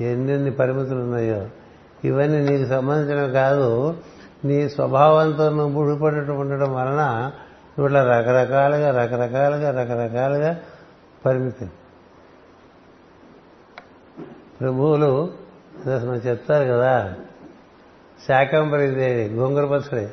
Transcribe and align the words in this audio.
ఎన్నెన్ని 0.00 0.50
పరిమితులు 0.50 0.98
ఉన్నాయో. 0.98 1.46
ఇవన్నీ 2.04 2.40
నీకు 2.40 2.68
సంబంధించినవి 2.68 3.32
కాదు. 3.32 3.96
నీ 4.44 4.68
స్వభావంతో 4.68 5.50
నువ్వు 5.50 5.82
ముడిపడి 5.82 6.30
ఉండడం 6.30 6.74
వలన 6.74 7.30
నువ్వు 7.78 7.86
ఇట్లా 7.86 8.18
రకరకాలుగా 8.18 9.02
రకరకాలుగా 9.02 9.70
రకరకాలుగా 9.70 10.58
పరిమితి 11.26 11.66
ప్రభువులు 14.60 15.32
అసలు 15.96 16.12
చెప్తారు 16.12 16.64
కదా 16.64 17.14
శాకంబరిదేవి 18.28 19.34
గోంగూర 19.34 19.64
పచ్చడి 19.64 20.08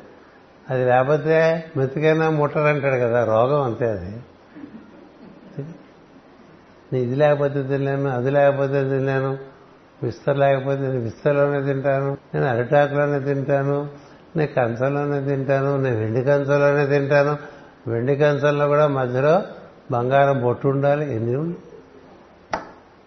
అది 0.70 0.84
లేకపోతే 0.84 1.64
మెతికైనా 1.76 2.30
ముట్టరంటాడు 2.30 2.94
కదా 2.94 3.24
రోగం 3.24 3.62
అంతే 3.62 3.90
అది. 3.90 4.16
ఇది 6.98 7.16
లేకపోతే 7.16 7.62
తినలేను 7.62 8.10
అది 8.10 8.30
లేకపోతే 8.30 8.72
తినలేను 8.72 9.49
విస్తర్ 10.02 10.38
లేకపోతే 10.38 10.80
నేను 10.80 11.00
విస్తర్లోనే 11.00 11.62
తింటాను 11.62 12.16
నేను 12.34 12.46
అరిటాకులోనే 12.46 13.20
తింటాను 13.20 13.88
నేను 14.36 14.52
కంచంలోనే 14.52 15.20
తింటాను 15.24 15.76
నేను 15.76 15.96
వెండి 15.96 16.22
కంచంలోనే 16.22 16.86
తింటాను. 16.86 17.38
వెండి 17.86 18.16
కంచంలో 18.16 18.68
కూడా 18.68 18.86
మధ్యలో 18.86 19.42
బంగారం 19.90 20.42
బొట్టు 20.42 20.68
ఉండాలి. 20.68 21.14
ఎన్ని 21.14 21.52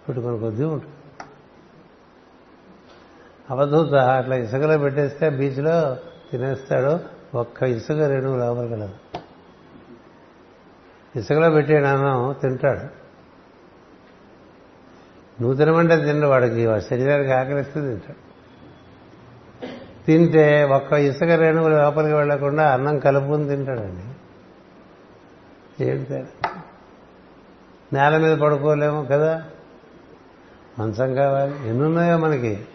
పెట్టుకుని 0.07 0.39
కొద్దీ 0.39 0.63
ఉంటుంది 0.63 0.93
అవధూత 3.49 3.93
అట్లా 3.93 4.35
ఇసుకలో 4.35 4.77
పెట్టేస్తే 4.77 5.29
బీచ్లో 5.29 5.98
తినేస్తాడు. 6.31 6.99
ఒక్క 7.37 7.63
ఇసుక 7.63 7.95
రేణువు 7.95 8.37
లోపలికెళ్ళదు 8.37 8.93
ఇసుకలో 11.15 11.49
పెట్టాను 11.49 12.35
తింటాడు. 12.41 13.02
నువ్వు 15.41 15.57
తినమంటే 15.57 16.05
తిండు 16.05 16.27
వాడికి 16.27 16.81
శరీరానికి 16.81 17.31
ఆకలిస్తే 17.31 17.81
తింటాడు. 17.81 18.33
తింటే 20.05 20.63
ఒక్క 20.63 20.93
ఇసుక 20.93 21.27
రేణువులు 21.27 21.75
లోపలికి 21.75 22.13
వెళ్ళకుండా 22.13 22.73
అన్నం 22.73 22.99
కలుపుకుని 22.99 23.49
తింటాడండి. 23.49 24.03
ఏంటి 25.85 26.25
నేల 27.93 28.17
మీద 28.17 28.37
పడుకోలేము 28.37 29.07
కదా? 29.12 29.43
మంచం 30.79 31.15
కావాలి. 31.15 31.70
ఎన్నున్నాయో 31.70 32.18
మనకి. 32.18 32.65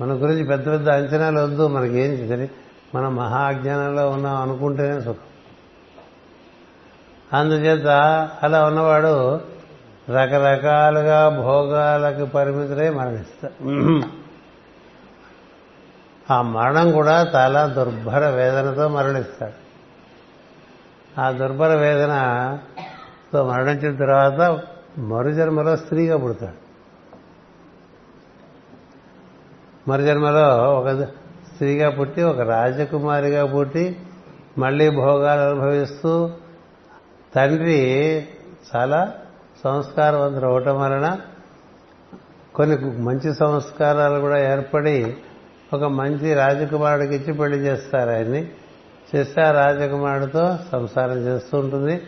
మన 0.00 0.12
గురించి 0.12 0.44
పెద్ద 0.44 0.66
పెద్ద 0.66 0.88
అంచనాలు 0.88 1.40
వద్దు. 1.40 1.68
మనకి 1.68 1.98
ఏం 1.98 2.28
సరే 2.28 2.50
మనం 2.94 3.16
మహా 3.16 3.38
అజ్ఞానంలో 3.38 4.10
ఉన్నాం 4.10 4.36
అనుకుంటేనే 4.36 5.00
సుఖం. 5.00 5.18
అందుచేత 7.38 7.86
అలా 8.42 8.64
ఉన్నవాడు 8.64 9.40
రకరకాలుగా 10.10 11.28
భోగాలకు 11.28 12.24
పరిమితులై 12.24 12.88
మరణిస్తారు 12.88 13.54
ఆ 16.32 16.42
మరణం 16.42 16.92
కూడా 16.92 17.32
చాలా 17.34 17.66
దుర్భర 17.66 18.28
వేదనతో 18.28 18.88
మరణిస్తాడు. 18.88 19.58
ఆ 21.20 21.30
దుర్భర 21.30 21.74
వేదనతో 21.74 23.44
మరణించిన 23.44 23.96
తర్వాత 23.96 24.60
మరుజన్మలో 24.98 25.76
స్త్రీగా 25.76 26.16
పుడతాడు. 26.16 26.64
మరుజన్మలో 29.90 30.74
ఒక 30.74 31.02
స్త్రీగా 31.52 31.90
పుట్టి 31.90 32.22
ఒక 32.22 32.40
రాజకుమారిగా 32.40 33.46
పుట్టి 33.46 34.00
మళ్ళీ 34.58 34.90
భోగాలు 34.90 35.40
అనుభవిస్తూ 35.40 36.30
తండ్రి 37.36 37.80
చాలా 38.76 39.12
సంస్కారవంతుడు 39.64 40.44
అవటం 40.44 40.80
వలన 40.80 41.18
కొన్ని 42.54 43.00
మంచి 43.00 43.34
సంస్కారాలు 43.34 44.20
కూడా 44.20 44.52
ఏర్పడి 44.52 45.16
ఒక 45.74 45.84
మంచి 45.84 46.34
రాజకుమారుడికి 46.34 47.14
ఇచ్చి 47.14 47.32
పెళ్ళి 47.32 47.58
చేస్తారు 47.58 48.10
ఆయన్ని. 48.10 48.48
చేస్తే 49.16 49.42
ఆ 49.42 49.50
రాజకుమారుడితో 49.50 50.58
సంసారం 50.72 51.18
చేస్తూ 51.18 51.58
ఉంటుంది. 51.58 52.02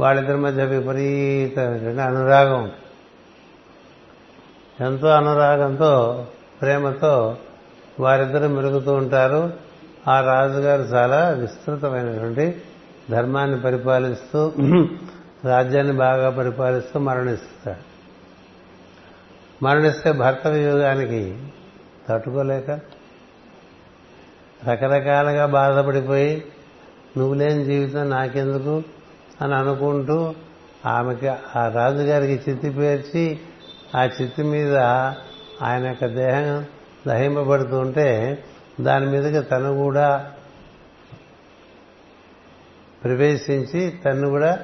వాళ్ళిద్దరి 0.00 0.36
మధ్య 0.36 0.64
విపరీతమైనటువంటి 0.64 2.00
అనురాగం. 2.00 2.70
ఎంతో 4.80 5.08
అనురాగంతో 5.08 6.26
ప్రేమతో 6.60 7.36
వారిద్దరు 8.00 8.48
మెరుగుతూ 8.48 8.92
ఉంటారు. 8.92 9.52
ఆ 10.08 10.20
రాజుగారు 10.20 10.82
చాలా 10.82 11.28
విస్తృతమైనటువంటి 11.28 12.62
ధర్మాన్ని 13.10 13.60
పరిపాలిస్తూ 13.60 14.52
రాజ్యాన్ని 15.44 15.92
బాగా 15.92 16.30
పరిపాలిస్తూ 16.30 16.98
మరణిస్తాడు 17.00 17.92
మరణిస్తే 19.64 20.12
భర్త 20.12 20.46
వియోగానికి 20.46 21.38
తట్టుకోలేక 22.08 22.70
రకరకాలుగా 24.68 25.46
బాధపడిపోయి 25.46 26.44
నువ్వు 27.16 27.34
లేని 27.34 27.64
జీవితం 27.64 28.10
నాకెందుకు? 28.10 28.82
అని 29.40 29.54
అనుకుంటూ 29.54 30.34
ఆమెకి 30.86 31.28
ఆ 31.28 31.68
రాజుగారికి 31.68 32.50
చిత్తి 32.50 32.70
పేర్చి 32.70 33.40
ఆ 33.94 34.04
చిత్తి 34.04 34.42
మీద 34.42 34.76
ఆయన 35.62 35.86
యొక్క 35.86 36.06
దేహం 36.06 36.64
దహింపబడుతూ 37.06 37.78
ఉంటే 37.78 38.38
దాని 38.80 39.06
మీదకి 39.06 39.48
తను 39.48 39.84
కూడా 39.84 40.32
ప్రవేశించి 43.04 43.90
తను 43.90 44.28
కూడా 44.28 44.58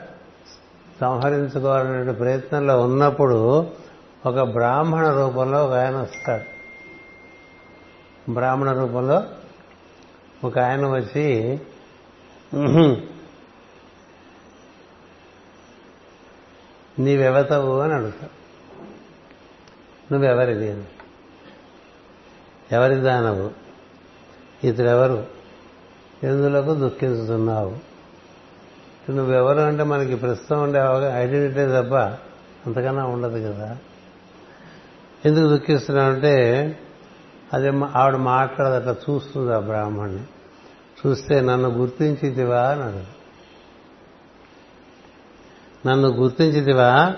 సంహరించుకోవాలనే 1.00 2.12
ప్రయత్నంలో 2.12 2.82
ఉన్నప్పుడు 2.82 3.70
ఒక 4.26 4.40
బ్రాహ్మణ 4.40 5.08
రూపంలో 5.08 5.66
ఒక 5.66 5.72
ఆయన 5.72 5.96
వస్తాడు. 5.96 6.58
బ్రాహ్మణ 8.32 8.72
రూపంలో 8.72 9.22
ఒక 10.44 10.58
ఆయన 10.58 10.86
వచ్చి 10.86 11.60
నీవెవతవు? 16.98 17.80
అని 17.80 17.94
అడుగుతావు 17.94 18.38
నువ్వెవరిది 20.12 20.70
అని. 20.70 20.84
ఎవరి 22.72 22.94
దానవు 22.94 23.50
ఇతడెవరు? 24.66 25.26
ఎందులకు 26.22 26.74
దుఃఖించుతున్నావు? 26.74 27.87
నువ్వెవరు 29.12 29.60
అంటే 29.60 29.82
మనకి 29.82 30.14
ప్రస్తుతం 30.14 30.62
ఉండే 30.62 30.78
ఐడెంటిటీ 31.14 31.66
తప్ప 31.66 31.94
అంతకన్నా 32.66 33.06
ఉండదు 33.06 33.52
కదా. 33.52 33.76
ఎందుకు 35.24 35.48
దుఃఖిస్తున్నావంటే 35.48 36.34
అదే 37.52 37.72
ఆవిడ 37.96 38.16
మాట్లాడదు 38.16 38.74
అట్లా 38.74 38.96
చూస్తుంది 39.10 39.54
ఆ 39.54 39.58
బ్రాహ్మణ్ణి. 39.58 40.22
చూస్తే 41.06 41.40
నన్ను 41.40 41.68
గుర్తించితివా 41.68 42.60
అన్నాడు 42.60 43.18
నన్ను 45.88 46.08
గుర్తించితివా? 46.08 47.14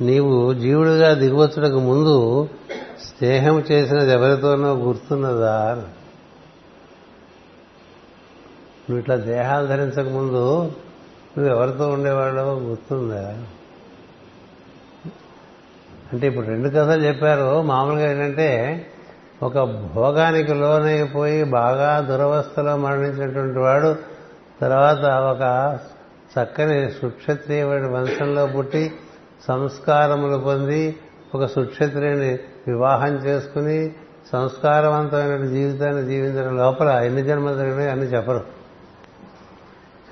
నీవు 0.00 0.54
జీవుడిగా 0.54 1.14
దిగువచ్చుటకు 1.14 1.78
ముందు 1.78 2.48
స్నేహం 3.00 3.60
చేసినది 3.60 4.12
ఎవరితోనో 4.12 4.74
గుర్తున్నదా 4.74 5.74
నువ్వు 8.90 8.98
ఇట్లా 8.98 9.16
దేహాలు 9.16 9.66
ధరించక 9.66 10.08
ముందు 10.08 10.72
నువ్వు 11.38 11.54
ఎవరితో 11.54 11.88
ఉండేవాళ్ళో 11.88 12.42
గుర్తుందా? 12.42 13.38
అంటే 16.12 16.26
ఇప్పుడు 16.26 16.46
రెండు 16.46 16.68
కథలు 16.68 17.04
చెప్పారు. 17.04 17.62
మామూలుగా 17.62 18.10
ఏంటంటే 18.10 18.86
ఒక 19.42 19.58
భోగానికి 19.62 20.54
లోనైపోయి 20.54 21.44
బాగా 21.44 22.00
దురవస్థలో 22.00 22.76
మరణించినటువంటి 22.76 23.58
వాడు 23.58 23.96
తర్వాత 24.60 24.98
ఒక 25.04 25.78
చక్కని 26.38 26.90
సుక్షత్రియ 26.90 27.64
వంశంలో 27.64 28.46
పుట్టి 28.46 28.92
సంస్కారములు 29.48 30.36
పొంది 30.36 30.96
ఒక 31.34 31.44
సుక్షత్రియుని 31.44 32.38
వివాహం 32.68 33.16
చేసుకుని 33.16 33.94
సంస్కారవంతమైన 34.32 35.46
జీవితాన్ని 35.46 36.04
జీవించడం 36.04 36.56
లోపల 36.56 36.88
ఎన్ని 36.88 37.22
జన్మలు 37.22 37.54
జరిగినాయి 37.54 37.90
అని 37.90 38.02
చెప్పరు. 38.02 38.44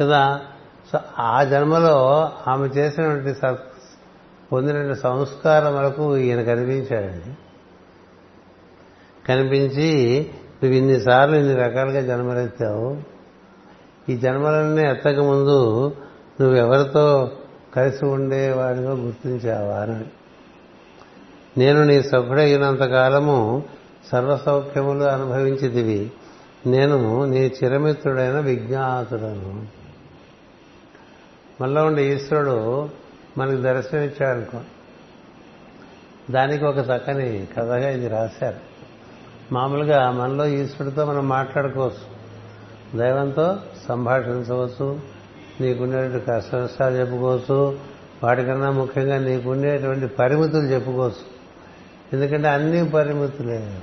కదా? 0.00 0.40
సో 0.92 1.00
ఆ 1.18 1.44
జన్మలో 1.44 2.30
ఆమె 2.48 2.68
చేసినటువంటి 2.68 3.34
పొందిన 4.52 4.76
వరకు 5.68 6.16
ఈయన 6.16 6.42
కనిపించాడండి. 6.42 7.34
కనిపించి 9.28 10.26
నువ్వు 10.62 10.78
ఇన్నిసార్లు 10.78 11.36
ఇన్ని 11.36 11.54
రకాలుగా 11.54 12.00
జన్మలెత్తావు. 12.00 12.96
ఈ 14.08 14.16
జన్మలన్నీ 14.16 14.82
ఎత్తకముందు 14.90 15.92
నువ్వెవరితో 16.40 17.30
కలిసి 17.76 18.04
ఉండేవాడిగా 18.04 18.92
గుర్తించావా 18.92 19.76
అని 19.76 20.04
నేను 21.58 21.84
నీ 21.84 22.02
సభ్యుడైనంతకాలము 22.02 23.62
సర్వసౌఖ్యములు 24.12 25.04
అనుభవించిదివి 25.04 26.10
నేను 26.66 27.24
నీ 27.24 27.52
చిరమిత్రుడైన 27.64 28.40
విజ్ఞాతుడను. 28.40 29.81
మళ్ళా 31.62 31.84
ఉండే 31.84 32.14
ఈశ్వరుడు 32.14 32.88
మనకి 33.38 33.62
దర్శనమిచ్చాడనుకో 33.62 34.60
దానికి 36.30 36.64
ఒక 36.64 36.76
చక్కని 36.76 37.48
కథగా 37.56 37.90
ఇది 37.90 38.08
రాశారు. 38.08 38.56
మామూలుగా 39.52 40.10
మనలో 40.10 40.46
ఈశ్వరుడితో 40.46 41.04
మనం 41.04 41.28
మాట్లాడుకోవచ్చు. 41.28 42.22
దైవంతో 42.98 43.58
సంభాషించవచ్చు. 43.88 45.00
నీకుండేటువంటి 45.60 46.26
కష్ట 46.26 46.54
నష్టాలు 46.54 46.94
చెప్పుకోవచ్చు. 46.94 47.78
వాటికన్నా 48.24 48.70
ముఖ్యంగా 48.70 49.18
నీకుండేటువంటి 49.18 50.06
పరిమితులు 50.06 50.62
చెప్పుకోవచ్చు. 50.62 51.32
ఎందుకంటే 52.12 52.48
అన్ని 52.48 52.88
పరిమితులే. 52.88 53.80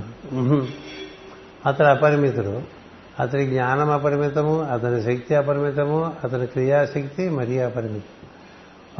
అతడు 1.65 1.87
అపరిమితుడు. 1.87 2.78
అతని 3.19 3.45
జ్ఞానం 3.45 3.91
అపరిమితము 3.91 4.61
అతని 4.61 5.03
శక్తి 5.03 5.35
అపరిమితము 5.35 6.13
అతని 6.23 6.47
క్రియాశక్తి 6.47 7.29
మరీ 7.29 7.59
అపరిమితం. 7.59 8.27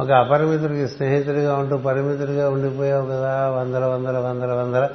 ఒక 0.04 0.10
అపరిమితుడికి 0.10 0.88
స్నేహితుడిగా 0.88 1.56
ఉంటూ 1.56 1.76
పరిమితుడిగా 1.76 2.50
ఉండిపోయావు 2.50 3.06
కదా 3.06 3.48
వందల 3.48 3.84
వందల 3.84 4.18
వందల 4.18 4.52
వందల 4.52 4.88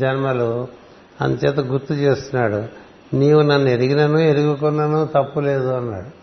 జన్మలు 0.00 0.68
అంతేత 1.20 1.60
గుర్తు 1.60 1.94
చేస్తున్నాడు 1.94 2.64
నీవు 3.16 3.42
నన్ను 3.42 3.68
ఎరిగినను 3.68 4.18
ఎరుగుకున్నాను 4.18 5.08
తప్పు 5.14 5.40
లేదు 5.40 5.68
అన్నాడు. 5.68 6.22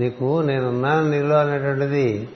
నీకు 0.00 0.42
నేనున్నాను 0.42 1.10
నీలో 1.10 1.36
అనేటువంటిది 1.36 2.28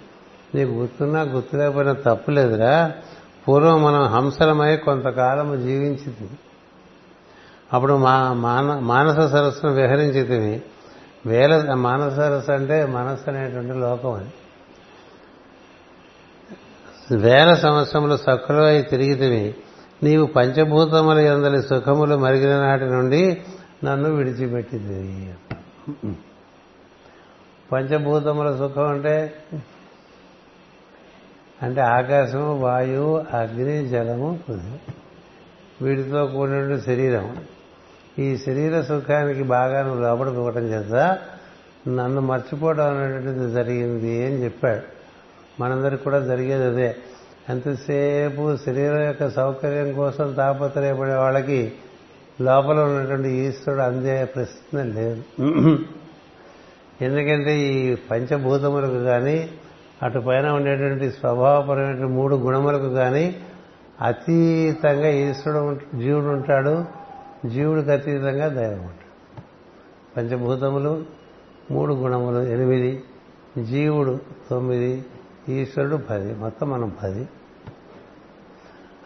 నీకు 0.54 0.70
గుర్తున్నా 0.70 1.22
గుర్తు 1.22 1.56
లేకపోయినా 1.56 1.92
తప్పు 1.92 2.30
లేదురా 2.30 2.92
పూర్వం 3.50 3.78
మనం 3.82 4.02
హంసలమై 4.06 4.76
కొంతకాలము 4.76 5.56
జీవించింది 5.56 6.26
అప్పుడు 7.72 7.94
మా 7.94 8.32
మాన 8.32 8.78
మానస 8.78 9.20
సరస్సును 9.32 9.72
విహరించితివి 9.72 10.62
వేల 11.26 11.74
మానస 11.74 12.14
సరస్సు 12.16 12.52
అంటే 12.52 12.86
మనస్సు 12.86 13.30
అనేటువంటి 13.30 13.74
లోకం 13.78 14.12
అని 14.12 14.30
వేల 17.22 17.54
సంవత్సరములు 17.54 18.16
సక్కులవై 18.16 18.82
తిరిగితివి 18.82 19.54
నీవు 20.02 20.26
పంచభూతముల 20.26 21.18
ఎందలి 21.18 21.62
సుఖములు 21.62 22.16
మరిగిన 22.16 22.54
నాటి 22.60 22.84
నుండి 22.84 23.22
నన్ను 23.84 24.10
విడిచిపెట్టింది 24.10 25.00
పంచభూతముల 27.72 28.56
సుఖం 28.58 28.88
అంటే 28.88 29.16
అంటే 31.62 31.80
ఆకాశము 31.80 32.58
వాయువు 32.58 33.24
అగ్ని 33.36 33.88
జలము 33.88 34.38
పృథ్వీ. 34.48 34.78
వీటితో 35.82 36.26
కూడిన 36.26 36.78
శరీరం. 36.78 37.36
ఈ 38.18 38.36
శరీర 38.36 38.80
సుఖానికి 38.80 39.42
బాగా 39.42 39.82
నువ్వు 39.82 40.02
లోపడిపోవటం 40.02 40.60
చేత 40.60 41.18
నన్ను 41.88 42.20
మర్చిపోవడం 42.20 42.96
అనేటువంటిది 42.96 43.50
జరిగింది 43.50 44.26
అని 44.26 44.44
చెప్పాడు. 44.44 44.82
మనందరికి 45.62 46.04
కూడా 46.04 46.20
జరిగేది 46.20 46.64
అదే. 46.64 46.96
ఎంతసేపు 47.48 48.56
శరీరం 48.56 49.02
యొక్క 49.02 49.28
సౌకర్యం 49.28 49.92
కోసం 49.92 50.32
తాపత్రయపడే 50.32 51.14
వాళ్ళకి 51.14 51.72
లోపల 52.40 52.80
ఉన్నటువంటి 52.80 53.28
ఈశ్వరుడు 53.28 53.82
అందే 53.82 54.24
ప్రశ్న 54.24 54.82
లేదు. 54.82 55.22
ఎందుకంటే 57.02 57.60
ఈ 57.60 57.94
పంచభూతములకు 57.94 58.98
కానీ 58.98 59.50
అటు 60.02 60.18
పైన 60.18 60.48
ఉండేటువంటి 60.48 61.10
స్వభావపరమైన 61.10 62.04
మూడు 62.04 62.36
గుణములకు 62.36 62.88
కానీ 62.88 63.36
అతీతంగా 64.02 65.08
ఈశ్వరుడు 65.08 65.98
జీవుడు 65.98 66.26
ఉంటాడు. 66.26 66.84
జీవుడికి 67.46 67.90
అతీతంగా 67.90 68.48
దైవం 68.48 68.80
ఉంటాడు. 68.80 69.10
పంచభూతములు 70.16 71.04
మూడు 71.70 71.94
గుణములు 71.94 72.38
ఎనిమిది 72.38 73.02
జీవుడు 73.62 74.18
తొమ్మిది 74.50 75.04
ఈశ్వరుడు 75.48 75.96
పది. 75.96 76.34
మొత్తం 76.34 76.70
మనం 76.70 76.96
పది. 77.02 77.28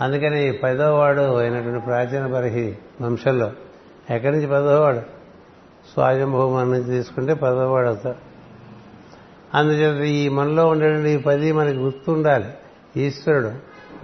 అందుకని 0.01 0.53
పదోవాడు 0.53 1.37
అయినటువంటి 1.37 1.85
ప్రాచీన 1.85 2.35
పరిహి 2.35 2.79
వంశంలో 3.01 3.53
ఎక్కడి 4.11 4.37
నుంచి 4.37 4.47
పదోవాడు 4.47 4.99
స్వాయంభూమం 5.93 6.73
నుంచి 6.73 6.85
తీసుకుంటే 6.85 7.35
పదోవాడు 7.35 7.87
అవుతాడు. 7.87 8.34
అందుచేత 9.55 10.05
ఈ 10.05 10.29
మనలో 10.29 10.69
ఉండేటువంటి 10.69 11.11
ఈ 11.11 11.17
పది 11.17 11.53
మనకి 11.53 11.77
గుర్తుండాలి. 11.77 12.55
ఈశ్వరుడు 12.97 13.53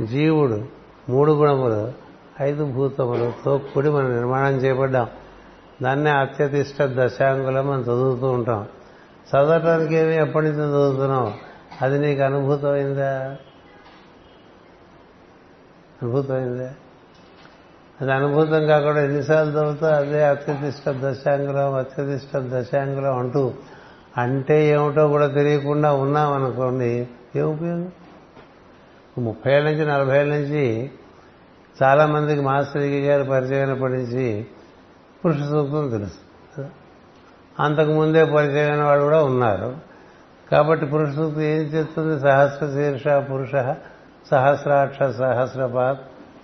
జీవుడు 0.04 0.64
మూడు 1.08 1.32
గుణములు 1.32 1.92
ఐదు 2.42 2.64
భూతములు 2.64 3.32
తోక్కుడి 3.44 3.90
మనం 3.90 4.14
నిర్మాణం 4.14 4.56
చేయబడ్డాం. 4.56 5.06
దాన్నే 5.82 6.10
అత్యతిష్ట 6.10 6.76
దశాంగులం 6.82 7.68
మనం 7.68 7.80
చదువుతూ 7.80 8.26
ఉంటాం. 8.26 8.68
చదవటానికి 9.30 9.94
ఏమి 9.94 10.16
ఎప్పటి 10.16 10.46
నుంచి 10.46 10.68
చదువుతున్నావు? 10.68 11.32
అది 11.82 11.98
నీకు 11.98 12.22
అనుభూతమైందా? 12.22 13.36
అనుభూతమైందా? 16.02 16.74
అది 18.00 18.12
అనుభూతం 18.12 18.66
కాకుండా 18.66 19.02
ఎన్నిసార్లు 19.02 19.52
చదువుతా 19.52 19.96
అదే 19.96 20.22
అత్యతిష్ట 20.24 20.88
దశాంగులం 20.88 21.74
అత్యతిష్ట 21.74 22.36
దశాంగులం 22.36 23.18
అంటూ 23.18 23.52
అంటే 24.16 24.66
ఏమిటో 24.66 25.08
కూడా 25.08 25.26
తెలియకుండా 25.26 25.92
ఉన్నాం 25.92 26.32
అనుకోండి 26.32 27.08
ఏ 27.36 27.40
ఉపయోగం? 27.40 27.92
ముప్పై 29.18 29.52
ఏళ్ళ 29.52 29.70
నుంచి 29.70 29.86
నలభై 29.86 30.20
ఏళ్ళ 30.20 30.34
నుంచి 30.34 30.90
చాలా 31.82 32.06
మందికి 32.06 32.40
మాస్టర్ 32.40 32.82
గారు 32.82 33.24
పరిచయం 33.24 33.68
అయినప్పటి 33.68 33.92
నుంచి 33.92 34.46
పురుష 35.24 35.36
సూక్తం 35.36 35.90
తెలుసు. 35.90 36.66
అంతకుముందే 37.60 38.24
పరిచయమైన 38.24 38.82
వాళ్ళు 38.82 39.04
కూడా 39.04 39.24
ఉన్నారు. 39.24 39.76
కాబట్టి 40.50 40.86
పురుష 40.86 41.14
సూక్తి 41.14 41.44
ఏం 41.44 41.60
చేస్తుంది? 41.60 42.20
సహస్ర 42.20 42.66
శీర్ష 42.66 43.08
పురుష 43.08 43.74
సహస్రాక్ష 44.30 44.98
సహస్రపాత్ 45.02 46.00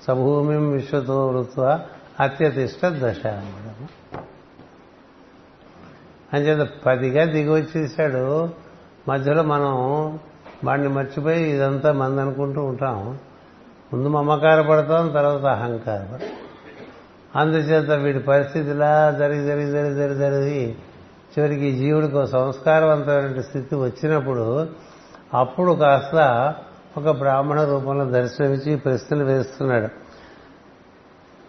సభూమిం 0.08 0.72
విశ్వతో 0.72 1.26
వృత్వ 1.26 1.80
అత్యతిష్ట 2.20 2.86
దశ. 2.86 3.42
అంచేత 6.34 6.68
పదిగా 6.86 7.24
దిగి 7.24 7.50
వచ్చేసాడు. 7.50 8.50
మధ్యలో 9.08 9.42
మనం 9.42 9.74
వాడిని 10.64 10.88
మర్చిపోయి 10.88 11.50
ఇదంతా 11.50 11.92
మంది 11.92 12.20
అనుకుంటూ 12.20 12.64
ఉంటాం. 12.64 13.18
ముందు 13.92 14.08
మమకార 14.08 14.60
పడతాం 14.60 15.08
తర్వాత 15.08 15.44
అహంకార 15.44 16.06
పడతాం. 16.12 16.28
అందుచేత 17.36 17.90
వీడి 17.90 18.18
పరిస్థితి 18.18 18.70
ఇలా 18.70 19.16
జరిగి 19.18 19.44
జరిగి 19.44 19.70
జరిగి 19.70 19.94
జరిగి 19.94 20.18
జరిగి 20.18 20.76
చివరికి 21.38 21.72
జీవుడికి 21.72 22.16
ఒక 22.16 22.24
సంస్కారవంతమైన 22.24 23.40
స్థితి 23.40 23.74
వచ్చినప్పుడు 23.74 24.68
అప్పుడు 25.34 25.72
కాస్త 25.72 26.54
ఒక 26.96 27.10
బ్రాహ్మణ 27.10 27.64
రూపంలో 27.64 28.04
దర్శనమిచ్చి 28.04 28.76
ప్రశ్నలు 28.76 29.24
వేస్తున్నాడు. 29.24 29.88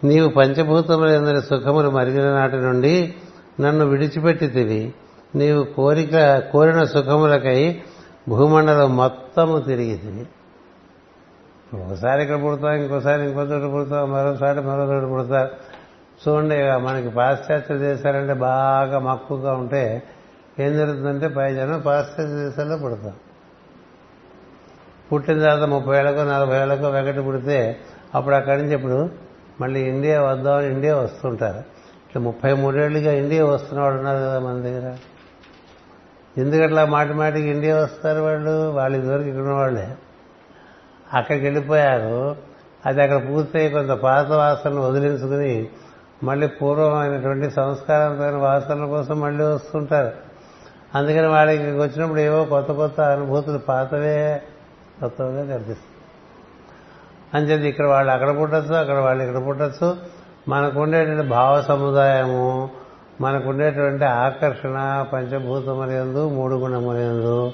నీవు 0.06 0.28
పంచభూతములందరి 0.28 1.42
సుఖములు 1.42 1.90
మరిగిన 1.90 2.34
నాటి 2.34 2.56
నుండి 2.56 3.14
నన్ను 3.60 3.84
విడిచిపెట్టితివి 3.84 4.94
నీవు 5.34 5.64
కోరిక 5.64 6.38
కోరిన 6.38 6.84
సుఖములకై 6.84 7.80
భూమండలం 8.28 8.96
మొత్తము 8.96 9.58
తిరిగితివి 9.60 10.26
ఒకసారి 11.82 12.22
ఇక్కడ 12.22 12.42
పుడతాం 12.42 12.72
ఇంకోసారి 12.72 13.24
ఇంకో 13.24 13.42
చోట 13.42 13.72
పుడతాం 13.72 14.12
మరోసారి 14.12 14.60
మరో 14.60 14.84
చోట 14.84 15.10
పుడతా 15.10 15.50
చూడండి 16.28 16.56
మనకి 16.78 17.08
పాశ్చాత్య 17.08 17.78
దేశాలంటే 17.78 18.32
బాగా 18.32 18.98
మక్కువగా 18.98 19.52
ఉంటే 19.52 20.02
ఏం 20.58 20.76
జరుగుతుందంటే 20.76 21.28
పై 21.28 21.54
జనం 21.54 21.80
పాశ్చాత్య 21.80 22.32
దేశాల్లో 22.32 22.76
పుడతాం. 22.76 23.12
పుట్టిన 25.12 25.40
తర్వాత 25.40 25.68
ముప్పై 25.68 25.98
ఏళ్ళకో 25.98 26.24
నలభై 26.24 26.60
ఏళ్ళకో 26.60 26.90
వెకటి 26.90 27.20
పుడితే 27.20 27.80
అప్పుడు 28.14 28.34
అక్కడి 28.34 28.62
నుంచి 28.62 28.74
ఇప్పుడు 28.74 29.10
మళ్ళీ 29.60 29.80
ఇండియా 29.80 30.22
వద్దామని 30.22 30.66
ఇండియా 30.66 30.96
వస్తుంటారు. 30.96 31.77
ఇట్లా 32.08 32.22
ముప్పై 32.22 32.52
మూడేళ్ళుగా 32.52 33.12
ఇండియా 33.12 33.46
వస్తున్నవాడు 33.46 33.94
ఉన్నారు 33.94 34.16
కదా 34.16 34.38
మన 34.38 34.60
దగ్గర. 34.62 34.96
ఎందుకట్లా 36.38 36.84
మాటి 36.84 37.12
మాటికి 37.12 37.46
ఇండియా 37.46 37.76
వస్తారు 37.76 38.20
వాళ్ళు? 38.20 38.70
వాళ్ళు 38.70 38.98
ఇదివరకు 38.98 39.28
ఇక్కడ 39.28 39.52
వాళ్ళే 39.52 39.88
అక్కడికి 41.14 41.44
వెళ్ళిపోయారు. 41.44 42.36
అది 42.86 43.02
అక్కడ 43.02 43.28
పూర్తయి 43.28 43.70
కొంత 43.70 43.90
పాత 43.90 44.30
వాసనలు 44.30 44.80
వదిలించుకుని 44.80 45.68
మళ్ళీ 46.22 46.46
పూర్వమైనటువంటి 46.46 47.50
సంస్కారవంతమైన 47.50 48.36
వాసనల 48.36 48.86
కోసం 48.86 49.20
మళ్ళీ 49.20 49.44
వస్తుంటారు. 49.44 50.12
అందుకని 50.94 51.26
వాళ్ళకి 51.26 51.56
ఇక్కడికి 51.56 51.82
వచ్చినప్పుడు 51.82 52.20
ఏవో 52.20 52.44
కొత్త 52.44 52.72
కొత్త 52.72 53.00
అనుభూతులు 53.00 53.58
పాతవే 53.58 54.42
కొత్తగా 55.00 55.42
కనిపిస్తుంది 55.42 55.94
అంచేది 57.34 57.68
ఇక్కడ 57.68 57.86
వాళ్ళు 57.86 58.12
అక్కడ 58.12 58.40
పుట్టచ్చు 58.40 58.74
అక్కడ 58.74 58.98
వాళ్ళు 58.98 59.24
ఇక్కడ 59.24 59.46
పుట్టచ్చు. 59.46 60.17
మనకు 60.48 60.80
ఉండేటువంటి 60.80 61.28
భావ 61.28 61.62
సముదాయము 61.62 62.70
మనకుండేటువంటి 63.20 64.04
ఆకర్షణ 64.04 65.06
పంచభూతముల 65.12 65.88
మూడు 66.28 66.54
గుణములందు 66.54 67.52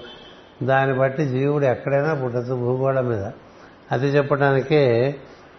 దాన్ని 0.62 0.98
బట్టి 0.98 1.26
జీవుడు 1.26 1.64
ఎక్కడైనా 1.66 2.14
పుట్టచ్చు 2.14 2.54
భూగోళం 2.54 3.08
మీద. 3.08 3.30
అది 3.92 4.06
చెప్పడానికే 4.06 5.14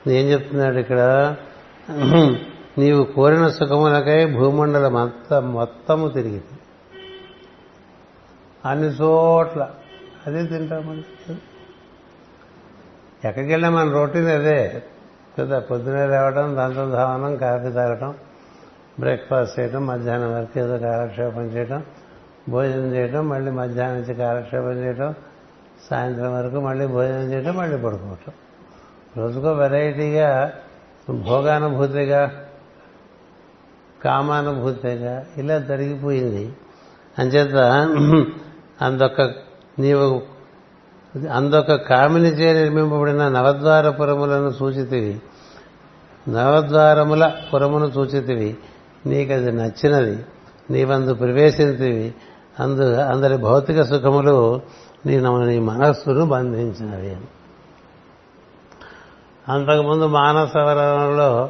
ఏం 0.08 0.26
చెప్తున్నాడు 0.32 0.78
ఇక్కడ? 0.78 1.36
నీవు 2.78 3.04
కోరిన 3.04 3.48
సుఖములకై 3.48 4.26
భూమండలం 4.26 4.96
అంత 4.96 5.34
మొత్తము 5.34 6.10
తిరిగి 6.10 6.42
అన్ని 8.66 8.88
చోట్ల 8.88 9.70
అదే 10.28 10.46
తింటాం 10.46 11.04
ఎక్కడికి 13.26 13.54
వెళ్ళినా 13.54 13.70
మన 13.70 13.90
రొటీన్ 13.90 14.28
అదే. 14.28 14.84
కదా 15.40 15.60
పొద్దునే 15.60 16.08
లేవడం 16.08 16.56
దంతం 16.56 16.92
ధావనం 16.92 17.36
కాఫీ 17.36 17.72
తాగటం 17.72 18.14
బ్రేక్ఫాస్ట్ 19.00 19.60
చేయడం 19.60 19.88
మధ్యాహ్నం 19.88 20.34
వరకు 20.34 20.60
ఏదో 20.60 20.78
కాలక్షేపం 20.78 21.42
చేయడం 21.42 21.84
భోజనం 22.50 22.94
చేయడం 22.94 23.30
మళ్ళీ 23.30 23.52
మధ్యాహ్నం 23.52 24.02
నుంచి 24.02 24.14
కాలక్షేపం 24.14 24.72
చేయడం 24.72 25.16
సాయంత్రం 25.90 26.34
వరకు 26.34 26.60
మళ్ళీ 26.60 26.88
భోజనం 26.88 27.32
చేయడం 27.32 27.58
మళ్ళీ 27.58 27.78
పడుకోవటం. 27.78 28.34
రోజుకో 29.18 29.54
వెరైటీగా 29.54 30.54
భోగానుభూతిగా 31.10 32.32
కామానుభూతిగా 34.04 35.26
ఇలా 35.38 35.60
జరిగిపోయింది 35.60 36.54
అంచేత 37.20 37.56
అందొక్క 38.82 39.22
నీవు 39.80 40.22
అందొక 41.16 41.74
కామిని 41.74 42.30
చే 42.30 42.54
నిర్మింపబడిన 42.54 43.28
నవద్వారపురములను 43.28 44.50
సూచితివి. 44.50 45.22
నవద్వారముల 46.32 47.32
పురమును 47.54 47.92
సూచితివి. 47.92 48.58
నీకది 49.06 49.52
నచ్చినది. 49.52 50.26
నీవందు 50.70 51.14
ప్రవేశించివి 51.14 52.14
అందు 52.60 52.96
అందరి 52.96 53.38
భౌతిక 53.38 53.82
సుఖములు 53.82 54.62
నీ 55.06 55.20
నీ 55.20 55.60
మనస్సును 55.60 56.26
బంధించినవి 56.26 57.16
అని. 57.16 57.28
అంతకుముందు 59.50 60.06
మానసవరంలో 60.06 61.50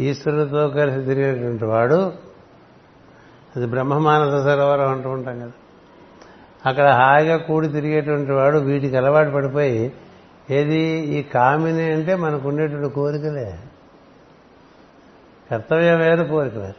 ఈశ్వరుడితో 0.00 0.68
కలిసి 0.68 1.00
తిరిగేటువంటి 1.00 1.64
వాడు 1.64 2.12
అది 3.56 3.66
బ్రహ్మమానస 3.66 4.42
సరోవరం 4.44 4.90
అంటూ 4.90 5.10
ఉంటాం 5.10 5.38
కదా. 5.38 5.50
అక్కడ 6.66 6.88
హాయిగా 6.88 7.36
కూడి 7.36 7.68
తిరిగేటువంటి 7.68 8.32
వాడు 8.32 8.58
వీటికి 8.58 8.96
అలవాటు 8.96 9.30
పడిపోయి 9.30 9.92
ఏది 10.50 10.80
ఈ 11.18 11.22
కామిని 11.22 11.92
అంటే 11.92 12.16
మనకు 12.16 12.48
ఉండేటువంటి 12.48 12.94
కోరికలే. 12.94 13.58
కర్తవ్యం 15.50 15.98
వేరు 15.98 16.24
కోరికలే 16.24 16.74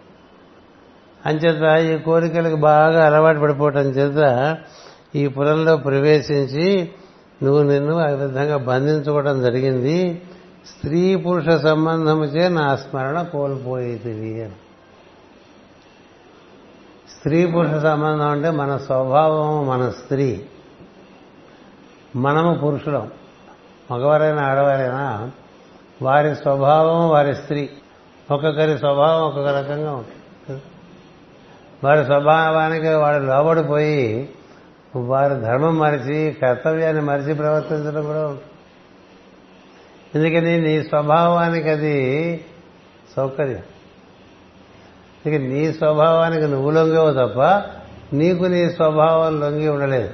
అంచేత 1.26 1.80
ఈ 1.80 2.04
కోరికలకు 2.04 2.56
బాగా 2.56 3.06
అలవాటు 3.06 3.40
పడిపోవటం 3.40 3.82
చేత 3.82 4.58
ఈ 5.16 5.28
పురంలో 5.28 5.78
ప్రవేశించి 5.78 6.90
నువ్వు 7.44 7.64
నిన్ను 7.64 8.00
ఆ 8.00 8.06
విధంగా 8.06 8.58
బంధించుకోవడం 8.58 9.42
జరిగింది. 9.42 10.22
స్త్రీ 10.68 11.16
పురుష 11.16 11.50
సంబంధముచే 11.62 12.50
నా 12.50 12.76
స్మరణ 12.76 13.22
కోల్పోయేది 13.22 14.44
అని. 14.44 14.54
స్త్రీ 17.18 17.46
పురుష 17.46 17.82
సంబంధం 17.82 18.28
అంటే 18.28 18.50
మన 18.50 18.78
స్వభావం 18.78 19.68
మన 19.68 19.90
స్త్రీ. 19.90 20.46
మనము 22.16 22.54
పురుషులం. 22.54 23.12
మగవారైనా 23.92 24.44
ఆడవారైనా 24.44 25.32
వారి 26.02 26.36
స్వభావం 26.36 27.10
వారి 27.10 27.36
స్త్రీ. 27.36 27.70
ఒక్కొక్కరి 28.32 28.78
స్వభావం 28.78 29.28
ఒక్కొక్క 29.28 29.50
రకంగా 29.50 29.92
ఉంటుంది. 29.92 30.62
వారి 31.84 32.06
స్వభావానికి 32.06 32.90
వాడు 32.90 33.24
లోబడిపోయి 33.24 34.30
వారి 34.96 35.36
ధర్మం 35.36 35.80
మరిచి 35.80 36.34
కర్తవ్యాన్ని 36.34 37.02
మరిచి 37.02 37.34
ప్రవర్తించడం 37.34 38.06
కూడా 38.06 38.28
ఉంటుంది. 38.28 38.44
ఎందుకని? 40.16 40.62
నీ 40.62 40.84
స్వభావానికి 40.84 41.70
అది 41.70 42.46
సౌకర్యం. 43.16 43.64
ఇక 45.26 45.42
నీ 45.42 45.74
స్వభావానికి 45.74 46.42
నువ్వు 46.42 46.72
లొంగవు 46.72 47.14
తప్ప 47.14 47.42
నీకు 48.16 48.44
నీ 48.44 48.70
స్వభావం 48.70 49.40
లొంగి 49.40 49.68
ఉండలేదు. 49.68 50.14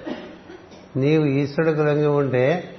నీవు 0.95 1.25
ఈశ్వరుడికి 1.25 1.79
లొంగి 1.79 2.05
ఉంటే 2.05 2.75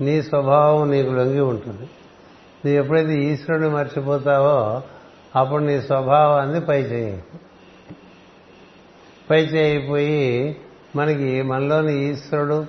నీ 0.00 0.22
స్వభావం 0.22 0.90
నీకు 0.90 1.10
లొంగి 1.10 1.40
ఉంటుంది. 1.40 1.82
నువ్వు 2.66 2.70
ఎప్పుడైతే 2.70 3.14
ఈశ్వరుని 3.14 3.68
మర్చిపోతావో 3.68 4.82
అప్పుడు 5.36 5.62
నీ 5.62 5.80
స్వభావాన్ని 5.80 6.60
పై 6.60 6.82
చేయి. 6.82 7.22
పై 9.30 9.44
చేయిపోయి 9.44 10.56
మనకి 10.96 11.42
మనలోని 11.42 12.04
ఈశ్వరుడు 12.04 12.66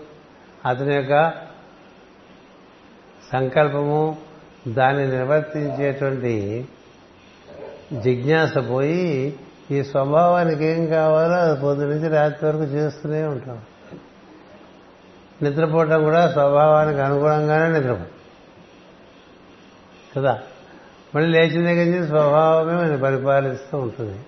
అతని 0.66 0.96
యొక్క 0.96 1.32
సంకల్పము 3.34 4.18
దాన్ని 4.68 5.08
నిర్వర్తించేటువంటి 5.08 6.68
జిజ్ఞాస 7.94 8.58
పోయి 8.70 9.40
ఈ 9.72 9.84
స్వభావానికి 9.84 10.66
ఏం 10.66 10.88
కావాలో 10.88 11.34
అది 11.34 11.62
పొద్దు 11.62 11.86
నుంచి 11.86 12.08
రాత్రి 12.08 12.48
వరకు 12.48 12.64
చేస్తూనే 12.64 13.24
ఉంటాం. 13.24 13.62
నిద్రపోవటం 15.42 16.04
కూడా 16.04 16.32
స్వభావానికి 16.32 17.00
అనుగుణంగానే 17.00 17.80
నిద్రపో 17.80 18.04
కదా? 20.18 20.40
మళ్ళీ 21.16 21.40
లేచిన 21.40 21.66
దగ్గర 21.66 21.86
నుంచి 21.86 22.08
స్వభావమే 22.08 22.74
మనం 22.74 23.00
పరిపాలిస్తూ 23.02 23.78
ఉంటుంది. 23.78 24.20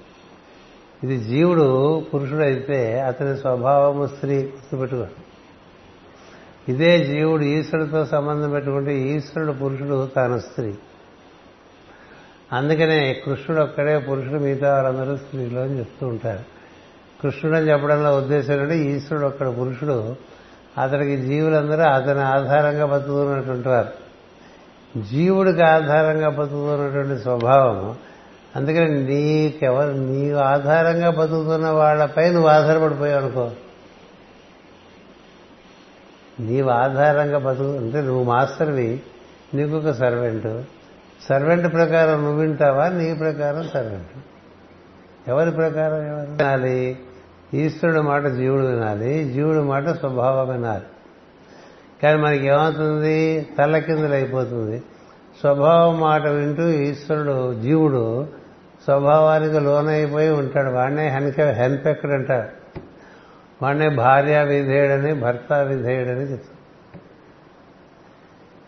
ఇది 1.03 1.17
జీవుడు 1.17 1.99
పురుషుడు 2.13 2.39
అయితే 2.39 2.99
అతని 2.99 3.37
స్వభావము 3.37 4.07
స్త్రీ 4.07 4.37
గుర్తుపెట్టుకోండి. 4.43 5.23
ఇదే 6.71 7.05
జీవుడు 7.05 7.41
ఈశ్వరుడితో 7.41 8.05
సంబంధం 8.05 8.49
పెట్టుకుంటే 8.49 8.97
ఈశ్వరుడు 8.97 9.51
పురుషుడు 9.51 10.09
తాను 10.15 10.39
స్త్రీ. 10.39 10.75
అందుకనే 12.53 13.13
కృష్ణుడు 13.25 13.61
ఒక్కడే 13.61 13.97
పురుషుడు 13.97 14.33
మిగతా 14.33 14.73
వారందరూ 14.73 15.15
స్త్రీలు 15.15 15.59
అని 15.59 15.79
చెప్తూ 15.79 16.07
ఉంటారు. 16.07 16.39
కృష్ణుడు 17.23 17.57
అని 17.57 17.69
చెప్పడంలో 17.69 18.17
ఉద్దేశం 18.17 18.61
అంటే 18.61 18.77
ఈశ్వరుడు 18.77 19.27
ఒక్కడ 19.27 19.47
పురుషుడు 19.47 20.15
అతనికి 20.77 21.17
జీవులందరూ 21.17 21.81
అతని 21.81 22.21
ఆధారంగా 22.21 22.85
బతుకుతున్నటువంటి 22.85 23.67
వారు. 23.67 24.09
జీవుడికి 25.01 25.61
ఆధారంగా 25.61 26.29
బతుకుతున్నటువంటి 26.29 27.21
స్వభావం 27.21 27.97
అందుకని 28.55 29.03
నీకెవరు 29.03 29.91
నీవు 29.91 30.37
ఆధారంగా 30.37 31.09
బతుకుతున్న 31.09 31.69
వాళ్ళపై 31.69 32.29
నువ్వు 32.29 32.49
ఆధారపడిపోయావు 32.49 33.23
అనుకో. 33.23 33.51
నీవు 36.39 36.69
ఆధారంగా 36.69 37.37
బతుకు 37.37 37.77
అంటే 37.77 38.01
నువ్వు 38.01 38.23
మాస్టర్వి 38.23 39.01
నీకు 39.53 39.75
ఒక 39.75 39.91
సర్వెంట్. 39.91 40.78
సర్వెంట్ 41.27 41.73
ప్రకారం 41.73 42.23
నువ్వు 42.23 42.41
వింటావా? 42.41 42.89
నీ 42.89 43.13
ప్రకారం 43.13 43.69
సర్వెంట్. 43.73 44.09
ఎవరి 45.27 45.51
ప్రకారం 45.51 45.95
ఎవరు 45.95 46.31
వినాలి? 46.31 46.99
ఈశ్వరుడు 47.53 48.01
మాట 48.01 48.25
జీవుడు 48.25 48.61
వినాలి. 48.61 49.25
జీవుడు 49.25 49.63
మాట 49.63 49.87
స్వభావం 49.87 50.51
వినాలి. 50.51 50.83
కానీ 52.03 52.21
మనకి 52.21 52.47
ఏమవుతుంది? 52.47 53.47
తల్ల 53.57 53.77
కిందలు 53.77 54.13
అయిపోతుంది. 54.13 54.83
స్వభావం 55.39 55.99
మాట 55.99 56.27
వింటూ 56.27 56.67
ఈశ్వరుడు 56.67 57.61
జీవుడు 57.61 58.27
స్వభావానికి 58.83 59.59
లోనైపోయి 59.59 60.29
ఉంటాడు. 60.29 60.69
వాడినే 60.69 61.07
హెన్క 61.07 61.41
హెన్పెక్కడంటాడు 61.41 62.79
వాడినే 63.61 63.89
భార్య 63.89 64.43
విధేయుడని 64.43 65.13
భర్త 65.13 65.53
విధేయుడని 65.53 66.21
చెప్తాడు 66.21 66.58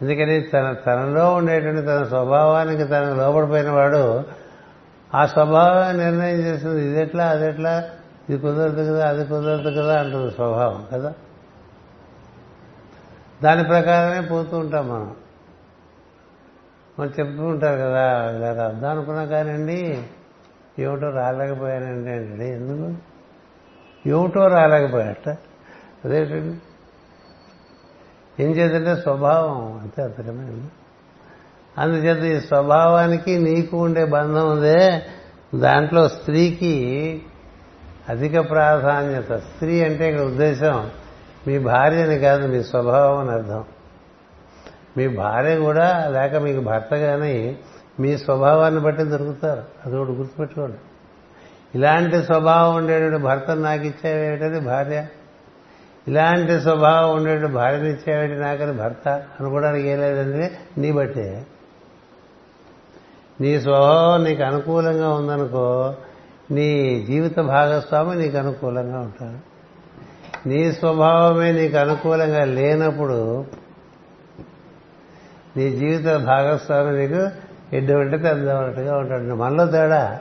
ఎందుకని 0.02 0.42
తన 0.42 0.74
తనలో 0.74 1.34
ఉండేటువంటి 1.34 1.82
తన 1.82 2.04
స్వభావానికి 2.04 2.84
తనకు 2.84 3.18
లోపడిపోయిన 3.18 3.70
వాడు 3.70 4.24
ఆ 5.16 5.26
స్వభావాన్ని 5.26 6.04
నిర్ణయం 6.04 6.38
చేస్తుంది 6.38 6.86
ఇది 6.86 7.02
ఎట్లా 7.02 7.26
అది 7.26 7.48
ఎట్లా 7.48 7.90
ఇది 8.30 8.40
కుదరదు 8.40 8.92
కదా 8.92 9.10
అది 9.10 9.26
కుదరదు 9.26 9.70
కదా 9.70 10.00
అంటుంది 10.00 10.32
స్వభావం 10.32 10.88
కదా? 10.94 11.14
దాని 13.44 13.64
ప్రకారమే 13.64 14.28
పోతూ 14.28 14.58
ఉంటాం 14.58 14.90
మనం. 14.90 15.16
మనం 17.00 17.12
చెప్తూ 17.20 17.46
ఉంటారు 17.46 17.80
కదా 17.80 18.32
ఇలా 18.36 18.68
వద్దాం 18.68 18.92
అనుకున్నా 18.92 19.26
కానండి 19.26 20.04
ఏమిటో 20.80 21.10
రాలేకపోయానండి 21.10 22.10
అంటే 22.10 22.50
ఎందుకు? 22.50 22.94
ఏమిటో 24.10 24.48
రాలేకపోయాట? 24.48 25.30
అదేంటండి? 26.06 26.71
ఏం 28.40 28.52
చేద్దంటే 28.52 29.02
స్వభావం 29.02 29.80
అంతే 29.82 30.02
అర్థమైంది. 30.02 30.72
అందుచేత 31.78 32.44
ఈ 32.44 32.48
స్వభావానికి 32.48 33.38
నీకు 33.38 33.78
ఉండే 33.78 34.06
బంధం 34.06 34.52
ఉందే 34.52 35.02
దాంట్లో 35.56 36.08
స్త్రీకి 36.08 37.22
అధిక 38.10 38.50
ప్రాధాన్యత. 38.50 39.38
స్త్రీ 39.38 39.84
అంటే 39.84 40.10
ఇక్కడ 40.10 40.26
ఉద్దేశం 40.26 40.90
మీ 41.48 41.60
భార్యని 41.60 42.20
కాదు 42.20 42.48
మీ 42.48 42.64
స్వభావం 42.64 43.20
అని 43.20 43.32
అర్థం. 43.32 43.64
మీ 44.98 45.08
భార్య 45.08 45.58
కూడా 45.58 46.08
లేక 46.08 46.36
మీకు 46.36 46.60
భర్త 46.60 46.96
కానీ 46.96 47.58
మీ 48.00 48.18
స్వభావాన్ని 48.18 48.82
బట్టి 48.82 49.04
దొరుకుతారు. 49.04 49.64
అది 49.86 49.98
ఒకటి 49.98 50.12
గుర్తుపెట్టుకోండి. 50.12 50.78
ఇలాంటి 51.76 52.24
స్వభావం 52.24 52.76
ఉండేటువంటి 52.76 53.24
భర్త 53.24 53.52
నాకు 53.52 53.84
ఇచ్చేవేటది 53.84 54.60
భార్య. 54.60 55.06
ఇలాంటి 56.08 56.60
స్వభావం 56.60 57.16
ఉండేటువంటి 57.16 57.56
భార్యని 57.56 57.90
ఇచ్చేవేటి 57.90 58.34
నాకని 58.34 58.72
భర్త 58.72 59.10
అనుకోవడానికి 59.10 59.88
ఏం 59.88 60.00
లేదంటే 60.00 60.58
నీ 60.78 60.92
బట్టే. 60.92 61.46
నీ 63.42 63.60
స్వభావం 63.60 64.24
నీకు 64.24 64.44
అనుకూలంగా 64.44 65.14
ఉందనుకో 65.14 65.96
నీ 66.52 67.02
జీవిత 67.08 67.40
భాగస్వామి 67.40 68.16
నీకు 68.16 68.38
అనుకూలంగా 68.38 69.00
ఉంటాడు. 69.00 69.52
నీ 70.50 70.72
స్వభావమే 70.72 71.52
నీకు 71.52 71.78
అనుకూలంగా 71.78 72.44
లేనప్పుడు 72.44 73.46
నీ 75.58 75.70
జీవిత 75.70 76.16
భాగస్వామి 76.16 77.08
నీకు 77.08 77.30
ఎటువంటి 77.76 78.18
తెద్దమన్నట్టుగా 78.18 78.98
ఉంటాడు. 78.98 79.24
మనలో 79.24 79.66
తేడా. 79.66 80.20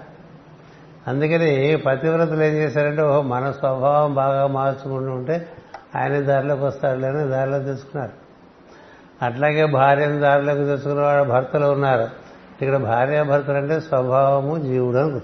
అందుకని 1.09 1.77
పతివ్రతలు 1.77 2.43
ఏం 2.43 2.53
చేశారంటే 2.53 3.03
ఓహో 3.03 3.23
మన 3.23 3.51
స్వభావం 3.51 4.15
బాగా 4.15 4.47
మార్చుకుంటూ 4.47 5.13
ఉంటే 5.13 5.49
ఆయన 5.97 6.21
దారిలోకి 6.21 6.63
వస్తాడులేని 6.63 7.29
దారిలో 7.29 7.59
తెచ్చుకున్నారు 7.59 8.13
అట్లాగే 9.25 9.67
భార్యను 9.67 10.21
దారిలోకి 10.21 10.65
తెచ్చుకున్న 10.65 11.01
వాడు 11.01 11.29
భర్తలు 11.29 11.67
ఉన్నారు. 11.67 12.03
ఇక్కడ 12.63 12.77
భార్యాభర్తలు 12.77 13.57
అంటే 13.57 13.81
స్వభావము 13.81 14.59
జీవుడు 14.59 14.97
అని 14.97 15.21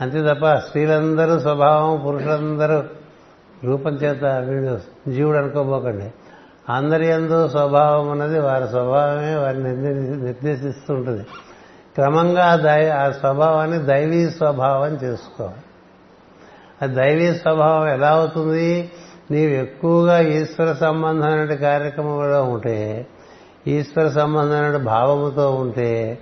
అంతే 0.00 0.22
తప్ప 0.22 0.54
స్త్రీలందరూ 0.54 1.40
స్వభావం 1.40 2.02
పురుషులందరూ 2.06 2.82
రూపం 3.64 3.92
చేత 3.92 4.24
వీడు 4.24 4.78
జీవుడు 5.10 5.38
అనుకోబోకండి. 5.38 6.12
అందరి 6.68 7.06
ఎందు 7.06 7.48
స్వభావం 7.48 8.10
అన్నది 8.10 8.38
వారి 8.38 8.68
స్వభావమే 8.68 9.36
వారిని 9.36 9.76
నిర్దేశిస్తూ 10.24 10.94
ఉంటుంది. 10.94 11.22
క్రమంగా 11.94 12.56
దై 12.56 12.88
ఆ 12.88 13.10
స్వభావాన్ని 13.10 13.78
దైవీ 13.78 14.30
స్వభావం 14.30 14.92
చేసుకోవాలి. 14.92 15.62
ఆ 16.82 16.86
దైవీ 16.86 17.34
స్వభావం 17.34 17.88
ఎలా 17.88 18.10
అవుతుంది? 18.10 18.90
నీవు 19.30 19.50
ఎక్కువగా 19.50 20.20
ఈశ్వర 20.20 20.72
సంబంధమైన 20.72 21.54
కార్యక్రమంలో 21.54 22.44
ఉంటే 22.44 23.06
ఈశ్వర 23.66 24.08
సంబంధమైన 24.08 24.76
భావముతో 24.76 25.54
ఉంటే 25.54 26.18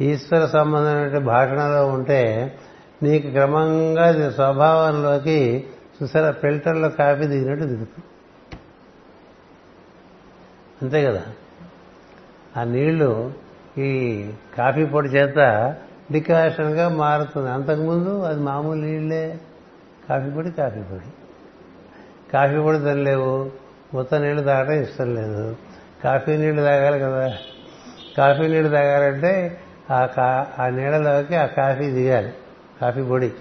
ఈశ్వర 0.00 0.46
సంబంధమైన 0.46 1.18
భాషణలో 1.18 1.86
ఉంటే 1.86 2.52
నీకు 3.02 3.30
క్రమంగా 3.30 4.30
స్వభావంలోకి 4.30 5.66
చూసారా 6.02 6.30
ఫిల్టర్లో 6.30 6.88
కాఫీ 6.88 7.26
దిగినట్టు 7.26 7.64
దిగుతుంది 7.64 8.06
అంతే 10.82 11.04
కదా? 11.04 11.22
ఆ 12.56 12.64
నీళ్ళు 12.64 13.32
ఈ 13.78 13.90
కాఫీ 14.58 14.84
పొడి 14.84 15.08
చేత 15.08 15.38
డికాషన్గా 16.12 16.88
మారుతుంది 16.88 17.50
అంతకుముందు 17.50 18.22
అది 18.22 18.40
మామూలు 18.40 18.80
నీళ్ళే 18.80 19.40
కాఫీ 20.08 20.30
పొడి 20.30 20.50
కాఫీ 20.50 20.80
పొడి. 20.80 21.12
కాఫీ 22.32 22.62
పొడి 22.62 22.78
తినలేవు. 22.78 23.50
మొత్తం 23.94 24.22
నీళ్ళు 24.22 24.42
తాగడం 24.42 24.72
ఇష్టం 24.72 25.14
లేదు. 25.14 25.56
కాఫీ 26.04 26.36
నీళ్ళు 26.36 26.62
తాగాలి 26.62 27.00
కదా. 27.00 27.32
కాఫీ 28.18 28.48
నీళ్ళు 28.48 28.68
తాగాలంటే 28.68 29.60
ఆ 29.90 30.06
కా 30.06 30.46
ఆ 30.58 30.68
నీళ్ళలోకి 30.68 31.36
ఆ 31.36 31.46
కాఫీ 31.46 31.90
దిగాలి. 31.90 32.32
కాఫీ 32.80 33.02
పొడి. 33.02 33.32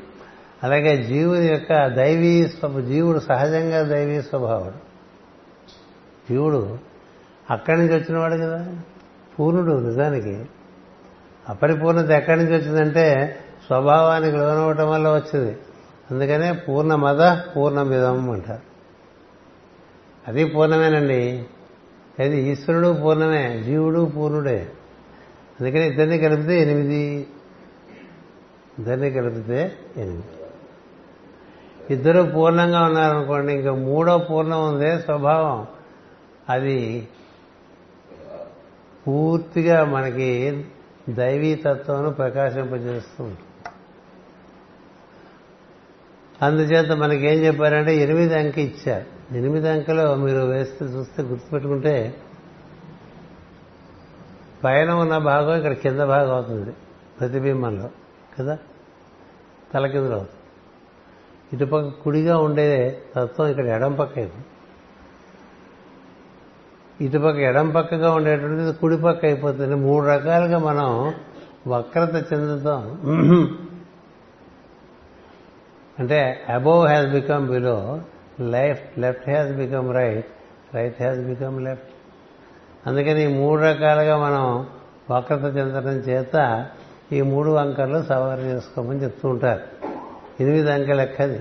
అలాగే 0.63 1.03
జీవుని 1.03 1.45
యొక్క 1.45 1.87
దైవీ 1.87 2.51
జీవుడు 2.85 3.19
సహజంగా 3.19 3.81
దైవీ 3.81 4.21
స్వభావుడు 4.21 4.75
జీవుడు 6.29 6.79
అక్కడి 7.51 7.77
నుంచి 7.77 7.95
వచ్చినవాడు 7.95 8.33
కదా. 8.33 8.75
పూర్ణుడు 9.39 9.71
నిజానికి. 9.71 10.45
అపరిపూర్ణత 11.49 12.09
ఎక్కడి 12.09 12.43
నుంచి 12.43 12.57
వచ్చిందంటే 12.57 13.37
స్వభావానికి 13.65 14.37
లోనవటం 14.37 14.89
వల్ల 14.89 15.07
వచ్చింది. 15.07 15.57
అందుకనే 16.11 16.51
పూర్ణమద 16.51 17.37
పూర్ణమిదం 17.55 18.29
అంటారు. 18.29 18.61
అది 20.27 20.45
పూర్ణమేనండి. 20.45 21.45
అది 22.19 22.41
ఈశ్వరుడు 22.41 22.97
పూర్ణమే 23.01 23.63
జీవుడు 23.63 24.11
పూర్ణుడే. 24.15 24.71
అందుకని 25.61 25.87
ఇద్దరిని 25.87 26.17
కలిపితే 26.17 26.61
ఎనిమిది. 26.61 27.27
ఇద్దరిని 28.79 29.11
కలిపితే 29.11 29.75
ఎనిమిది. 29.97 30.23
ఇద్దరు 31.89 32.23
పూర్ణంగా 32.23 32.83
ఉన్నారనుకోండి 32.83 33.53
ఇంకా 33.53 33.73
మూడో 33.73 34.17
పూర్ణం 34.17 34.73
ఉందే 34.73 34.99
స్వభావం. 34.99 35.67
అది 36.49 37.07
పూర్తిగా 39.07 39.85
మనకి 39.85 40.65
దైవీ 41.09 41.55
తత్వం 41.55 42.11
ప్రకాశింపజేస్తూ 42.11 43.23
ఉంటుంది. 43.23 43.39
అందుచేత 46.41 46.91
మనకేం 46.91 47.39
చెప్పారంటే 47.39 47.97
ఎనిమిది 47.97 48.35
అంకె 48.35 48.61
ఇచ్చారు. 48.61 49.35
ఎనిమిది 49.37 49.69
అంకెలో 49.69 50.15
మీరు 50.15 50.39
వేస్తే 50.39 50.85
చూస్తే 50.85 51.23
గుర్తుపెట్టుకుంటే 51.23 52.15
పైన 54.63 54.91
ఉన్న 54.91 55.17
భాగం 55.17 55.57
ఇక్కడ 55.57 55.71
కింద 55.71 55.99
భాగం 55.99 56.31
అవుతుంది 56.31 56.71
ప్రతిబింబంలో 57.19 57.89
కదా? 58.39 58.57
తల 59.73 59.87
కిందలో 59.87 60.15
అవుతుంది. 60.15 60.33
ఇటుపక్క 61.53 62.03
కుడిగా 62.03 62.37
ఉండే 62.37 63.01
తత్వం 63.15 63.47
ఇక్కడ 63.47 63.65
ఎడం 63.65 63.93
పక్క 63.93 64.17
అయిపోతుంది. 64.17 64.45
ఇటుపక్క 67.05 67.39
ఎడం 67.39 67.69
పక్కగా 67.69 68.11
ఉండేటువంటిది 68.11 68.73
కుడి 68.73 68.97
పక్క 68.97 69.25
అయిపోతుంది. 69.25 69.75
మూడు 69.75 70.05
రకాలుగా 70.05 70.57
మనం 70.59 71.13
వక్రత 71.67 72.33
చెందుతాం. 72.33 72.97
అంటే 75.99 76.45
above 76.49 76.87
has 76.87 77.07
become 77.07 77.47
below 77.47 78.01
life 78.39 78.99
left 78.99 79.29
has 79.29 79.51
become 79.51 79.95
right 79.95 80.25
right 80.75 81.01
has 81.01 81.19
become 81.19 81.63
left 81.63 81.87
అందుకని 82.87 83.23
ఈ 83.23 83.27
మూడు 83.27 83.61
రకాలుగా 83.61 84.17
మనం 84.17 84.67
వక్రత 85.11 85.43
చెందడం 85.43 85.89
చేత 85.89 86.65
ఈ 87.11 87.21
మూడు 87.21 87.51
అంకెలు 87.51 88.03
సవారు 88.03 88.39
చేసుకోమని 88.39 89.03
చెప్తూ 89.03 89.29
ఉంటారు. 89.29 89.61
ఎనిమిది 90.39 90.71
అంకె 90.71 90.93
లెక్కది 90.93 91.39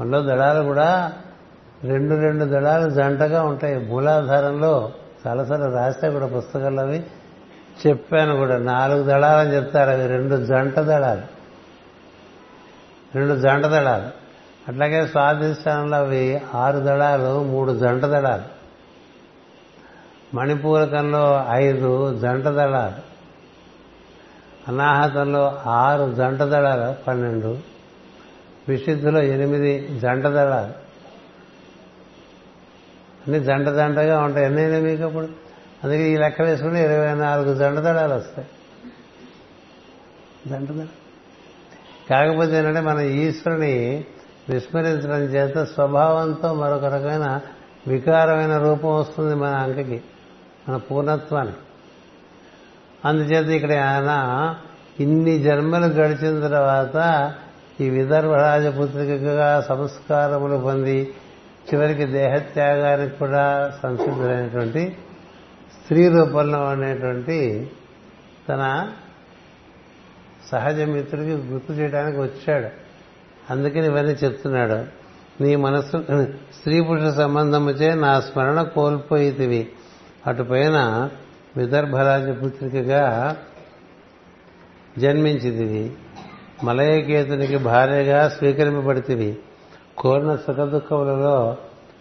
మనలో 0.00 0.22
దళాలు 0.22 0.64
కూడా 0.64 1.12
రెండు 1.84 2.14
రెండు 2.14 2.44
దళాలు 2.44 2.90
జంటగా 2.90 3.42
ఉంటాయి. 3.42 3.78
మూలాధారంలో 3.78 4.92
చాలాసార్లు 5.26 5.74
రాస్తే 5.74 6.10
కూడా 6.10 6.26
పుస్తకాలు 6.26 6.80
అవి 6.80 7.02
చెప్పాను 7.86 8.36
కూడా. 8.36 8.58
నాలుగు 8.58 9.02
దళాలని 9.02 9.56
చెప్తారు. 9.56 9.90
అవి 9.90 10.06
రెండు 10.06 10.44
జంట 10.44 10.80
దళాలు. 10.80 11.37
రెండు 13.14 13.34
జంట 13.34 13.64
దళాలు. 13.64 14.28
అట్లాగే 14.68 15.06
స్వాధిష్టానంలో 15.06 15.96
అవి 15.96 16.40
ఆరు 16.54 16.78
దళాలు 16.78 17.44
మూడు 17.44 17.72
జంట 17.72 18.02
దళాలు. 18.02 18.58
మణిపూరకంలో 20.36 21.44
ఐదు 21.50 22.18
జంట 22.18 22.44
దళాలు. 22.44 23.08
అనాహతంలో 24.68 25.62
ఆరు 25.66 26.14
జంట 26.14 26.38
దళాలు 26.38 27.02
పన్నెండు. 27.04 27.58
విశుద్ధిలో 28.68 29.22
ఎనిమిది 29.22 29.98
జంట 29.98 30.24
దళాలు. 30.24 30.88
అన్ని 33.26 33.40
జంట 33.40 33.68
జంటగా 33.68 34.18
ఉంటాయి. 34.20 34.46
ఎన్నైనా 34.46 34.78
మీకు 34.78 35.02
అప్పుడు? 35.02 35.28
అందుకే 35.84 36.10
ఈ 36.10 36.16
లెక్క 36.16 36.42
వేసుకుంటే 36.42 36.84
ఇరవై 36.84 37.14
నాలుగు 37.14 37.54
జంట 37.54 37.78
దళాలు 37.78 38.14
వస్తాయి. 38.14 38.48
జంట 40.46 40.68
దళాలు. 40.68 41.07
కాకపోతే 42.10 42.58
ఏంటంటే 42.58 42.80
మన 42.80 43.00
ఈశ్వరుని 43.00 44.04
విస్మరించడం 44.48 45.20
చేత 45.20 45.64
స్వభావంతో 45.64 46.54
మరొక 46.54 46.84
రకమైన 46.84 47.40
వికారమైన 47.88 48.58
రూపం 48.58 48.94
వస్తుంది 48.94 49.34
మన 49.34 49.54
అంకకి 49.54 50.02
మన 50.68 50.76
పూర్ణత్వానికి. 50.76 51.56
అందుచేత 53.04 53.46
ఇక్కడ 53.46 53.72
ఆయన 53.72 54.54
ఇన్ని 55.00 55.38
జన్మలు 55.38 55.86
గడిచిన 55.86 56.40
తర్వాత 56.40 57.34
ఈ 57.80 57.90
విదర్భ 57.90 58.32
రాజపుత్రికగా 58.32 59.60
సంస్కారములు 59.60 60.56
పొంది 60.56 61.14
చివరికి 61.74 62.04
దేహత్యాగానికి 62.04 63.16
కూడా 63.16 63.72
సంసిద్ధులైనటువంటి 63.82 64.96
స్త్రీ 65.82 66.08
రూపంలో 66.08 66.60
ఉండేటువంటి 66.60 67.70
తన 68.48 68.88
సహజ 70.50 70.80
మిత్రుడికి 70.80 71.30
గుర్తు 71.30 71.72
చేయడానికి 71.72 72.18
వచ్చాడు. 72.18 72.66
అందుకని 73.52 73.86
ఇవన్నీ 73.86 74.12
చెప్తున్నాడు. 74.12 74.84
నీ 75.42 75.56
మనస్సు 75.56 76.04
స్త్రీ 76.54 76.80
పురుష 76.80 77.14
సంబంధముచే 77.14 77.94
నా 77.94 78.20
స్మరణ 78.20 78.62
కోల్పోయితివి 78.62 79.68
అటుపైన 80.26 81.10
విదర్భరాజ 81.56 82.28
పుత్రికగా 82.28 83.36
జన్మించింది 84.98 85.96
మలయకేతునికి 86.64 87.56
భార్యగా 87.56 88.28
స్వీకరింపబడితివి. 88.28 89.38
కోరిన 89.98 90.36
సుఖదుఖములలో 90.36 91.56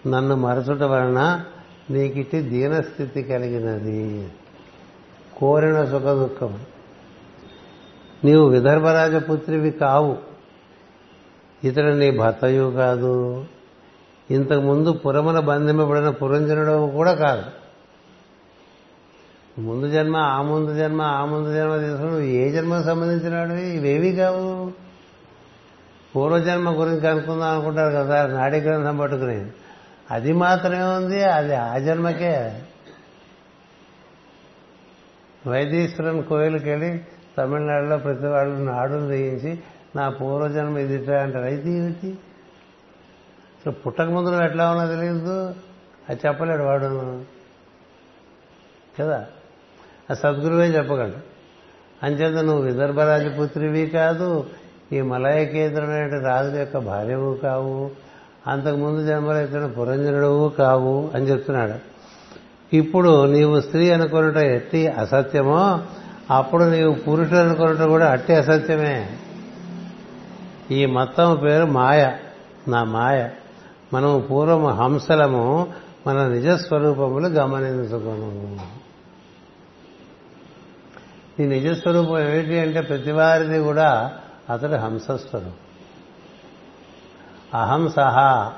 నన్ను 0.07 0.35
మరచుట 0.35 0.81
వలన 0.81 1.43
నీకిటి 1.89 2.41
దీనస్థితి 2.41 3.23
కలిగినది. 3.23 4.29
కోరిన 5.37 5.85
సుఖదుఖం 5.85 6.59
నీవు 8.23 8.47
విదర్భరాజపుత్రివి 8.47 9.71
కావు. 9.71 10.17
ఇతడు 11.63 11.91
నీ 11.91 12.11
భర్తయు 12.11 12.71
కాదు. 12.71 13.45
ఇంతకుముందు 14.31 14.91
పురమున 14.91 15.39
బంధింపబడిన 15.39 16.09
పురంజనుడు 16.09 16.91
కూడా 16.91 17.13
కాదు. 17.13 17.43
ముందు 19.61 19.89
జన్మ 19.89 20.17
ఆ 20.17 20.41
ముందు 20.41 20.75
జన్మ 20.75 21.01
ఆ 21.01 21.25
ముందు 21.25 21.53
జన్మ 21.53 21.77
తీసుకుని 21.77 22.05
నువ్వు 22.05 22.21
ఏ 22.21 22.51
జన్మకు 22.51 22.83
సంబంధించినాడు 22.83 23.53
ఇవేవి 23.53 24.11
కావు. 24.11 24.71
పూర్వజన్మ 26.15 26.79
గురించి 26.79 26.99
కనుక్కుందాం 26.99 27.49
అనుకుంటారు 27.49 27.95
కదా 27.95 28.27
నాడీ 28.27 28.59
గ్రంథం 28.59 28.97
పట్టుకుని. 28.97 29.45
అది 30.11 30.33
మాత్రమే 30.33 30.83
ఉంది 30.83 31.23
అది 31.23 31.55
ఆ 31.55 31.77
జన్మకే. 31.77 32.61
వైదీశ్వరన్ 35.47 36.23
కోయిలకి 36.23 36.69
వెళ్ళి 36.69 37.01
తమిళనాడులో 37.37 37.97
ప్రతి 37.97 38.27
వాళ్ళు 38.27 38.55
నాడును 38.55 39.07
వేయించి 39.07 39.59
నా 39.95 40.09
పూర్వజన్మ 40.09 40.77
ఇదిట 40.77 41.09
అంటారు. 41.09 41.43
అయితే 41.43 41.69
ఏమిటి? 41.69 42.17
సో 43.65 43.71
పుట్టక 43.71 44.05
ముందు 44.05 44.43
ఎట్లా 44.43 44.71
ఉన్నా 44.71 44.85
తెలియదు. 44.85 45.55
అది 46.09 46.19
చెప్పలేడు 46.25 46.63
వాడు. 46.63 47.21
కదా? 48.99 49.25
ఆ 50.11 50.13
సద్గురువే 50.13 50.67
చెప్పగలడు. 50.67 51.37
అంచేత 52.05 52.43
నువ్వు 52.43 52.63
విదర్భ 52.63 52.99
రాజపుత్రివి 53.01 53.87
కాదు 53.87 54.47
ఈ 54.93 55.01
మలయకేంద్రమైన 55.01 56.19
రాజుల 56.25 56.59
యొక్క 56.59 56.77
భార్యవు 56.77 57.35
కావు. 57.35 57.91
అంతకుముందు 58.47 59.07
జన్మలో 59.07 59.41
ఇచ్చిన 59.41 59.65
పురంజనుడవు 59.65 60.49
కావు 60.49 61.11
అని 61.15 61.25
చెప్తున్నాడు. 61.25 61.97
ఇప్పుడు 62.75 63.25
నీవు 63.25 63.61
స్త్రీ 63.61 63.89
అనుకున్నట 63.89 64.37
ఎట్టి 64.37 64.87
అసత్యమో 64.87 65.81
అప్పుడు 66.31 66.63
నీవు 66.63 66.93
పురుషుడు 66.93 67.35
అనుకున్నట 67.35 67.87
కూడా 67.87 68.11
అట్టి 68.11 68.35
అసత్యమే. 68.35 69.17
ఈ 70.71 70.85
మొత్తం 70.85 71.35
పేరు 71.43 71.65
మాయ. 71.65 72.17
నా 72.67 72.83
మాయ. 72.83 73.29
మనము 73.93 74.19
పూర్వం 74.19 74.65
హంసలము 74.65 75.73
మన 76.07 76.27
నిజస్వరూపములు 76.27 77.27
గమనించుకోను 77.27 78.77
ఈ 81.41 81.45
నిజస్వరూపం 81.45 82.19
ఏమిటి 82.19 82.59
అంటే 82.59 82.81
ప్రతివారిది 82.81 83.59
కూడా 83.59 84.13
అతడు 84.49 84.75
హంసస్వరూపం 84.75 85.53
అహం 87.61 87.89
సహా 87.89 88.53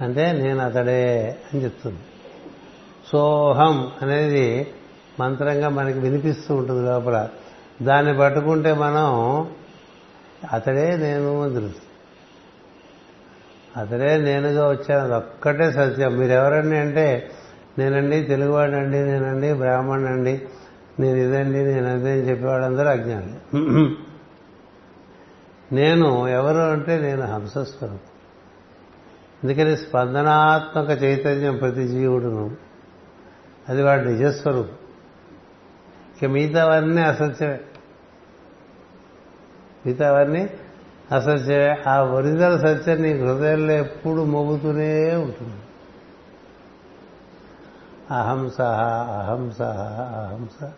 అంటే 0.00 0.32
నేను 0.32 0.60
అతడే 0.60 1.38
అని 1.52 1.64
చెప్తుంది. 1.64 2.00
సోహం 3.12 3.92
అనేది 4.02 4.74
మంత్రంగా 5.20 5.68
మనకి 5.68 5.98
వినిపిస్తూ 5.98 6.54
ఉంటుంది 6.54 6.86
లోపల. 6.86 7.28
దాన్ని 7.82 8.12
పట్టుకుంటే 8.18 8.72
మనం 8.72 9.06
అతడే 10.52 10.96
నేను 10.96 11.42
అని 11.42 11.54
తెలుసు 11.54 11.84
అతడే 13.76 14.16
నేనుగా 14.18 14.68
వచ్చాను. 14.68 15.04
అది 15.04 15.14
ఒక్కటే 15.14 15.66
సత్యం. 15.72 16.12
మీరెవరండి 16.18 16.76
అంటే 16.76 17.30
నేనండి 17.78 18.22
తెలుగువాడండి 18.22 18.98
నేనండి 18.98 19.52
బ్రాహ్మణండి 19.52 20.34
నేను 21.00 21.16
ఇదండి 21.16 21.58
నేను 21.58 21.88
అదే 21.92 22.12
అని 22.12 22.28
చెప్పేవాళ్ళందరూ 22.28 22.88
అజ్ఞానులు. 22.88 23.96
నేను 25.72 26.28
ఎవరు 26.28 26.58
అంటే 26.58 26.98
నేను 27.00 27.22
హంసస్వరూపం. 27.22 28.08
అందుకని 29.42 29.76
స్పందనాత్మక 29.76 31.02
చైతన్యం 31.02 31.56
ప్రతి 31.56 31.88
జీవుడును 31.88 32.56
అది 33.68 33.82
వాడు 33.82 34.04
నిజస్వరూపం. 34.04 34.79
ఇక 36.22 36.30
మిగతావన్నీ 36.30 37.02
అసత్యమే. 37.02 37.60
మిగతావన్నీ 39.86 40.50
అసత్యమే. 41.12 41.82
ఆ 41.86 42.00
ఒరిజినల్ 42.00 42.60
సత్యం 42.60 42.96
నీ 42.96 43.12
హృదయంలో 43.18 43.72
ఎప్పుడు 43.72 44.24
మోగుతూనే 44.24 45.16
ఉంటుంది. 45.16 45.54
అహంస 48.10 48.60
అహంస 48.60 49.62
అహంస 49.62 50.70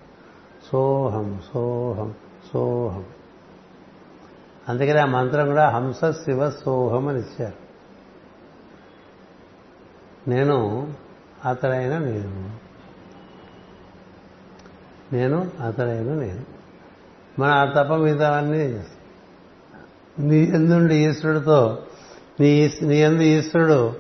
సోహం 0.72 1.40
సోహం 1.55 2.14
సోహం. 2.52 3.05
అందుకని 4.68 4.98
ఆ 4.98 5.05
మంత్రం 5.05 5.46
కూడా 5.46 5.68
హంస 5.68 6.05
శివ 6.11 6.50
సోహం 6.50 7.09
అని 7.09 7.20
ఇచ్చారు. 7.20 7.62
నేను 10.31 10.92
అతడైన 11.44 11.98
నేను. 11.98 12.62
నేను 15.12 15.51
అతడైన 15.66 16.14
నేను. 16.14 16.44
మన 17.38 17.51
ఆ 17.51 17.64
తప్ప 17.64 17.94
మిగతావన్నీ 17.94 18.59
చేస్తాం. 18.59 20.29
నీ 20.29 20.37
ఎందుండి 20.37 20.94
ఈశ్వరుడితో 20.94 21.79
నీ 22.40 22.72
నీ 22.83 22.96
ఎందు 22.96 23.22
ఈశ్వరుడు 23.22 23.94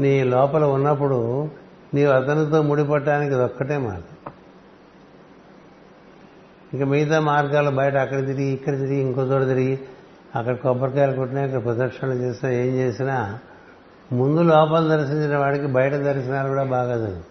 నీ 0.00 0.24
లోపల 0.24 0.64
ఉన్నప్పుడు 0.64 1.50
నీవు 1.94 2.10
అతనితో 2.10 2.62
ముడిపట్టడానికి 2.62 3.34
ఇది 3.34 3.42
ఒక్కటే 3.42 3.76
మార్గం. 3.76 4.32
ఇక 6.74 6.82
మిగతా 6.82 7.20
మార్గాలు 7.20 7.70
బయట 7.70 7.96
అక్కడ 7.96 8.26
తిరిగి 8.26 8.46
ఇక్కడ 8.46 8.78
తిరిగి 8.78 9.00
ఇంకో 9.00 9.22
చోట 9.22 9.42
తిరిగి 9.46 9.78
అక్కడ 10.36 10.56
కొబ్బరికాయలు 10.56 11.12
కొట్టినా 11.12 11.44
ఇక్కడ 11.44 11.64
ప్రదక్షిణలు 11.64 12.14
చేసినా 12.14 12.50
ఏం 12.50 12.74
చేసినా 12.74 13.38
ముందు 14.12 14.40
లోపల 14.40 14.96
దర్శించిన 14.96 15.36
వాడికి 15.36 15.66
బయట 15.66 15.92
దర్శనాలు 15.92 16.48
కూడా 16.48 16.64
బాగా 16.64 16.96
జరుగుతాయి. 16.96 17.24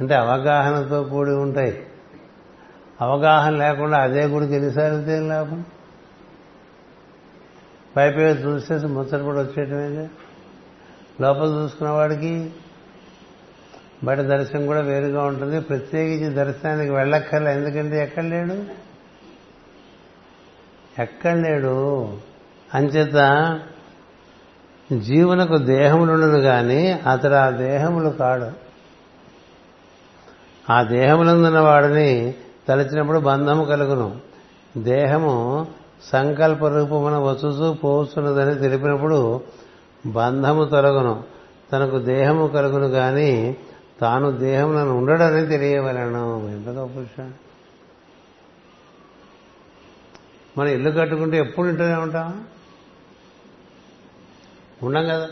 అంటే 0.00 0.14
అవగాహనతో 0.14 1.02
కూడి 1.02 1.30
ఉంటాయి. 1.30 1.86
అవగాహన 3.00 3.56
లేకుండా 3.56 3.98
అదే 3.98 4.24
గుడికి 4.24 4.54
ఎన్నిసార్లు 4.54 5.10
ఏం 5.10 5.28
లాభం? 5.28 5.64
పైపై 7.96 8.22
చూసేసి 8.22 8.86
ముచ్చట 8.86 9.20
కూడా 9.20 9.40
వచ్చేయటమేగా 9.40 10.08
లోపల 11.20 11.46
చూసుకున్న 11.46 11.90
వాడికి 11.90 12.50
బయట 14.04 14.18
దర్శనం 14.18 14.66
కూడా 14.66 14.80
వేరుగా 14.80 15.22
ఉంటుంది. 15.22 15.60
ప్రత్యేకించి 15.60 16.34
దర్శనానికి 16.34 16.92
వెళ్ళక్కర్లే. 16.92 17.52
ఎందుకంటే 17.52 18.02
ఎక్కడ 18.02 18.24
లేడు? 18.24 18.64
ఎక్కడ 21.00 21.36
లేడు? 21.36 22.04
అంచేత 22.74 23.58
జీవునకు 24.98 25.56
దేహములుండను 25.56 26.40
కానీ 26.40 26.92
అతడు 26.92 27.34
ఆ 27.34 27.50
దేహములు 27.50 28.08
కాడు. 28.08 28.67
ఆ 30.70 30.82
దేహములందున్న 30.82 31.60
వాడిని 31.60 32.34
తలచినప్పుడు 32.68 33.18
బంధము 33.18 33.64
కలుగును. 33.64 34.20
దేహము 34.76 35.66
సంకల్ప 36.02 36.66
రూపమున 36.66 37.18
వచ్చుతూ 37.18 37.74
పోతున్నదని 37.74 38.54
తెలిపినప్పుడు 38.54 39.40
బంధము 40.06 40.64
తొలగును. 40.64 41.24
తనకు 41.72 41.98
దేహము 41.98 42.46
కలుగును 42.46 42.86
గాని 42.86 43.56
తాను 44.00 44.30
దేహములను 44.30 44.92
ఉండడని 44.98 45.46
తెలియవలను. 45.46 46.48
ఎంత 46.48 46.68
గొప్ప 46.68 46.98
విషయం. 46.98 47.34
మనం 50.58 50.68
ఇల్లు 50.68 50.90
కట్టుకుంటే 50.90 51.38
ఎప్పుడు 51.38 51.68
ఇంటనే 51.68 51.94
ఉంటాం? 51.94 52.44
ఉండం 54.82 55.04
కదా. 55.04 55.28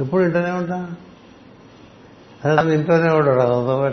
ఎప్పుడు 0.00 0.22
ఇంటనే 0.22 0.50
ఉంటాం? 0.50 0.96
అలా 2.46 2.72
ఇంట్లోనే 2.72 3.08
ఉండడు 3.10 3.34
కదా. 3.34 3.90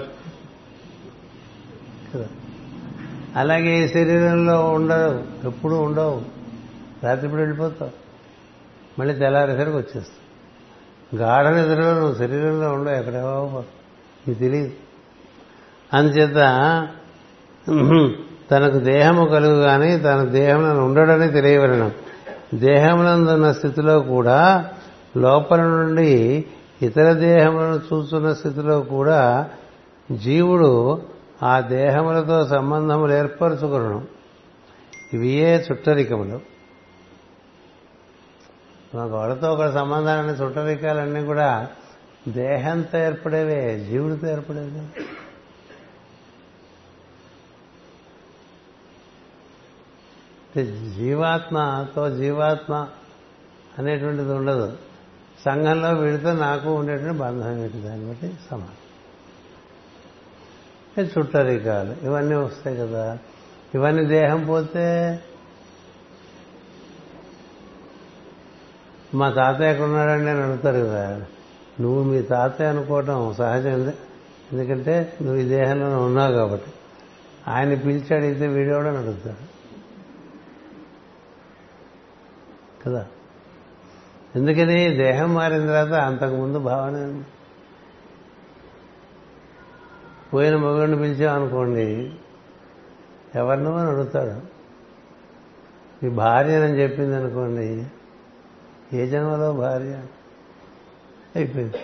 అలాగే 3.35 3.85
ఈ 3.85 3.87
శరీరంలో 3.87 4.69
ఉండవు 4.69 5.47
ఎప్పుడు 5.47 5.75
ఉండవు. 5.75 6.21
రాత్రిప్పుడు 7.03 7.41
వెళ్ళిపోతావు? 7.41 7.91
మళ్ళీ 8.99 9.13
తెల్లారేసరికి 9.13 9.77
వచ్చేస్తావు. 9.77 10.23
గాఢ 11.15 11.47
నిద్రలో 11.47 11.93
నువ్వు 11.93 12.15
శరీరంలో 12.15 12.73
ఉండవు 12.73 12.95
ఎక్కడేవో 12.95 13.63
నీకు 14.27 14.39
తెలియదు 14.39 14.71
అందుచేత 15.93 16.39
తనకు 18.51 18.77
దేహము 18.79 19.25
కలుగు 19.25 19.61
కానీ 19.61 19.97
తన 19.97 20.23
దేహంలో 20.23 20.85
ఉండడని 20.85 21.27
తెలియవలను. 21.27 21.91
దేహమునందున్న 22.53 23.51
స్థితిలో 23.51 23.99
కూడా 23.99 24.69
లోపల 25.17 25.61
నుండి 25.61 26.45
ఇతర 26.83 27.13
దేహములను 27.13 27.81
చూస్తున్న 27.93 28.33
స్థితిలో 28.33 28.81
కూడా 28.81 29.49
జీవుడు 30.11 31.01
ఆ 31.43 31.59
దేహములతో 31.59 32.47
సంబంధములు 32.47 33.13
ఏర్పరచుకును 33.13 34.05
ఇవియే 35.13 35.67
చుట్టరికములు? 35.71 36.39
ఒకళ్ళతో 38.97 39.53
ఒక 39.53 39.73
సంబంధాలన్నీ 39.73 40.33
చుట్టరికాలన్నీ 40.33 41.25
కూడా 41.25 41.67
దేహంతో 42.27 42.97
ఏర్పడేవే 42.97 43.79
జీవుడితో 43.79 44.27
ఏర్పడేవి? 44.27 44.81
జీవాత్మతో 50.89 52.09
జీవాత్మ 52.09 52.87
అనేటువంటిది 53.79 54.33
ఉండదు. 54.33 54.77
సంఘంలో 55.45 55.89
వీడితో 55.89 56.33
నాకు 56.33 56.73
ఉండేటువంటి 56.73 57.17
బంధం 57.17 57.63
ఏంటి? 57.63 57.81
దాన్ని 57.81 58.09
బట్టి 58.09 58.31
సమానం. 58.51 58.73
చుట్టరికాలు 61.05 62.05
ఇవన్నీ 62.05 62.35
వస్తాయి 62.35 62.77
కదా. 62.77 63.17
ఇవన్నీ 63.75 64.05
దేహం 64.05 64.45
పోతే 64.45 65.19
మా 69.15 69.29
తాతయ్య 69.29 69.71
ఎక్కడున్నాడండి 69.71 70.29
అని 70.29 70.41
అడుగుతారు 70.41 70.85
కదా. 70.85 71.25
నువ్వు 71.79 72.03
మీ 72.03 72.21
తాతయ్య 72.21 72.69
అనుకోవటం 72.69 73.33
సహజం. 73.33 73.93
ఎందుకంటే 74.53 75.17
నువ్వు 75.21 75.41
ఈ 75.41 75.47
దేహంలో 75.47 76.05
ఉన్నావు 76.05 76.33
కాబట్టి. 76.33 76.71
ఆయన 77.47 77.73
పిలిచి 77.73 78.15
అడిగితే 78.15 78.47
వీడేవాడని 78.47 78.97
అడుగుతాడు 78.97 79.53
కదా? 82.83 83.07
ఎందుకని 84.35 84.89
దేహం 84.89 85.33
మారిన 85.33 85.65
తర్వాత 85.65 86.01
అంతకుముందు 86.01 86.59
భావన 86.59 87.23
పోయిన 90.33 90.55
మగుడిని 90.55 90.97
పిలిచామనుకోండి 90.97 92.13
ఎవరినో 93.35 93.77
అని 93.77 93.89
అడుగుతాడు. 93.89 94.41
మీ 96.03 96.09
భార్య 96.09 96.63
అని 96.63 96.79
చెప్పింది 96.79 97.15
అనుకోండి 97.15 97.85
ఏ 98.93 99.07
జన్మలో 99.07 99.53
భార్య? 99.53 100.01
అయిపోయింది. 101.35 101.77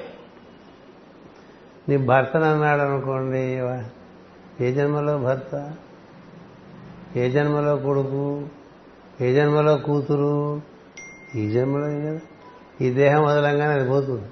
నీ 1.89 1.97
భర్తను 1.97 2.43
అన్నాడు 2.43 2.81
అనుకోండి 2.81 3.62
ఏ 4.65 4.71
జన్మలో 4.71 5.17
భర్త? 5.17 5.73
ఏ 7.15 7.29
జన్మలో 7.29 7.77
కొడుకు? 7.77 8.47
ఏ 9.21 9.33
జన్మలో 9.33 9.77
కూతురు? 9.77 10.62
ఈ 11.35 11.49
జన్మలో 11.51 11.88
కదా 11.88 12.19
ఈ 12.81 12.89
దేహం 12.89 13.23
వదలంగానే 13.23 13.79
అది 13.79 13.89
పోతుంది. 13.89 14.25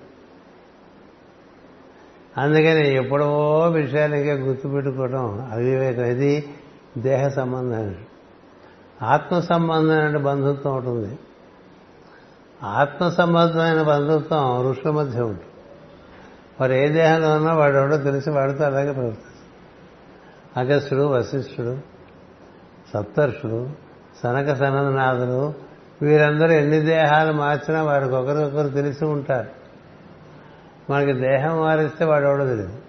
అందుకని 2.37 2.95
ఎప్పుడో 2.95 3.59
విషయాలకే 3.69 4.21
ఇంకా 4.21 4.33
గుర్తుపెట్టుకోవడం 4.33 5.49
అవివేకం. 5.51 6.03
ఇది 6.03 6.49
దేహ 6.97 7.27
సంబంధం 7.27 7.95
ఆత్మ 9.01 9.39
సంబంధమైన 9.39 10.17
బంధుత్వం 10.17 10.75
ఉంటుంది 10.75 11.19
ఆత్మ 12.63 13.09
సంబంధమైన 13.09 13.81
బంధుత్వం 13.81 14.69
ఋషుల 14.69 14.91
మధ్య 14.91 15.21
ఉంటుంది 15.21 15.45
వారు 16.61 16.73
ఏ 16.73 16.89
దేహంలో 16.89 17.35
ఉన్నా 17.35 17.53
వాడు 17.53 17.77
ఎవడో 17.77 17.97
తెలిసి 17.97 18.29
వాడితో 18.29 18.63
అలాగే 18.63 18.91
ప్రవర్తిస్తారు 18.91 19.37
అగస్టుడు 20.59 21.01
వశిష్ఠుడు 21.01 21.77
సప్తర్షుడు 22.93 23.69
సనక 24.23 24.53
సనందనాథులు 24.53 25.66
వీరందరూ 26.01 26.51
ఎన్ని 26.51 26.79
దేహాలు 26.79 27.33
మార్చినా 27.33 27.83
వారికి 27.83 28.15
ఒకరికొకరు 28.15 28.69
తెలిసి 28.69 29.05
ఉంటారు. 29.05 29.57
మనకి 30.91 31.13
దేహం 31.13 31.59
మారిస్తే 31.59 32.05
వాడు 32.05 32.25
ఎవడో 32.25 32.45
తెలియదు. 32.45 32.79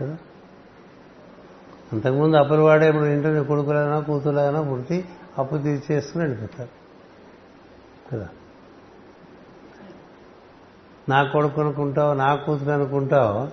కదా? 0.00 0.16
అంతకుముందు 1.92 2.36
అప్పులు 2.36 2.60
వాడే 2.60 2.88
ఇప్పుడు 2.88 3.04
ఇంట్లో 3.04 3.42
కొడుకులైనా 3.42 4.00
కూతురులైనా 4.00 4.62
పుట్టి 4.62 5.04
అప్పు 5.38 5.56
తీర్చేసుకుని 5.56 6.24
వెళ్ళిపోతారు. 6.24 6.68
కదా? 8.12 8.28
నా 11.08 11.22
కొడుకు 11.22 11.60
అనుకుంటావు 11.60 12.14
నా 12.14 12.34
కూతురు 12.34 12.70
అనుకుంటావు. 12.70 13.48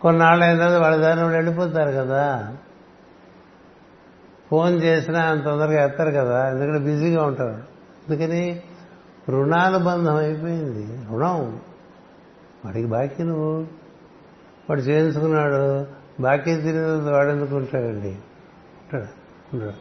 కొన్నాళ్ళు 0.00 0.44
అయిన 0.44 0.58
తర్వాత 0.58 0.82
వాళ్ళ 0.82 0.96
దారిని 0.96 1.22
వాళ్ళు 1.22 1.38
వెళ్ళిపోతారు 1.38 1.90
కదా? 1.90 2.56
ఫోన్ 4.52 4.82
చేసినా 4.82 5.20
అంత 5.20 5.44
తొందరగా 5.44 5.84
ఎత్తారు 5.84 6.10
కదా 6.10 6.50
ఎందుకంటే 6.50 6.78
బిజీగా 6.78 7.24
ఉంటారు. 7.24 7.62
అందుకని 8.08 8.62
రుణాల 9.28 9.76
బంధం 9.76 10.16
అయిపోయింది. 10.16 11.06
రుణం. 11.10 11.60
వాడికి 12.64 12.88
బాకీ 12.88 13.22
నువ్వు. 13.22 13.60
వాడు 14.70 14.80
చేయించుకున్నాడు. 14.80 15.86
బాకీ 16.22 16.54
తిరిగి 16.56 17.10
వాడు 17.10 17.28
ఎందుకు 17.28 17.56
ఉంటాడండి? 17.56 18.16
ఉంటాడు. 19.54 19.72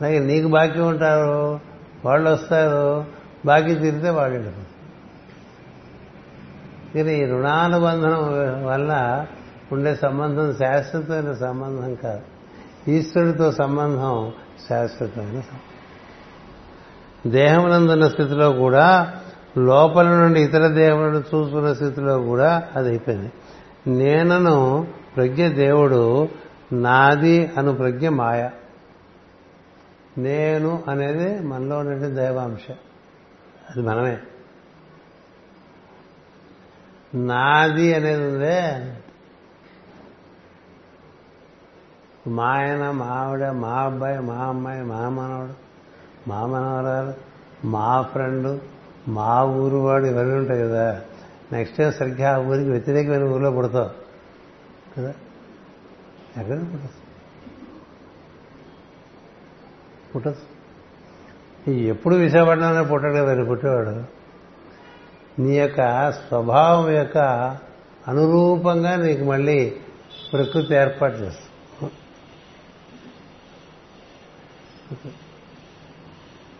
అలాగే 0.00 0.18
నీకు 0.18 0.48
బాకీ 0.48 0.80
ఉంటారు 0.80 1.60
వాళ్ళు 2.04 2.30
వస్తారు. 2.30 3.04
బాకీ 3.46 3.74
తీరితే 3.74 4.10
వాళ్ళు 4.10 4.34
వెళ్ళిపోతారు 4.34 4.74
కానీ 6.94 7.16
ఈ 7.16 7.24
రుణానుబంధం 7.24 8.12
వల్ల 8.66 9.26
ఉండే 9.72 9.94
సంబంధం 9.94 10.54
శాశ్వతమైన 10.54 11.32
సంబంధం 11.32 11.94
కాదు. 11.94 12.33
ఈశ్వరుడితో 12.88 13.52
సంబంధం 13.52 14.32
శాశ్వతమైన 14.68 15.40
సంబంధం. 15.40 15.74
దేహమునందున్న 17.30 18.08
స్థితిలో 18.08 18.52
కూడా 18.52 19.14
లోపల 19.58 20.08
నుండి 20.08 20.42
ఇతర 20.42 20.68
దేవులను 20.68 21.18
చూసుకున్న 21.18 21.72
స్థితిలో 21.72 22.22
కూడా 22.22 22.68
అది 22.76 22.88
అయిపోయింది. 22.88 23.32
నేనను 23.86 24.86
ప్రజ్ఞ 25.16 25.48
దేవుడు 25.48 26.28
నాది 26.72 27.50
అను 27.58 27.74
ప్రజ్ఞ 27.74 28.08
మాయ. 28.08 28.50
నేను 30.18 30.82
అనేది 30.88 31.46
మనలో 31.46 31.78
ఉండే 31.78 32.08
దైవాంశ. 32.08 32.70
అది 33.70 33.82
మనమే. 33.82 34.18
నాది 37.14 37.94
అనేది 37.94 38.26
ఉందే 38.26 38.94
మా 42.26 42.44
ఆయన 42.44 42.90
మా 42.90 43.06
ఆవిడ 43.06 43.48
మా 43.48 43.68
అబ్బాయి 43.68 44.18
మా 44.18 44.34
అమ్మాయి 44.34 44.82
మా 44.82 45.08
మనవడు 45.08 45.54
మా 46.28 46.46
మనవరాలు 46.46 47.14
మా 47.66 48.02
ఫ్రెండు 48.02 48.58
మా 49.08 49.44
ఊరు 49.44 49.76
వాడు 49.76 50.04
ఇవన్నీ 50.04 50.34
ఉంటాయి 50.34 50.62
కదా. 50.62 51.00
నెక్స్ట్ 51.52 51.78
టైం 51.78 51.92
సరిగ్గా 51.92 52.34
ఆ 52.34 52.38
ఊరికి 52.38 52.70
వ్యతిరేకమైన 52.70 53.22
ఊరిలో 53.22 53.50
పుడతావు. 53.50 53.90
కదా? 54.96 55.14
ఎక్కడ 56.36 56.56
పుట్టదు? 56.56 56.88
పుట్టదు. 60.14 60.36
ఎప్పుడు 61.70 62.14
విశాఖపట్నంలో 62.14 62.84
పుట్టాడు 62.84 63.14
కదా 63.14 63.44
పుట్టేవాడు. 63.44 64.04
నీ 65.40 65.58
యొక్క 65.58 66.10
స్వభావం 66.12 66.90
యొక్క 66.90 67.18
అనురూపంగా 68.08 68.96
నీకు 68.96 69.24
మళ్ళీ 69.24 69.76
ప్రకృతి 70.32 70.74
ఏర్పాటు 70.74 71.14
చేస్తుంది. 71.14 71.43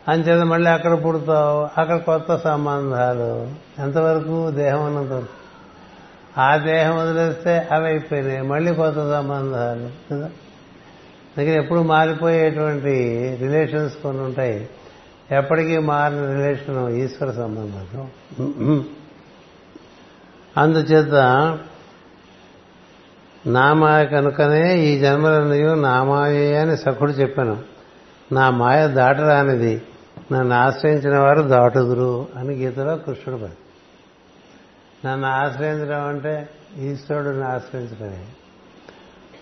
అంచేత 0.09 0.45
మళ్ళీ 0.45 0.71
అక్కడ 0.71 1.05
పుడతావు? 1.05 1.81
అక్కడ 1.81 1.97
కొత్త 1.97 2.37
సంబంధాలు. 2.37 3.49
ఎంతవరకు 3.83 4.51
దేహం 4.51 4.87
ఉన్నంత 4.87 5.29
ఆ 6.39 6.57
దేహం 6.57 6.97
వదిలేస్తే 6.97 7.69
అవి 7.73 7.87
అయిపోయినాయి. 7.87 8.43
మళ్ళీ 8.43 8.75
కొత్త 8.75 8.99
సంబంధాలు. 8.99 9.91
కదా? 10.11 10.31
దగ్గర 11.39 11.59
ఎప్పుడు 11.59 11.81
మారిపోయేటువంటి 11.81 12.93
రిలేషన్స్ 13.41 13.97
కొన్ని 13.97 14.23
ఉంటాయి. 14.23 14.69
ఎప్పటికీ 15.33 15.79
మారిన 15.79 16.19
రిలేషన్ 16.19 16.89
ఈశ్వర 16.89 17.31
సంబంధం. 17.31 18.09
అందుచేత 20.57 21.15
నామాయ 23.47 24.07
కనుకనే 24.07 24.79
ఈ 24.79 24.99
జన్మలన్నయో 24.99 25.75
నామాయే 25.75 26.57
అని 26.57 26.77
సఖుడు 26.77 27.13
చెప్పాను. 27.13 27.74
నా 28.35 28.51
మాయ 28.51 28.88
దాటరానిది. 28.88 29.83
నన్ను 30.33 30.55
ఆశ్రయించిన 30.55 31.18
వారు 31.18 31.42
దాటుదురు 31.42 32.29
అని 32.37 32.55
గీతలో 32.55 32.97
కృష్ణుడు 32.97 33.42
పని 33.42 33.53
నన్ను 35.07 35.29
ఆశ్రయించడం 35.29 36.09
అంటే 36.09 36.49
ఈశ్వరుడిని 36.79 37.44
ఆశ్రయించడమే. 37.44 38.27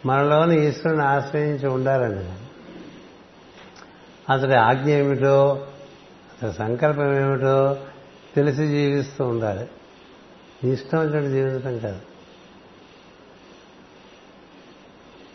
మనలోని 0.07 0.69
ఈశ్వరుని 0.69 1.03
ఆశ్రయించి 1.03 1.69
ఉండాలండి. 1.69 2.33
అతడి 4.33 4.55
ఆజ్ఞ 4.55 4.91
ఏమిటో 4.91 5.67
అతడి 6.43 6.53
సంకల్పం 6.53 7.17
ఏమిటో 7.17 7.77
తెలిసి 8.37 8.69
జీవిస్తూ 8.69 9.25
ఉండాలి. 9.25 9.69
ఇష్టం 10.65 10.99
వచ్చినట్టు 10.99 11.31
జీవించడం 11.31 11.79
కాదు. 11.79 12.01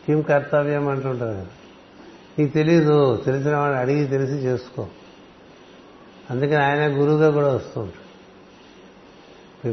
కిం 0.06 0.22
కర్తవ్యం 0.22 0.88
అంటుంటారు. 0.88 1.32
కదా 1.32 1.46
నీకు 2.40 2.54
తెలీదు 2.54 3.18
తెలిసిన 3.26 3.56
వాడు 3.56 3.74
అడిగి 3.74 4.06
తెలిసి 4.06 4.34
చేసుకో. 4.34 4.88
అందుకని 6.32 6.64
ఆయన 6.64 7.02
గురువుగా 7.02 7.32
కూడా 7.32 7.48
వస్తూ 7.48 7.82
ఉంటాడు. 7.82 8.08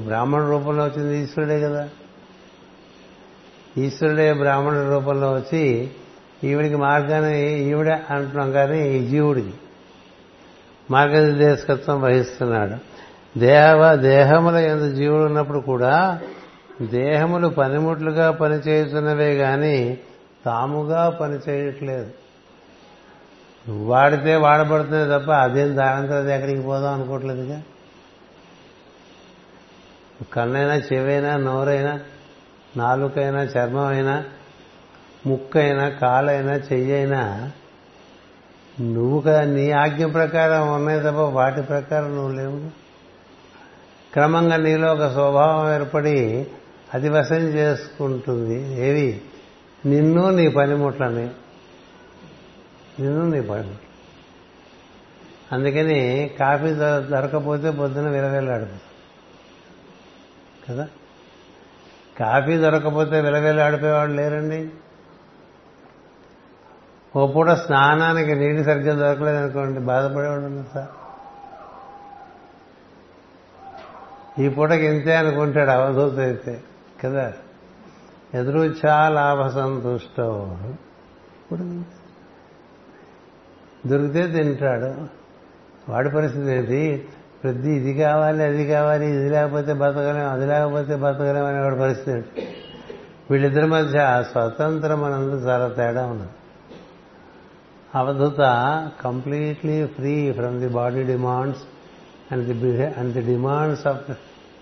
బ్రాహ్మణ 0.00 0.48
రూపంలో 0.48 0.84
వచ్చింది 0.84 1.18
ఈశ్వరుడే 1.18 1.60
కదా. 1.60 1.88
ఈశ్వరుడే 3.78 4.32
బ్రాహ్మణ 4.32 4.90
రూపంలో 4.90 5.32
వచ్చి 5.32 5.90
ఈవిడికి 6.44 6.76
మార్గాన్ని 6.76 7.60
ఈవిడ 7.60 7.88
అంటున్నాం 8.10 8.52
కానీ 8.52 8.90
ఈ 8.90 9.06
జీవుడికి 9.06 9.52
మార్గనిర్దేశకత్వం 10.90 12.00
వహిస్తున్నాడు. 12.00 12.76
దేహ 13.38 13.94
దేహముల 13.94 14.56
ఎందు 14.56 14.94
జీవుడు 14.94 15.22
ఉన్నప్పుడు 15.22 15.58
కూడా 15.58 16.20
దేహములు 16.82 17.48
పనిముట్లుగా 17.48 18.30
పనిచేస్తున్నవే 18.30 19.36
కానీ 19.36 19.98
తాముగా 20.46 21.08
పనిచేయట్లేదు. 21.08 22.23
వాడితే 23.68 24.36
వాడబడుతుంది 24.36 25.18
తప్ప 25.18 25.30
అదేం 25.30 25.76
దానంతో 25.76 26.28
ఎక్కడికి 26.28 26.60
పోదాం 26.60 26.94
అనుకోవట్లేదుగా. 26.94 27.62
కన్నైనా 30.32 30.74
చెవైనా 30.74 31.36
నోరైనా 31.36 32.00
నాలుకైనా 32.76 33.42
చర్మం 33.42 33.84
అయినా 33.84 34.24
ముక్కైనా 35.26 35.88
కాలైనా 35.88 36.52
చెయ్యైనా 36.52 37.50
నువ్వు 38.80 39.20
కదా 39.20 39.44
నీ 39.44 39.70
ఆజ్ఞ 39.70 40.06
ప్రకారం 40.06 40.74
ఉన్నాయి 40.74 41.00
తప్ప 41.00 41.20
వాటి 41.20 41.62
ప్రకారం 41.62 42.14
నువ్వు 42.14 42.32
లేవు. 42.32 42.60
క్రమంగా 44.12 44.56
నీలో 44.56 44.92
ఒక 44.92 45.12
స్వభావం 45.12 45.74
ఏర్పడి 45.74 46.46
అది 46.94 47.08
వశం 47.08 47.36
చేసుకుంటుంది. 47.36 48.88
ఏవి? 48.88 49.20
నిన్ను 49.86 50.30
నీ 50.30 50.48
పనిముట్లని. 50.48 51.28
నిన్ను 53.00 53.30
నీ 53.30 53.40
భయం 53.40 53.76
అందుకని 55.52 56.30
కాఫీ 56.40 56.74
దొరకపోతే 56.74 57.70
పొద్దున 57.70 58.08
విలవేలాడిపోతుంది 58.08 58.80
కదా? 60.68 60.88
కాఫీ 62.18 62.56
దొరకపోతే 62.56 63.20
విలవేలాడిపోయేవాళ్ళు 63.20 64.16
లేరండి? 64.16 64.70
ఓ 67.16 67.26
పూట 67.26 67.48
స్నానానికి 67.48 68.34
నీటి 68.34 68.64
సరిగ్గా 68.64 68.94
దొరకలేదు 68.94 69.36
అనుకోండి 69.36 69.80
బాధపడేవాడు 69.80 70.40
ఉన్నారు 70.40 70.66
సార్. 70.74 70.88
ఈ 74.40 74.48
పూటకి 74.48 74.86
ఇంతే 74.86 75.16
అనుకుంటాడు 75.16 75.70
అవధూత 75.70 76.18
అయితే 76.18 76.62
కదా? 77.04 77.32
ఎదురు 78.34 78.58
చాలా 78.58 79.50
సంతుష్టో. 79.54 80.58
ఇప్పుడు 80.62 82.03
దొరికితే 83.86 84.26
తింటాడు. 84.26 84.94
వాడి 85.90 86.10
పరిస్థితి 86.10 86.52
ఏంటి? 86.52 87.08
ప్రతి 87.44 87.70
ఇది 87.70 88.02
కావాలి 88.02 88.44
అది 88.44 88.66
కావాలి 88.66 89.06
ఇది 89.06 89.28
లేకపోతే 89.28 89.72
బతకలేం 89.72 90.30
అది 90.30 90.46
లేకపోతే 90.46 90.96
బతకలేం 90.96 91.44
అనే 91.44 91.58
వాడి 91.58 91.76
పరిస్థితి 91.76 92.10
ఏంటి? 92.10 92.48
వీళ్ళిద్దరి 93.30 93.66
మధ్య 93.66 94.24
స్వతంత్రం 94.30 95.04
అనందు 95.04 95.34
చాలా 95.34 95.68
తేడా 95.68 96.06
ఉన్నది. 96.06 96.28
అవధూత 97.94 98.36
completely 99.04 99.86
free 99.86 100.32
from 100.32 100.60
the 100.60 100.68
body 100.68 101.02
demands 101.02 101.62
and 102.32 102.44
the 102.44 102.86
and 102.86 103.12
the 103.12 103.20
demands 103.20 103.86
of 103.86 104.10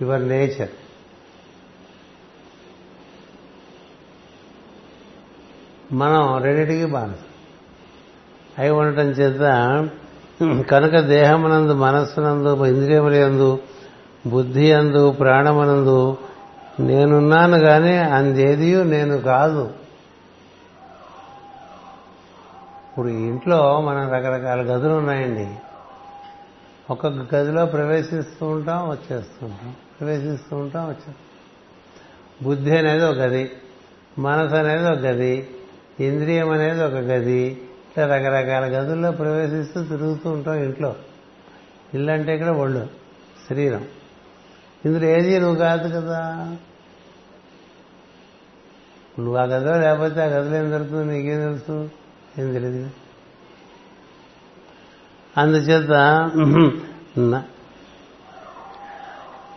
your 0.03 0.29
nature. 0.29 0.69
మనం 5.93 6.43
రెండింటికి 6.43 6.85
బానిస. 6.85 7.17
అయి 8.59 8.71
ఉండటం 8.71 9.07
చేత 9.07 9.41
కనుక 10.71 10.99
దేహమునందు 10.99 11.75
మనస్సునందు 11.75 12.67
ఇంద్రియముల 12.67 13.15
యందు 13.15 13.59
బుద్ధి 14.27 14.73
అందు 14.73 15.11
ప్రాణమునందు 15.11 16.17
నేనున్నాను 16.81 17.59
కానీ 17.59 17.97
అందేది 17.97 18.85
నేను 18.85 19.19
కాదు. 19.19 19.71
ఇప్పుడు 22.89 23.09
ఇంట్లో 23.09 23.81
మనం 23.81 24.13
రకరకాల 24.13 24.61
గదులు 24.61 24.93
ఉన్నాయండి. 24.93 25.49
ఒక 26.91 27.07
గదిలో 27.07 27.67
ప్రవేశిస్తూ 27.67 28.47
ఉంటాం 28.47 28.89
వచ్చేస్తూ 28.89 29.47
ఉంటాం. 29.47 29.75
ప్రవేశిస్తూ 30.01 30.57
ఉంటాం 30.57 30.85
వచ్చేస్తాం 30.85 31.15
బుద్ధి 32.43 32.79
అనేది 32.79 33.05
ఒక 33.05 33.17
గది 33.17 33.51
మనసు 34.19 34.55
అనేది 34.55 34.87
ఒక 34.87 34.99
గది 34.99 35.49
ఇంద్రియం 36.01 36.51
అనేది 36.51 36.85
ఒక 36.85 36.93
గది 36.93 37.63
ఇట్లా 37.93 38.05
రకరకాల 38.17 38.65
గదుల్లో 38.65 39.11
ప్రవేశిస్తూ 39.11 39.85
తిరుగుతూ 39.85 40.31
ఉంటాం 40.31 40.55
ఇంట్లో. 40.55 40.95
ఇల్లు 41.95 42.11
అంటే 42.11 42.35
ఇక్కడ 42.35 42.49
ఒళ్ళు 42.49 42.87
శరీరం. 43.51 43.85
ఇందులో 44.85 45.07
ఏది 45.07 45.39
నువ్వు 45.39 45.57
కాదు 45.57 45.89
కదా. 45.89 46.21
నువ్వు 49.19 49.37
ఆ 49.37 49.43
గదిలో 49.43 49.75
లేకపోతే 49.81 50.23
ఆ 50.23 50.25
గదిలో 50.25 50.57
ఏం 50.57 50.71
జరుగుతుందో? 50.71 51.05
నీకేం 51.05 51.41
తెలుసు? 51.41 51.91
ఏం 52.39 52.53
తెలియదు 52.53 52.91
అందుచేత 55.37 55.93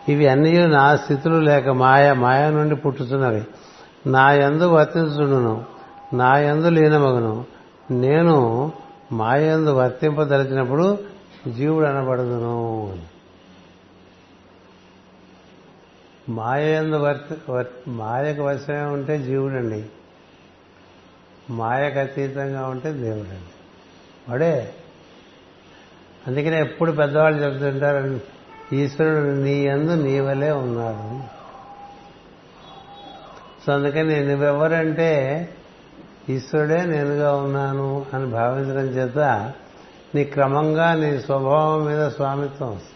ఇవి 0.08 0.28
అన్నీ 0.28 0.66
నా 0.66 0.96
స్థితులు 0.96 1.38
లేక 1.40 1.68
మాయ 1.68 2.12
మాయ 2.12 2.50
నుండి 2.50 2.76
పుట్టుతున్నవి. 2.76 3.44
నా 4.06 4.32
యందు 4.32 4.64
వర్తించుడును 4.64 5.64
నా 6.14 6.38
యందు 6.38 6.68
లీనమగును. 6.68 7.55
నేను 7.90 8.72
మాయందు 9.12 9.70
వర్తింపదలిచినప్పుడు 9.70 10.98
జీవుడు 11.48 11.86
అనబడదును 11.86 12.98
మాయందు 16.28 16.96
వర్తి 16.96 17.52
వర్- 17.52 17.90
మాయకు 17.90 18.42
వశమే 18.42 18.80
ఉంటే 18.80 19.18
జీవుడండి. 19.18 19.86
మాయకు 21.50 21.98
అతీతంగా 21.98 22.66
ఉంటే 22.66 22.92
దేవుడండి. 22.92 23.52
వాడే 24.28 24.74
అందుకనే 26.26 26.60
ఎప్పుడు 26.60 26.92
పెద్దవాళ్ళు 26.92 27.44
చెబుతుంటారు 27.44 28.20
ఈశ్వరుడు 28.74 29.30
నీ 29.30 29.66
యందు 29.66 29.92
నీ 29.92 30.20
వలే 30.20 30.50
ఉన్నాడు. 30.50 31.36
సో 33.66 33.72
అందుకని 33.72 34.26
నువ్వెవరంటే 34.26 35.48
ఈశ్వరుడే 36.30 36.86
నేనుగా 36.86 37.36
ఉన్నాను 37.36 38.06
అని 38.14 38.26
భావించడం 38.26 38.86
చేత 38.86 39.18
నీ 40.14 40.24
క్రమంగా 40.24 40.94
నీ 40.94 41.20
స్వభావం 41.20 41.84
మీద 41.84 42.08
స్వామిత్వం 42.08 42.70
వస్తుంది. 42.70 42.92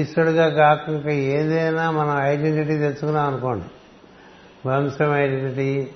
ఈశ్వరుడుగా 0.00 0.48
కాకుండా 0.48 1.10
ఏదైనా 1.10 1.90
మనం 1.90 2.18
ఐడెంటిటీ 2.18 2.78
తెచ్చుకున్నాం 2.78 3.28
అనుకోండి. 3.28 3.64
వంశం 4.68 5.14
ఐడెంటిటీ 5.14 5.88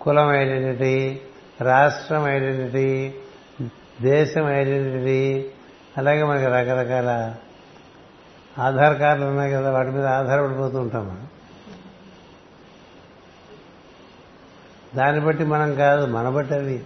కులం 0.00 0.32
ఐడెంటిటీ 0.32 1.20
రాష్ట్రం 1.60 2.26
ఐడెంటిటీ 2.26 3.14
దేశం 4.02 4.50
ఐడెంటిటీ 4.50 5.50
అలాగే 5.96 6.22
మనకి 6.22 6.44
రకరకాల 6.44 7.34
ఆధార్ 8.58 8.98
కార్డులు 8.98 9.26
ఉన్నాయి 9.26 9.52
కదా 9.52 9.70
వాటి 9.70 9.90
మీద 9.90 10.06
ఆధారపడిపోతూ 10.06 10.78
ఉంటాం 10.78 11.06
మనం. 11.08 11.26
దాన్ని 14.96 15.20
బట్టి 15.24 15.44
మనం 15.44 15.74
కాదు 15.74 16.06
మన 16.06 16.28
బట్టి 16.28 16.54
అవి. 16.54 16.82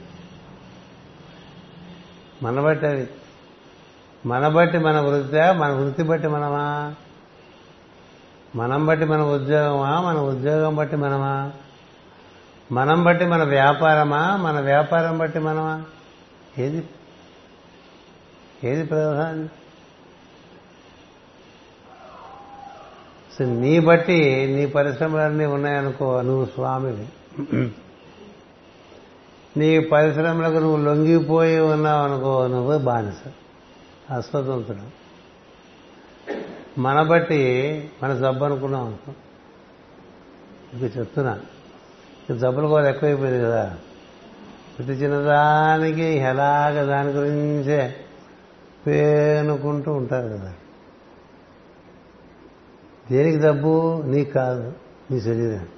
మన 2.42 2.60
బట్టి 2.60 2.86
అవి. 2.86 3.06
మన 4.26 4.48
బట్టి 4.48 4.78
మన 4.78 5.00
వృత్తి 5.00 5.36
మన 5.36 5.72
వృత్తి 5.72 6.02
బట్టి 6.02 6.28
మనమా? 6.28 6.94
మనం 8.56 8.86
బట్టి 8.86 9.04
మన 9.04 9.22
ఉద్యోగమా 9.22 10.00
మన 10.00 10.18
ఉద్యోగం 10.18 10.76
బట్టి 10.76 10.96
మనమా? 10.96 11.52
మనం 12.72 13.04
బట్టి 13.04 13.24
మన 13.24 13.42
వ్యాపారమా 13.42 14.36
మన 14.36 14.60
వ్యాపారం 14.60 15.18
బట్టి 15.18 15.38
మనమా? 15.38 15.82
ఏది? 16.58 16.88
ఏది 18.64 18.84
ప్రధానం? 18.84 19.48
సో 23.38 23.44
నీ 23.44 23.80
బట్టి 23.80 24.46
నీ 24.46 24.66
పరిశ్రమలన్నీ 24.66 25.44
ఉన్నాయనుకో 25.44 26.22
నువ్వు 26.22 26.44
స్వామివి. 26.44 27.08
నీ 29.56 29.80
పరిశ్రమలకు 29.80 30.54
నువ్వు 30.54 30.84
లొంగిపోయి 30.84 31.60
ఉన్నావు 31.60 32.08
అనుకో 32.08 32.46
నువ్వు 32.46 32.78
బానిస 32.78 33.28
అస్వతంత్రుడు. 34.12 35.04
మన 36.80 37.02
బట్టి 37.02 37.90
మన 38.02 38.14
జబ్బు 38.14 38.44
అనుకున్నాం 38.44 38.86
అనుకో. 38.86 39.12
ఇది 40.76 40.98
చెప్తున్నా 40.98 41.40
జబ్బులు 42.36 42.66
కూడా 42.66 42.88
ఎక్కువైపోయింది 42.88 43.40
కదా. 43.40 43.76
ప్రతి 44.78 44.92
చిన్నదానికి 44.92 46.02
ఎలాగ 46.02 46.84
దాని 46.84 47.08
గురించే 47.08 47.96
పేనుకుంటూ 48.86 49.92
ఉంటారు 49.92 50.28
కదా. 50.28 50.52
దేనికి 53.10 53.38
జబ్బు? 53.38 54.02
నీకు 54.06 54.32
కాదు 54.32 54.72
నీ 55.10 55.20
శరీరం 55.20 55.68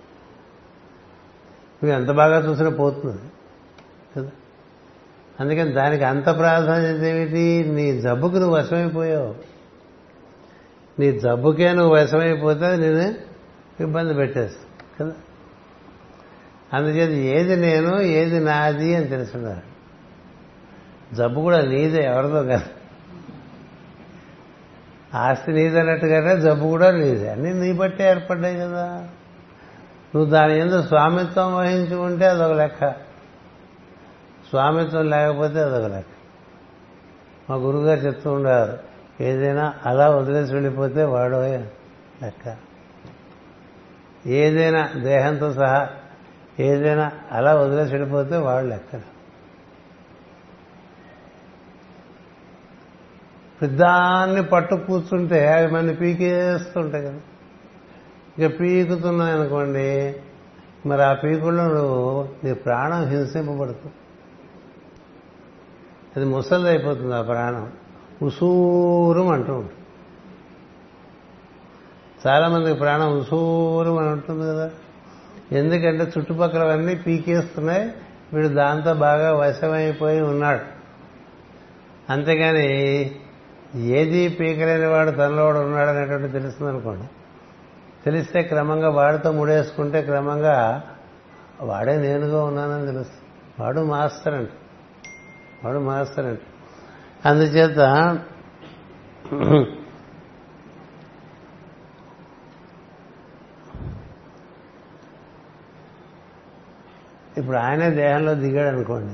నువ్వు 1.85 1.93
ఎంత 1.93 2.11
బాగా 2.11 2.51
చూసినా 2.51 2.71
పోతుంది. 2.71 3.23
కదా. 4.17 4.31
అందుకని 5.41 5.73
దానికి 5.73 6.05
అంత 6.05 6.27
ప్రాధాన్యత 6.27 7.05
ఏమిటి? 7.05 7.65
నీ 7.69 8.01
జబ్బుకు 8.01 8.37
నువ్వు 8.37 8.57
వశమైపోయావు. 8.57 9.35
నీ 10.99 11.21
జబ్బుకే 11.21 11.73
నువ్వు 11.73 11.95
వశమైపోతే 11.95 12.77
నేను 12.77 13.15
ఇబ్బంది 13.83 14.15
పెట్టేస్తా 14.15 14.87
కదా. 15.01 15.13
అందుచేత 16.73 17.11
ఏది 17.11 17.57
నేను 17.57 18.01
ఏది 18.01 18.41
నాది 18.41 18.95
అని 18.95 19.07
తెలుసున్నారు. 19.07 19.77
జబ్బు 21.15 21.41
కూడా 21.41 21.61
నీదే 21.61 22.05
ఎవరిదో 22.05 22.43
కదా. 22.43 22.63
ఆస్తి 25.15 25.53
నీదన్నట్టుగానే 25.53 26.41
జబ్బు 26.41 26.67
కూడా 26.67 26.91
నీదే. 26.91 27.31
అన్ని 27.31 27.55
నీ 27.55 27.73
బట్టే 27.73 28.05
ఏర్పడ్డాయి 28.05 28.57
కదా. 28.57 29.09
నువ్వు 30.15 30.31
దాని 30.31 30.61
ఎందుకు 30.61 30.83
స్వామిత్వం 30.83 31.57
వహించుకుంటే 31.57 32.27
అదొక 32.27 32.53
లెక్క. 32.53 33.06
స్వామిత్వం 34.51 35.11
లేకపోతే 35.11 35.63
అదొక 35.63 35.85
లెక్క 35.85 36.11
మా 37.51 37.57
గురుగారు 37.57 38.01
చెప్తూ 38.01 38.33
ఉండేవారు 38.33 38.79
ఏదైనా 39.21 39.75
అలా 39.87 40.11
వదిలేసి 40.11 40.53
వెళ్ళిపోతే 40.53 41.05
వాడో 41.05 41.43
లెక్క. 42.23 42.57
ఏదైనా 44.27 44.89
దేహంతో 44.97 45.53
సహా 45.53 45.89
ఏదైనా 46.61 47.13
అలా 47.33 47.55
వదిలేసి 47.55 47.93
వెళ్ళిపోతే 47.93 48.37
వాడు 48.37 48.67
లెక్క. 48.67 49.01
దాన్ని 53.65 54.43
పట్టు 54.45 54.75
కూర్చుంటే 54.75 55.53
అవి 55.53 55.67
మన 55.67 55.93
పీకేస్తుంటాయి 55.93 57.05
కదా. 57.05 57.21
ఇక 58.39 58.61
పీకుతున్నాయి 58.61 59.33
అనుకోండి 59.33 60.17
మరి 60.87 61.03
ఆ 61.03 61.13
పీకుల్లో 61.13 61.65
నువ్వు 61.65 62.29
నీ 62.45 62.55
ప్రాణం 62.55 63.07
హింసింపబడుతుంది. 63.07 63.95
అది 66.17 66.25
ముసలిది 66.25 66.69
అయిపోతుంది 66.69 67.15
ఆ 67.15 67.23
ప్రాణం. 67.23 67.73
ఉసూరం 68.23 69.29
అంటూ 69.29 69.53
ఉంటుంది. 69.53 69.73
చాలామందికి 72.27 72.79
ప్రాణం 72.79 73.19
ఉసూరం 73.19 73.99
అని 73.99 74.09
ఉంటుంది 74.09 74.47
కదా. 74.47 74.71
ఎందుకంటే 75.53 76.13
చుట్టుపక్కలవన్నీ 76.19 76.95
పీకేస్తున్నాయి. 76.95 77.93
వీడు 78.33 78.49
దాంతో 78.49 78.95
బాగా 78.95 79.33
వశమైపోయి 79.33 80.21
ఉన్నాడు. 80.21 80.77
అంతేగాని 82.13 83.11
ఏది 83.75 84.29
పీకలేని 84.29 84.87
వాడు 84.87 85.11
తనలో 85.11 85.45
వాడు 85.45 85.59
ఉన్నాడు 85.59 85.91
అనేటువంటి 85.91 86.29
తెలుస్తుంది 86.29 86.73
అనుకోండి 86.73 87.07
తెలిస్తే 88.05 88.43
క్రమంగా 88.43 88.91
వాడితో 88.91 89.33
ముడేసుకుంటే 89.33 90.03
క్రమంగా 90.03 90.83
వాడే 91.61 91.97
నేనుగా 91.97 92.45
ఉన్నానని 92.45 92.87
తెలుస్తుంది. 92.87 93.21
వాడు 93.61 93.81
మాస్టర్ 93.81 94.35
అంట. 94.35 94.49
వాడు 95.65 95.79
మాస్టర్ 95.79 96.37
అందుచేత 97.27 98.19
ఇప్పుడు 107.39 107.57
ఆయనే 107.57 107.91
దేహంలో 107.91 108.35
దిగాడు 108.35 108.77
అనుకోండి 108.77 109.13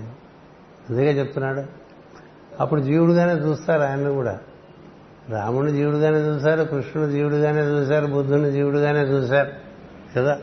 అందుకే 0.90 1.18
చెప్తున్నాడు. 1.18 1.62
అప్పుడు 2.60 2.80
జీవుడుగానే 2.80 3.32
చూస్తారు 3.32 3.82
ఆయన్ని 3.82 4.10
కూడా. 4.10 4.38
రాముడు 5.28 5.70
జీవుడుగానే 5.70 6.18
చూశారు 6.18 6.64
కృష్ణుడు 6.64 7.10
జీవుడుగానే 7.10 7.60
చూశారు 7.62 8.06
బుద్ధుని 8.06 8.52
జీవుడుగానే 8.52 9.00
చూశారు 9.00 9.50
కదా? 10.16 10.38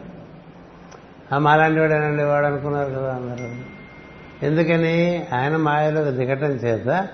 ఆ 1.33 1.37
మాలాంటి 1.37 1.79
వాడేనండి? 1.79 2.23
వాడు 2.23 2.45
అనుకున్నారు 2.45 2.89
కదా 2.89 3.15
అందరూ. 3.15 3.78
ఎందుకని 4.43 5.27
ఆయన 5.33 5.57
మాయలోకి 5.57 6.11
దిగటం 6.11 6.49
చేత 6.49 7.07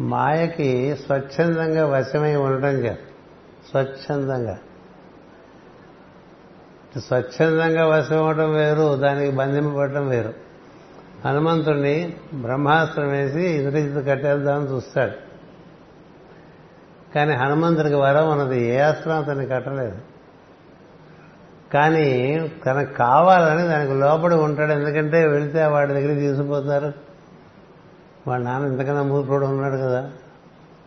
మాయకి 0.00 0.96
స్వచ్ఛందంగా 0.96 1.86
వశమై 1.86 2.34
ఉండటం 2.34 2.68
చేత. 2.68 2.98
స్వచ్ఛందంగా. 3.70 4.58
స్వచ్ఛందంగా 7.06 7.86
వశమవటం 7.86 8.54
వేరు 8.54 8.96
దానికి 8.96 9.36
బంధింపబడటం 9.36 10.08
వేరు. 10.08 10.34
హనుమంతుడిని 11.24 12.16
బ్రహ్మాస్త్రం 12.34 13.08
వేసి 13.08 13.40
ఇంద్రజిత్తు 13.40 14.00
కట్టేద్దామని 14.00 14.70
చూస్తాడు. 14.70 15.12
కానీ 17.14 17.32
హనుమంతుడికి 17.34 17.94
వరం 17.94 18.30
ఉన్నది 18.30 18.64
ఏ 18.64 18.78
అస్త్రం 18.78 19.16
అతన్ని 19.16 19.46
కట్టలేదు. 19.46 20.13
కానీ 21.74 22.50
తనకు 22.66 22.92
కావాలని 22.92 23.68
దానికి 23.68 23.94
లోపడి 23.94 24.34
ఉంటాడు. 24.34 24.72
ఎందుకంటే 24.72 25.26
వెళితే 25.26 25.66
వాడి 25.66 25.92
దగ్గరికి 25.92 26.20
తీసుకుపోతారు. 26.20 26.92
వాడు 28.26 28.42
నాన్న 28.42 28.66
ఇంతకన్నా 28.66 29.02
మూర్ఖుడు 29.02 29.46
ఉన్నాడు 29.46 29.76
కదా. 29.76 30.10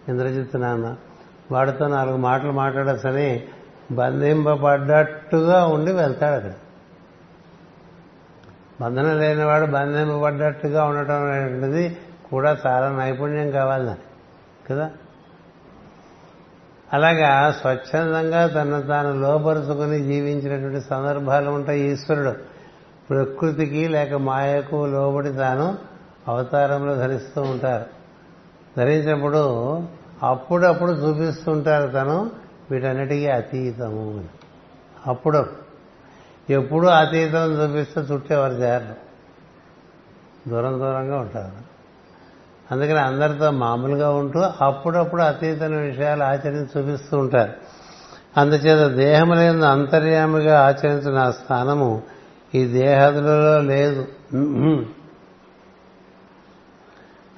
ఇంద్రజిత్ 0.10 0.62
నాన్న. 0.62 0.96
వాడితో 1.52 1.88
నాలుగు 1.88 2.18
మాటలు 2.18 2.52
మాట్లాడచ్చని 2.52 3.44
బంధింపబడ్డట్టుగా 3.92 5.66
ఉండి 5.66 5.92
వెళ్తాడు 5.92 6.36
అక్కడ. 6.36 6.52
బంధనం 8.82 9.20
లేనివాడు 9.20 9.66
బంధింపబడ్డట్టుగా 9.66 10.84
ఉండటం 10.86 11.32
అనేది 11.32 11.98
కూడా 12.32 12.58
చాలా 12.68 12.90
నైపుణ్యం 12.90 13.52
కావాలి 13.52 13.86
దానికి. 13.86 14.02
కదా? 14.70 14.92
అలాగా 16.94 17.52
స్వచ్ఛందంగా 17.62 18.48
తను 18.48 18.82
తాను 18.82 19.22
లోపరుచుకుని 19.22 20.04
జీవించినటువంటి 20.04 20.88
సందర్భాలు 20.88 21.50
ఉంటాయి 21.50 21.82
ఈశ్వరుడు. 21.82 22.34
ప్రకృతికి 23.10 23.88
లేక 23.88 24.14
మాయకు 24.14 24.86
లోబడి 24.86 25.34
తాను 25.34 25.78
అవతారంలో 26.28 26.96
ధరిస్తూ 26.96 27.42
ఉంటారు. 27.42 27.86
ధరించినప్పుడు 28.78 29.82
అప్పుడప్పుడు 30.24 30.92
చూపిస్తుంటారు 30.92 31.92
తను 31.92 32.32
వీటన్నిటికీ 32.72 33.28
అతీతము 33.28 34.26
అప్పుడు 35.08 35.46
ఎప్పుడూ 36.50 36.88
అతీతం 36.88 37.54
చూపిస్తే 37.54 38.02
చుట్టేవారు 38.02 38.54
జారు 38.54 39.08
దూరం 40.50 40.80
దూరంగా 40.80 41.18
ఉంటారు. 41.18 41.67
అందుకని 42.72 43.00
అందరితో 43.00 43.52
మామూలుగా 43.52 44.10
ఉంటూ 44.10 44.44
అప్పుడప్పుడు 44.62 45.22
అతీతమైన 45.22 45.80
విషయాలు 45.80 46.24
ఆచరించి 46.24 46.68
చూపిస్తూ 46.78 47.18
ఉంటారు. 47.18 47.54
అందుచేత 48.38 48.92
దేహములేని 48.92 49.66
అంతర్యామిగా 49.66 50.68
ఆచరించిన 50.68 51.18
ఆ 51.18 51.32
స్థానము 51.32 52.04
ఈ 52.56 52.66
దేహదులలో 52.66 53.60
లేదు. 53.60 54.08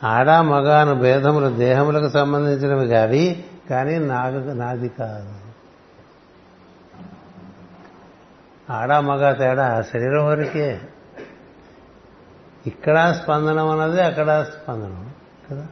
ఆడా 0.03 0.41
మగాను 0.41 0.95
భేదములు 0.95 1.55
దేహములకు 1.55 2.09
సంబంధించినవి 2.09 2.87
కావి 2.87 3.43
కానీ 3.69 3.99
నాకు 3.99 4.35
నాది 4.35 4.89
కాదు. 4.89 5.29
ఆడా 8.73 9.01
మగ 9.01 9.33
తేడా 9.33 9.81
శరీరం 9.81 10.25
వరకే. 10.25 10.81
ఇక్కడ 12.67 13.15
స్పందనం 13.23 13.69
అన్నది 13.69 14.01
అక్కడ 14.01 14.45
స్పందనం. 14.49 15.08
కదా? 15.51 15.67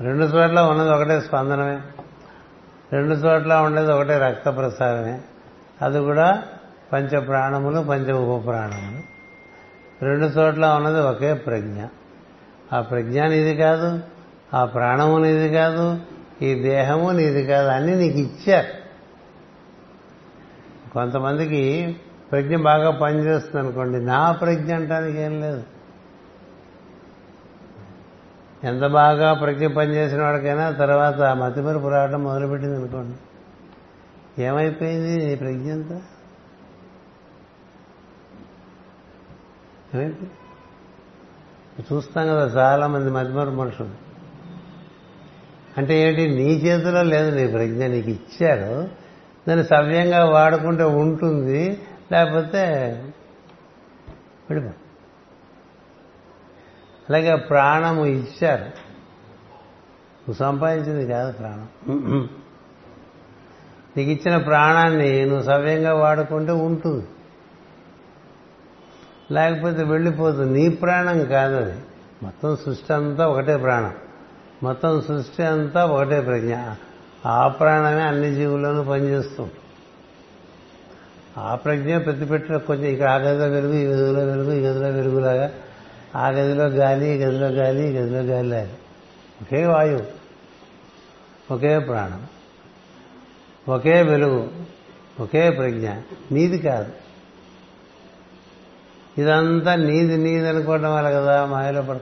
రెండు 0.00 0.24
చోట్ల 0.24 0.60
ఉన్నది 0.60 0.90
ఒకటే 0.90 1.20
స్పందనమే. 1.20 1.80
రెండు 2.92 3.14
చోట్ల 3.14 3.54
ఉండేది 3.54 3.92
ఒకటే 3.92 4.18
రక్త 4.18 4.48
ప్రసారమే 4.48 5.20
అది 5.82 5.98
కూడా 5.98 6.42
పంచ 6.92 7.20
ప్రాణములు 7.20 7.80
పంచ 7.80 8.12
ఉపప్రాణములు 8.12 9.02
రెండు 10.04 10.26
చోట్ల 10.26 10.66
ఉన్నది 10.66 11.00
ఒకే 11.00 11.34
ప్రజ్ఞ. 11.34 11.84
ఆ 12.72 12.80
ప్రజ్ఞ 12.80 13.24
నీది 13.24 13.56
కాదు 13.56 14.00
ఆ 14.54 14.64
ప్రాణము 14.64 15.18
నీది 15.18 15.54
కాదు 15.54 16.00
ఈ 16.42 16.54
దేహము 16.54 17.10
నీది 17.10 17.46
కాదు 17.46 17.68
అన్ని 17.68 17.96
నీకు 17.96 18.18
ఇచ్చారు. 18.18 18.88
కొంతమందికి 20.92 21.96
ప్రజ్ఞ 22.32 22.56
బాగా 22.56 22.90
పనిచేస్తుంది 22.90 23.64
అనుకోండి 23.64 24.04
నా 24.04 24.32
ప్రజ్ఞ 24.32 24.74
అంటానికి 24.74 25.18
ఏం 25.18 25.40
లేదు. 25.40 25.77
ఎంత 28.64 28.86
బాగా 28.86 29.34
ప్రజ్ఞ 29.34 29.66
పనిచేసిన 29.66 30.22
వాడికైనా 30.22 30.70
తర్వాత 30.70 31.14
మతిమరుపు 31.14 31.88
రావడం 31.88 32.24
మొదలుపెట్టింది 32.24 32.76
అనుకోండి. 32.76 33.16
ఏమైపోయింది 34.42 35.26
నీ 35.26 35.34
ప్రజ్ఞ 35.34 35.72
అంతా? 35.72 36.02
చూస్తాం 41.92 42.26
కదా 42.26 42.44
చాలా 42.46 42.86
మంది 42.86 43.10
మతిమరు 43.10 43.50
మనుషులు. 43.50 43.90
అంటే 45.78 46.08
ఏంటి? 46.08 46.28
నీ 46.28 46.54
చేతిలో 46.54 47.02
లేదు 47.02 47.36
నీ 47.36 47.46
ప్రజ్ఞ 47.46 47.86
నీకు 47.86 48.10
ఇచ్చారు 48.10 48.88
దాన్ని 49.48 49.64
సవ్యంగా 49.64 50.24
వాడుకుంటే 50.24 50.82
ఉంటుంది. 50.82 51.82
లేకపోతే 52.12 52.64
విడిపో 54.50 54.70
అలాగే 57.08 57.36
ప్రాణము 57.36 58.06
ఇచ్చారు. 58.06 58.64
నువ్వు 60.28 60.34
సంపాదించింది 60.34 61.06
కాదు 61.06 61.32
ప్రాణం. 61.32 62.28
నీకు 63.96 64.10
ఇచ్చిన 64.10 64.36
ప్రాణాన్ని 64.36 65.26
నువ్వు 65.26 65.42
సవ్యంగా 65.42 65.94
వాడుకుంటే 65.94 66.52
ఉంటుంది. 66.52 67.06
లేకపోతే 69.30 69.82
వెళ్ళిపోతుంది 69.82 70.60
నీ 70.60 70.68
ప్రాణం 70.68 71.24
కాదు 71.24 71.56
అది. 71.56 71.80
మొత్తం 72.22 72.56
సృష్టి 72.56 72.92
అంతా 72.92 73.28
ఒకటే 73.28 73.56
ప్రాణం. 73.56 73.94
మొత్తం 74.62 75.02
సృష్టి 75.02 75.42
అంతా 75.42 75.86
ఒకటే 75.86 76.20
ప్రజ్ఞ. 76.20 76.56
ఆ 77.26 77.48
ప్రాణమే 77.48 78.02
అన్ని 78.02 78.34
జీవుల్లోనూ 78.34 78.82
పనిచేస్తుంది. 78.82 79.52
ఆ 81.38 81.54
ప్రజ్ఞ 81.54 81.98
ప్రతిపెట్టిన 81.98 82.56
కొంచెం 82.56 82.84
ఇక్కడ 82.84 83.08
ఆ 83.08 83.16
గదిలో 83.16 83.46
వెలుగు 83.46 83.72
ఈ 83.72 83.86
గదిలో 83.86 84.24
వెలుగు 84.24 84.52
ఈ 84.52 84.60
గదిలో 84.60 84.88
వెలుగులాగా 84.88 85.50
ఆ 86.16 86.28
గదిలో 86.28 86.66
గాలి 86.66 87.18
గదిలో 87.18 87.48
గాలి 87.48 87.92
గదిలో 87.92 88.20
గాలి 88.20 88.48
లేదు 88.48 88.72
ఒకే 89.42 89.66
వాయువు 89.66 90.18
ఒకే 91.54 91.78
ప్రాణం 91.78 92.26
ఒకే 93.68 94.02
వెలుగు 94.02 94.50
ఒకే 95.20 95.50
ప్రజ్ఞ. 95.50 95.90
నీది 96.32 96.58
కాదు. 96.58 96.92
ఇదంతా 99.18 99.74
నీది 99.74 100.16
నీది 100.16 100.48
అనుకోవడం 100.48 100.94
వల్ల 100.94 101.10
కదా 101.10 101.46
మాయలో 101.46 101.82
పడ 101.82 102.00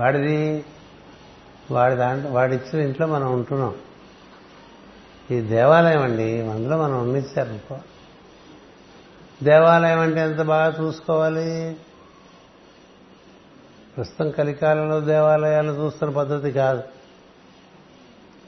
వాడిది 0.00 0.64
వాడి 1.70 1.94
దాంట్లో 1.94 2.30
వాడిచ్చిన 2.30 2.82
ఇంట్లో 2.82 3.06
మనం 3.06 3.32
ఉంటున్నాం. 3.32 3.74
ఈ 5.30 5.40
దేవాలయం 5.40 6.02
అండి 6.02 6.40
అందులో 6.40 6.82
మనం 6.82 7.00
ఉండిచ్చారు 7.00 7.78
దేవాలయం 9.44 9.98
అంటే 9.98 10.20
ఎంత 10.20 10.42
బాగా 10.42 10.76
చూసుకోవాలి? 10.80 11.76
ప్రస్తుతం 13.98 14.30
కలికాలంలో 14.30 15.00
దేవాలయాలు 15.00 15.72
చూస్తున్న 15.72 16.12
పద్ధతి 16.12 16.52
కాదు. 16.52 16.82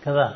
కదా? 0.06 0.34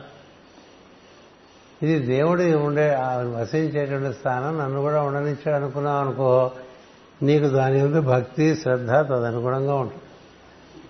ఇది 1.83 1.99
దేవుడి 1.99 2.55
ఉండే 2.55 2.97
వసించేటువంటి 3.41 4.19
స్థానం 4.19 4.59
నన్ను 4.59 4.81
కూడా 4.81 5.03
ఉండనిచ్చాడు 5.03 5.57
అనుకున్నావు 5.57 6.01
అనుకో 6.01 6.51
నీకు 7.23 7.47
దాని 7.47 7.83
ముందు 7.83 8.01
భక్తి 8.01 8.57
శ్రద్ధ 8.57 8.91
తదనుగుణంగా 8.91 9.75
ఉంటుంది. 9.75 10.03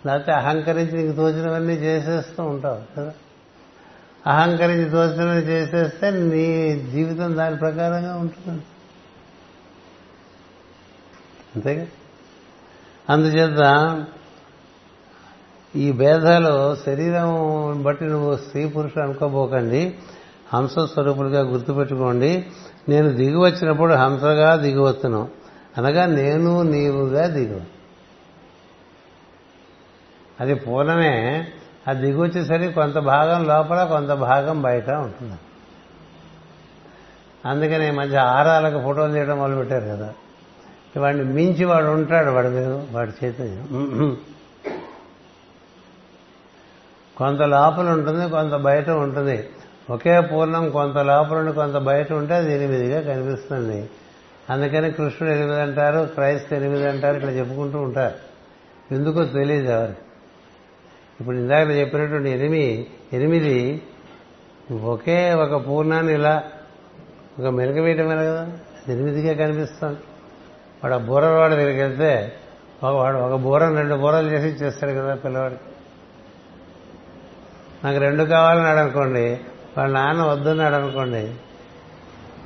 లేకపోతే 0.06 0.32
అహంకరించి 0.32 0.92
నీకు 0.92 1.16
తోచినవన్నీ 1.16 1.74
చేసేస్తూ 1.74 2.42
ఉంటావు 2.42 2.96
కదా? 2.96 3.12
అహంకరించి 4.26 4.90
తోచినవన్నీ 4.90 5.42
చేసేస్తే 5.42 6.10
నీ 6.10 6.80
జీవితం 6.90 7.36
దాని 7.36 7.56
ప్రకారంగా 7.56 8.16
ఉంటుంది. 8.16 8.62
అంతేగా? 11.54 11.86
అందుచేత 13.10 14.04
ఈ 15.76 15.92
భేదాలు 15.92 16.76
శరీరం 16.76 17.82
బట్టి 17.82 18.04
నువ్వు 18.04 18.36
స్త్రీ 18.36 18.68
పురుషులు 18.68 19.04
అనుకోబోకండి 19.04 19.94
హంస 20.54 20.78
స్వరూపులుగా 20.78 21.40
గుర్తుపెట్టుకోండి. 21.40 22.46
నేను 22.88 23.10
దిగి 23.10 23.36
వచ్చినప్పుడు 23.36 23.94
హంసగా 23.94 24.56
దిగివచ్చును 24.56 25.28
అనగా 25.78 26.06
నేను 26.06 26.62
నీవుగా 26.62 27.26
దిగు. 27.26 27.60
అది 30.40 30.54
పూలమే 30.54 31.48
అది 31.88 32.06
దిగి 32.06 32.20
వచ్చేసరికి 32.20 32.72
కొంత 32.72 32.98
భాగం 32.98 33.44
లోపల 33.44 33.84
కొంత 33.84 34.08
భాగం 34.08 34.62
బయట 34.62 34.90
ఉంటుంది. 34.90 35.38
అందుకని 37.46 37.90
మధ్య 37.90 38.16
ఆరాలకు 38.16 38.82
ఫోటోలు 38.82 39.12
తీయడం 39.12 39.38
మొదలుపెట్టారు 39.38 39.84
కదా. 39.84 40.14
వాడిని 41.00 41.24
మించి 41.24 41.64
వాడు 41.64 41.86
ఉంటాడు 41.86 42.30
వాడి 42.30 42.48
మీద 42.48 42.66
వాడి 42.66 43.26
చైతన్యం 43.26 44.16
కొంత 47.16 47.42
లోపల 47.42 47.88
ఉంటుంది 47.88 48.30
కొంత 48.30 48.52
బయట 48.52 48.90
ఉంటుంది. 48.90 49.48
ఒకే 49.90 50.20
పూర్ణం 50.20 50.70
కొంత 50.70 50.98
లోపల 50.98 51.36
ఉండి 51.36 51.52
కొంత 51.52 51.74
బయట 51.74 52.12
ఉంటే 52.12 52.34
అది 52.34 52.54
ఎనిమిదిగా 52.54 53.14
కనిపిస్తుంది. 53.14 53.90
అందుకని 54.50 54.90
కృష్ణుడు 54.92 55.34
ఎనిమిది 55.34 55.60
అంటారు 55.60 56.08
క్రైస్త 56.14 56.52
ఎనిమిది 56.52 56.88
అంటారు 56.88 57.16
ఇట్లా 57.16 57.30
చెప్పుకుంటూ 57.30 57.78
ఉంటారు. 57.78 58.14
ఎందుకో 58.94 59.24
తెలియదు 59.24 59.70
ఎవరు. 59.70 59.94
ఇప్పుడు 61.20 61.36
ఇందాక 61.36 61.68
చెప్పినటువంటి 61.68 62.30
ఎనిమిది 62.30 62.86
ఎనిమిది 63.12 63.82
ఒకే 64.82 65.32
ఒక 65.32 65.68
పూర్ణాన్ని 65.68 66.14
ఇలా 66.14 66.42
ఒక 67.40 67.46
మెరుగ 67.46 67.80
వేయటమే 67.80 68.16
కదా? 68.16 68.52
ఎనిమిదిగా 68.88 69.46
కనిపిస్తుంది. 69.46 69.98
వాడు 70.84 70.94
ఆ 70.94 70.98
బూరవాడి 70.98 71.54
దగ్గరికి 71.54 71.80
వెళ్తే 71.80 72.32
వాడు 72.84 73.16
ఒక 73.16 73.40
బూరను 73.40 73.76
రెండు 73.76 73.94
బూరలు 73.94 74.30
చేసి 74.30 74.48
ఇచ్చేస్తాడు 74.48 74.92
కదా 74.92 75.14
పిల్లవాడికి. 75.14 75.60
నాకు 77.84 77.98
రెండు 77.98 78.24
కావాలన్నాడు 78.24 78.78
అనుకోండి 78.78 79.40
వాళ్ళ 79.78 79.94
నాన్న 79.94 80.22
వద్దన్నాడు 80.22 80.74
అనుకోండి 80.74 81.34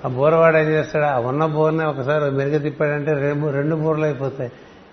ఆ 0.04 0.08
బూరవాడు 0.08 0.56
ఏం 0.56 0.68
చేస్తాడు 0.68 1.04
ఆ 1.04 1.18
ఉన్న 1.18 1.46
బూరని 1.46 1.84
ఒకసారి 1.84 2.30
మెరుగు 2.30 2.58
తిప్పాడంటే 2.58 3.12
రెండు 3.12 3.50
రెండు 3.50 3.76
బూరలు 3.76 4.04
అయిపోతాయి. 4.04 4.52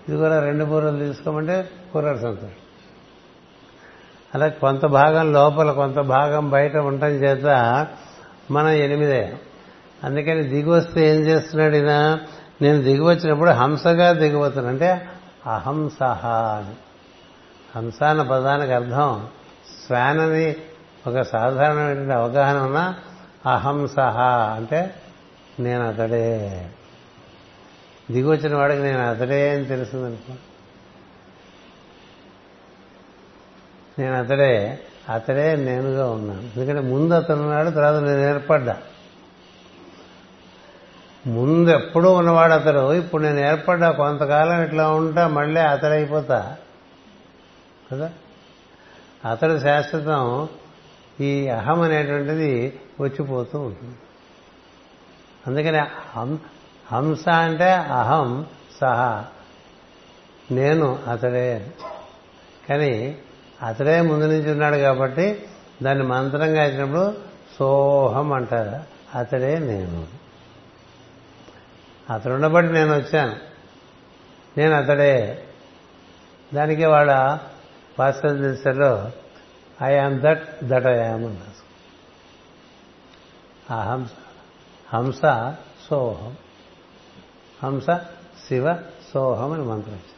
ఇది 0.09 0.17
కూడా 0.17 0.39
రెండు 0.39 0.65
బూరలు 0.65 0.99
తీసుకోమంటే 0.99 1.69
కూరడు 1.93 2.17
సంతోషం. 2.17 2.55
అలా 4.35 4.47
కొంత 4.47 4.85
భాగం 4.85 5.33
లోపల 5.33 5.71
కొంత 5.71 5.95
భాగం 5.95 6.49
బయట 6.49 6.77
ఉండటం 6.77 7.07
చేత 7.07 7.45
మనం 8.51 8.69
ఎనిమిదే 8.69 9.33
అందుకని 10.03 10.43
దిగి 10.43 10.69
వస్తే 10.69 11.15
ఏం 11.15 11.21
చేస్తున్నాడు 11.21 11.75
ఈయన? 11.75 12.19
నేను 12.61 12.81
దిగి 12.81 13.01
వచ్చినప్పుడు 13.01 13.49
హంసగా 13.49 14.11
దిగిపోతాను 14.11 14.67
అంటే 14.67 15.07
అహంసహ 15.45 16.27
అని. 16.27 16.75
హంస 17.75 18.03
అన్న 18.03 18.21
పదానికి 18.21 18.71
అర్థం 18.73 19.27
శ్వాన్ 19.87 20.19
అని 20.19 20.55
ఒక 21.07 21.21
సాధారణమైనటువంటి 21.21 22.13
అవగాహన 22.13 22.57
ఉన్న 22.57 22.95
అహంసహ 23.45 24.19
అంటే 24.55 24.95
నేను 25.59 25.87
అతడే. 25.87 26.69
దిగి 28.11 28.27
వచ్చిన 28.27 28.55
వాడికి 28.55 28.81
నేను 28.81 29.09
అతడే 29.09 29.49
అని 29.49 29.65
తెలిసిందనుకో 29.65 30.33
నేను 33.99 34.15
అతడే 34.15 34.79
అతడే 35.09 35.55
నేనుగా 35.55 36.09
ఉన్నాను. 36.09 36.41
ఎందుకంటే 36.41 36.81
ముందు 36.81 37.13
అతను 37.13 37.41
ఉన్నాడు 37.41 37.69
తర్వాత 37.69 38.03
నేను 38.03 38.19
ఏర్పడ్డా. 38.19 38.77
ముందు 41.27 41.69
ఎప్పుడూ 41.69 42.13
ఉన్నవాడు 42.13 42.53
అతడు. 42.53 42.93
ఇప్పుడు 42.93 43.23
నేను 43.23 43.39
ఏర్పడ్డా 43.39 43.91
కొంతకాలం 43.91 44.63
ఇట్లా 44.63 44.89
ఉంటా 44.89 45.27
మళ్ళీ 45.27 45.61
అతడైపోతా. 45.61 46.55
కదా? 47.91 48.09
అతడు 49.29 49.59
శాశ్వతం 49.59 50.49
ఈ 51.21 51.47
అహం 51.47 51.81
అనేటువంటిది 51.81 52.79
వచ్చిపోతూ 52.99 53.59
ఉంటుంది. 53.59 53.95
అందుకని 55.47 55.79
హంస 56.91 57.29
అంటే 57.29 57.73
అహం 57.73 58.45
సహా. 58.81 59.25
నేను 60.51 60.99
అతడే 61.07 61.67
కానీ 62.69 63.17
అతడే 63.61 64.01
ముందు 64.01 64.25
నుంచి 64.25 64.51
ఉన్నాడు 64.51 64.75
కాబట్టి 64.75 65.43
దాన్ని 65.83 66.03
మంత్రంగా 66.03 66.65
ఇచ్చినప్పుడు 66.65 67.13
సోహం 67.59 68.33
అంటారు. 68.33 68.83
అతడే 69.17 69.59
నేను. 69.59 70.25
అతడుండబట్టి 72.13 72.73
నేను 72.73 72.95
వచ్చాను 72.95 73.35
నేను 74.57 74.73
అతడే 74.75 75.47
దానికి 76.53 76.85
వాళ్ళ 76.85 77.39
పాశ్చాత్య 77.99 78.47
దిశలో 78.47 79.11
I 79.83 79.97
am 79.97 80.19
that 80.21 80.43
that 80.63 80.85
I 80.85 80.97
am 80.99 81.25
అన్నారు. 81.25 81.55
ఆ 83.73 83.93
హంస 83.93 84.09
హంస 84.93 85.21
సోహం. 85.89 86.37
హంస 87.63 87.85
శివ 88.47 88.75
సోహం 89.13 89.51
అని 89.51 89.63
మంత్రం 89.63 89.93
వచ్చింది 89.93 90.11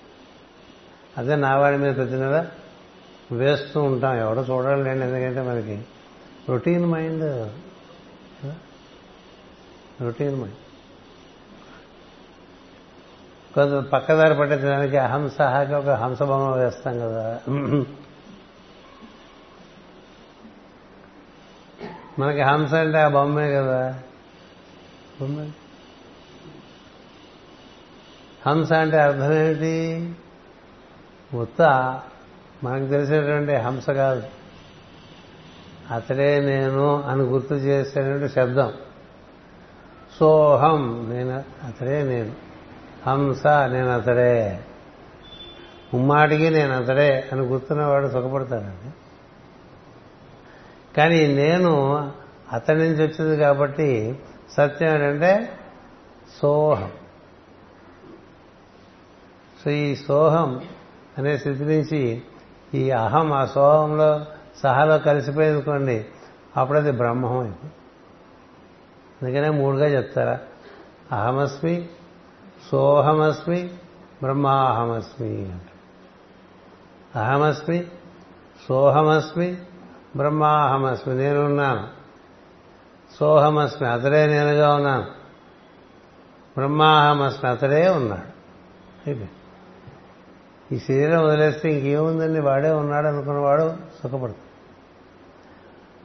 అదే 1.17 1.35
నా 1.35 1.55
వాడి 1.57 1.77
మీద 1.77 1.95
ప్రతి 1.95 2.11
నెల 2.11 2.47
వేస్తూ 3.31 3.83
ఉంటాం. 3.83 4.15
ఎవడో 4.17 4.41
చూడాలి 4.41 4.89
ఎందుకంటే 4.89 5.41
మనకి 5.41 5.85
రొటీన్ 6.49 6.85
మైండ్ 6.85 7.51
రొటీన్ 10.01 10.35
మైండ్. 10.35 10.66
కొంత 13.57 13.85
పక్కదారి 13.85 14.35
పట్టించడానికి 14.35 14.97
అహంసహాకి 14.97 15.73
ఒక 15.73 15.89
హంస 15.89 16.23
బొమ్మ 16.23 16.55
వేస్తాం 16.55 16.99
కదా. 16.99 17.39
మనకి 22.19 22.41
హంస 22.41 22.73
అంటే 22.73 22.97
ఆ 22.97 23.07
బొమ్మే 23.07 23.51
కదా. 23.51 23.99
బొమ్మ? 25.21 25.51
హంస 28.47 28.73
అంటే 28.73 28.97
అర్థం 28.97 29.33
ఏమిటి? 29.33 30.15
ఉత్త 31.37 31.61
మనకు 32.63 32.89
తెలిసేటువంటి 32.89 33.55
హంస 33.55 33.89
కాదు. 33.89 34.23
అతడే 35.91 36.39
నేను 36.39 37.03
అని 37.03 37.21
గుర్తు 37.21 37.53
చేసేటువంటి 37.53 38.33
శబ్దం. 38.33 38.73
సోహం 40.19 41.09
నేను 41.09 41.43
అతడే 41.63 42.03
నేను. 42.03 42.46
హంస 43.07 43.47
నేను 43.47 43.89
అతడే. 43.89 44.59
ముమ్మాటికి 45.93 46.49
నేను 46.49 46.73
అతడే 46.73 47.29
అని 47.31 47.41
గుర్తున్నవాడు 47.41 48.07
సుఖపడతాడండి. 48.07 48.91
కానీ 50.97 51.27
నేను 51.27 51.71
అతడి 52.53 52.79
నుంచి 52.79 53.07
వచ్చింది 53.07 53.37
కాబట్టి 53.37 54.19
సత్యం 54.51 54.93
ఏంటంటే 54.93 55.49
సోహం. 56.41 56.91
సో 59.65 59.71
ఈ 59.71 59.95
సోహం 59.95 60.61
అనే 61.17 61.37
స్థితి 61.37 61.63
నుంచి 61.63 62.21
ఈ 62.73 62.89
అహం 62.89 63.33
ఆ 63.33 63.45
సోహంలో 63.45 64.25
సహాలో 64.63 64.99
కలిసిపోయిందికోండి 64.99 66.05
అప్పుడు 66.57 66.77
అది 66.77 66.91
బ్రహ్మం 66.91 67.39
అయిపోయింది. 67.39 67.73
అందుకనే 69.21 69.49
మూడుగా 69.49 69.85
చెప్తారా? 69.85 70.39
అహమస్మి 71.11 71.89
సోహమస్మి 72.71 73.69
బ్రహ్మాహమస్మి. 74.21 75.51
అంట 75.51 75.67
అహమస్మి 77.17 77.85
సోహమస్మి 78.69 79.57
బ్రహ్మాహమస్మి. 80.17 81.15
నేనున్నాను 81.15 81.87
సోహమస్మి 83.19 83.87
అతడే 83.87 84.25
నేనుగా 84.25 84.75
ఉన్నాను. 84.75 85.03
బ్రహ్మాహమస్మి 86.57 87.49
అతడే 87.49 87.89
ఉన్నాడు. 87.89 88.37
అయితే 89.09 89.29
ఈ 90.71 90.79
శరీరం 90.79 91.25
వదిలేస్తే 91.25 91.69
ఇంకేముందండి? 91.69 92.39
వాడే 92.39 92.71
ఉన్నాడు 92.71 93.07
అనుకున్నవాడు 93.07 93.69
సుఖపడుతుంది 93.69 94.37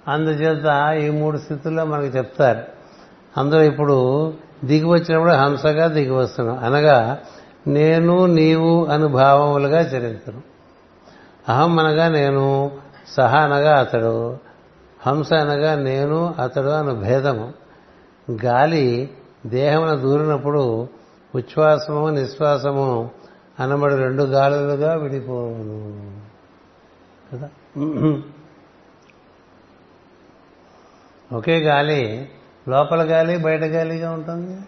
అందుచేత 0.09 0.95
ఈ 1.05 1.11
మూడు 1.11 1.39
స్థితుల్లో 1.39 1.85
మనకు 1.85 2.07
చెప్తారు. 2.07 2.63
అందులో 3.37 3.63
ఇప్పుడు 3.63 4.33
దిగి 4.65 4.85
వచ్చినప్పుడు 4.85 5.33
హంసగా 5.33 5.87
దిగి 5.87 6.11
వస్తున్నాం 6.11 6.59
అనగా 6.59 7.19
నేను 7.67 8.27
నీవు 8.27 8.87
అనుభావములుగా 8.87 9.81
చరించను 9.81 10.43
అహం 11.49 11.79
అనగా 11.79 12.09
నేను 12.09 12.71
సహ 13.09 13.37
అనగా 13.37 13.81
అతడు 13.81 14.39
హంస 15.07 15.33
అనగా 15.33 15.75
నేను 15.75 16.35
అతడు 16.39 16.69
అను 16.69 16.95
భేదము. 16.95 17.53
గాలి 18.45 19.11
దేహమున 19.47 19.95
దూరినప్పుడు 19.95 20.89
ఉచ్ఛ్వాసము 21.35 22.09
నిశ్వాసము 22.09 23.11
అనబడి 23.61 23.97
రెండు 23.97 24.23
గాలులుగా 24.23 24.95
విడిపోవును. 24.95 26.21
కదా? 27.33 27.49
ఒకే 31.39 31.59
గాలి 31.59 32.29
లోపల 32.69 33.11
గాలి 33.11 33.39
బయట 33.39 33.61
గాలిగా 33.61 34.13
ఉంటుంది. 34.13 34.63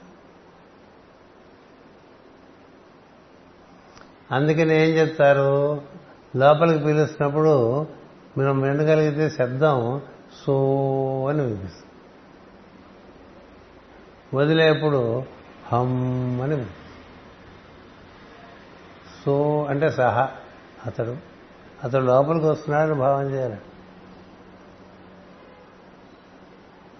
అందుకని 4.31 4.75
ఏం 4.75 4.91
చెప్తారు? 4.97 5.83
లోపలికి 6.37 6.85
పిలిచినప్పుడు 6.85 7.87
మనం 8.39 8.61
వినగలిగితే 8.61 9.31
శబ్దం 9.31 10.01
సో 10.47 10.53
అని 11.29 11.41
వినిపిస్తుంది. 11.41 11.85
వదిలేప్పుడు 14.37 15.23
హమ్ 15.73 16.41
అని 16.41 16.67
సో 19.25 19.67
అంటే 19.71 19.91
సహా. 19.91 20.31
అతడు 20.87 21.17
అతడు 21.85 22.05
లోపలికి 22.05 22.47
వస్తున్నాడని 22.47 22.95
భావం 22.95 23.31
చేయాలి. 23.31 23.57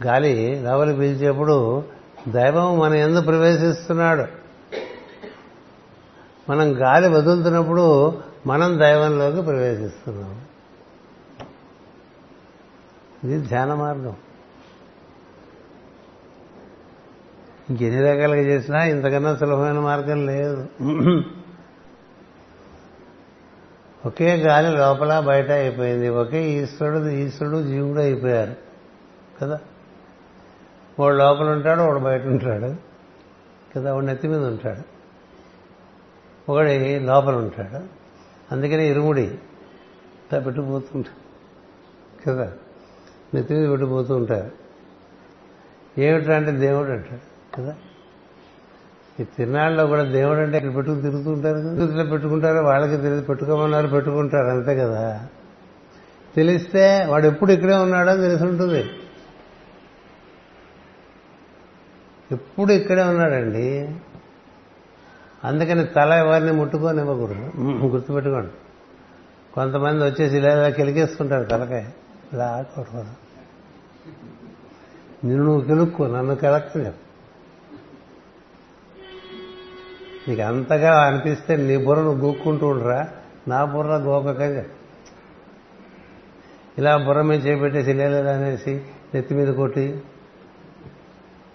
గాలి 0.07 0.61
లోపలి 0.61 0.97
పీల్చేప్పుడు 0.97 1.85
దైవం 2.29 2.79
మన 2.79 2.95
ఎందు 2.95 3.21
ప్రవేశిస్తున్నాడు. 3.21 4.25
మనం 6.51 6.83
గాలి 6.83 7.09
వదులుతున్నప్పుడు 7.09 8.19
మనం 8.47 8.79
దైవంలోకి 8.79 9.43
ప్రవేశిస్తున్నాం. 9.43 10.41
ఇది 13.25 13.39
ధ్యాన 13.39 13.75
మార్గం. 13.75 14.17
ఇంకెన్ని 17.71 18.03
రకాలుగా 18.03 18.41
చేసినా 18.41 18.85
ఇంతకన్నా 18.85 19.37
సులభమైన 19.37 19.79
మార్గం 19.79 20.27
లేదు. 20.27 20.67
ఒకే 24.07 24.35
గాలి 24.35 24.77
లోపల 24.77 25.21
బయట 25.21 25.51
అయిపోయింది. 25.51 26.09
ఒకే 26.09 26.51
ఈశ్వరుడు 26.51 27.09
ఈశ్వరుడు 27.09 27.63
జీవుడు 27.63 28.01
అయిపోయారు. 28.01 28.55
కదా? 29.43 29.61
వాడు 30.99 31.15
లోపల 31.15 31.49
ఉంటాడు 31.49 31.81
వాడు 31.81 31.99
బయట 31.99 32.23
ఉంటాడు. 32.23 32.77
కదా 33.77 33.95
వాడు 33.95 34.05
నెత్తి 34.05 34.29
మీద 34.29 34.45
ఉంటాడు. 34.45 34.95
ఒకడి 36.53 37.01
లోపల 37.01 37.35
ఉంటాడు. 37.35 37.85
అందుకనే 38.55 38.91
ఇరుముడి 38.91 39.39
పెట్టుకుపోతుంటాడు 40.33 42.31
కదా 42.31 42.53
నెత్తి 43.35 43.55
మీద 43.55 43.71
పెట్టిపోతూ 43.71 44.17
ఉంటారు 44.17 44.51
ఏమిట్రా 46.01 46.37
అంటే 46.37 46.51
దేవుడు 46.51 46.91
అంటాడు. 46.91 47.61
కదా 47.61 47.77
ఈ 49.21 49.25
తిరునాళ్ళలో 49.25 49.87
కూడా 49.87 50.03
దేవుడు 50.03 50.39
అంటే 50.39 50.57
ఇక్కడ 50.59 50.75
పెట్టుకుని 50.75 51.03
తిరుగుతూ 51.03 51.31
ఉంటారు 51.31 51.85
ఇట్లా 51.85 52.05
పెట్టుకుంటారు 52.05 52.65
వాళ్ళకి 52.65 52.97
తెలియదు. 52.97 53.23
పెట్టుకోమన్నారు 53.23 53.87
పెట్టుకుంటారు. 53.87 54.47
అంతే 54.47 54.77
కదా. 54.77 55.27
తెలిస్తే 56.37 57.07
వాడు 57.09 57.27
ఎప్పుడు 57.27 57.53
ఇక్కడే 57.53 57.75
ఉన్నాడో 57.75 58.17
తెలిసి 58.17 58.45
ఉంటుంది. 58.45 58.91
ఎప్పుడు 62.33 62.73
ఇక్కడే 62.73 63.03
ఉన్నాడండి? 63.03 63.95
అందుకని 65.45 65.87
తల 65.87 66.13
ఎవరిని 66.13 66.53
ముట్టుకోనివ్వకూడదు. 66.53 67.51
గుర్తుపెట్టుకోండి. 67.63 68.53
కొంతమంది 69.55 70.05
వచ్చేసి 70.05 70.37
ఇలా 70.37 70.53
ఇలా 70.53 70.69
కెలికేస్తుంటారు 70.69 71.45
తలకాయ 71.45 71.85
ఇలా 72.33 72.47
ఆకూడదు 72.47 73.05
నిన్ను 75.27 75.45
నువ్వు 75.45 75.61
కెలుక్కో 75.61 76.07
నన్ను 76.07 76.35
కెలక్కలేదు. 76.35 76.95
నీకు 80.29 80.43
అంతగా 80.43 81.01
అనిపిస్తే 81.01 81.57
నీ 81.57 81.77
బుర్ర 81.77 82.03
నువ్వు 82.03 82.27
గోక్కుంటూ 82.27 82.67
ఉండరా? 82.67 83.09
నా 83.49 83.65
బుర్ర 83.65 83.91
గోకకంగా 83.91 84.65
ఇలా 86.79 86.97
బుర్ర 86.97 87.23
మీద 87.23 87.47
చేపెట్టేసి 87.47 87.93
లేదా 87.93 88.37
అనేసి 88.37 88.83
నెత్తి 89.15 89.35
మీద 89.35 89.55
కొట్టి 89.55 90.03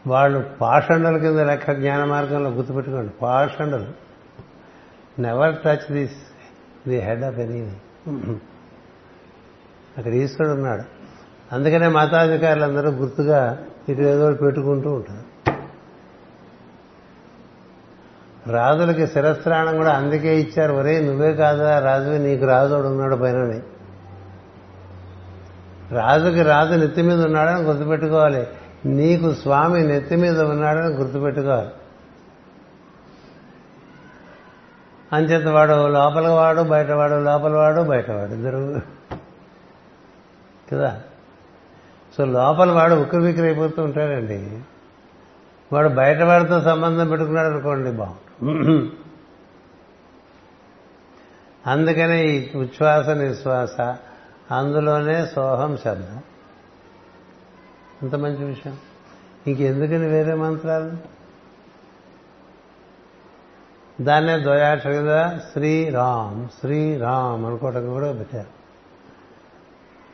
వాళ్ళు 0.07 0.49
పాషండల 0.61 1.17
కింద 1.17 1.39
లెక్క 1.39 1.71
జ్ఞాన 1.71 2.03
మార్గంలో 2.03 2.49
గుర్తుపెట్టుకోండి. 2.49 3.13
పాషండలు. 3.21 4.09
Never 5.21 5.55
touch 5.65 5.91
this 5.91 6.17
the 6.87 6.99
head 6.99 7.23
of 7.23 7.39
any 7.39 7.77
అక్కడ 9.97 10.13
ఈశ్వరుడు 10.13 10.53
ఉన్నాడు. 10.53 10.83
అందుకనే 11.55 11.87
మతాధికారులందరూ 11.87 12.89
గుర్తుగా 12.89 13.57
ఇటు 13.89 14.01
ఏదో 14.01 14.31
పెట్టుకుంటూ 14.31 14.91
ఉంటారు. 14.91 15.29
రాజులకి 18.51 19.07
శిరస్త్రాణం 19.07 19.75
కూడా 19.77 19.91
అందుకే 19.91 20.39
ఇచ్చారు. 20.39 20.73
ఒరే 20.73 20.99
నువ్వే 20.99 21.33
కాదా 21.33 21.79
రాజు 21.79 22.09
నీకు 22.09 22.45
రాజుడు 22.45 22.87
ఉన్నాడు 22.87 23.15
పైనని. 23.15 23.61
రాజుకి 25.91 26.41
రాజు 26.41 26.73
నెత్తి 26.73 27.01
మీద 27.01 27.25
ఉన్నాడని 27.25 27.61
గుర్తుపెట్టుకోవాలి. 27.61 28.47
నీకు 28.85 29.33
స్వామి 29.33 29.87
నెత్తి 29.87 30.15
మీద 30.15 30.41
ఉన్నాడని 30.41 30.87
గుర్తుపెట్టుకోవాలి 30.87 31.69
అంచేత 35.13 35.47
వాడు 35.47 35.87
లోపల 35.87 36.27
వాడు 36.27 36.61
బయటవాడు 36.61 37.13
లోపల 37.13 37.55
వాడు 37.55 37.81
బయటవాడు 37.81 38.31
ఇద్దరు. 38.31 38.81
కదా? 40.71 41.01
సో 42.17 42.25
లోపల 42.25 42.71
వాడు 42.71 42.95
ఉక్కిరి 42.95 43.21
బిక్కిరి 43.23 43.47
అయిపోతూ 43.47 43.83
ఉంటాడండి. 43.83 44.61
వాడు 45.73 45.89
బయటవాడితో 45.89 46.61
సంబంధం 46.61 47.09
పెట్టుకున్నాడు 47.09 47.47
అనుకోండి 47.47 47.91
బాగుంటుంది. 47.91 48.91
అందుకనే 51.67 52.25
ఈ 52.25 52.49
ఉచ్ఛ్వాస 52.55 53.09
నిశ్వాస 53.09 53.81
అందులోనే 54.51 55.25
సోహం 55.25 55.77
శబ్దం. 55.77 56.21
అంత 58.01 58.15
మంచి 58.15 58.45
విషయం. 58.45 58.77
ఇంకెందుకని 59.47 60.07
వేరే 60.07 60.33
మంత్రాలు? 60.33 61.19
దాన్నే 64.03 64.39
ద్వయాక్ష 64.39 64.87
కదా 64.87 65.39
శ్రీరామ్ 65.53 66.47
శ్రీరామ్ 66.59 67.45
అనుకోవటం 67.45 67.93
కూడా 67.93 68.11
పెట్టారు. 68.11 68.59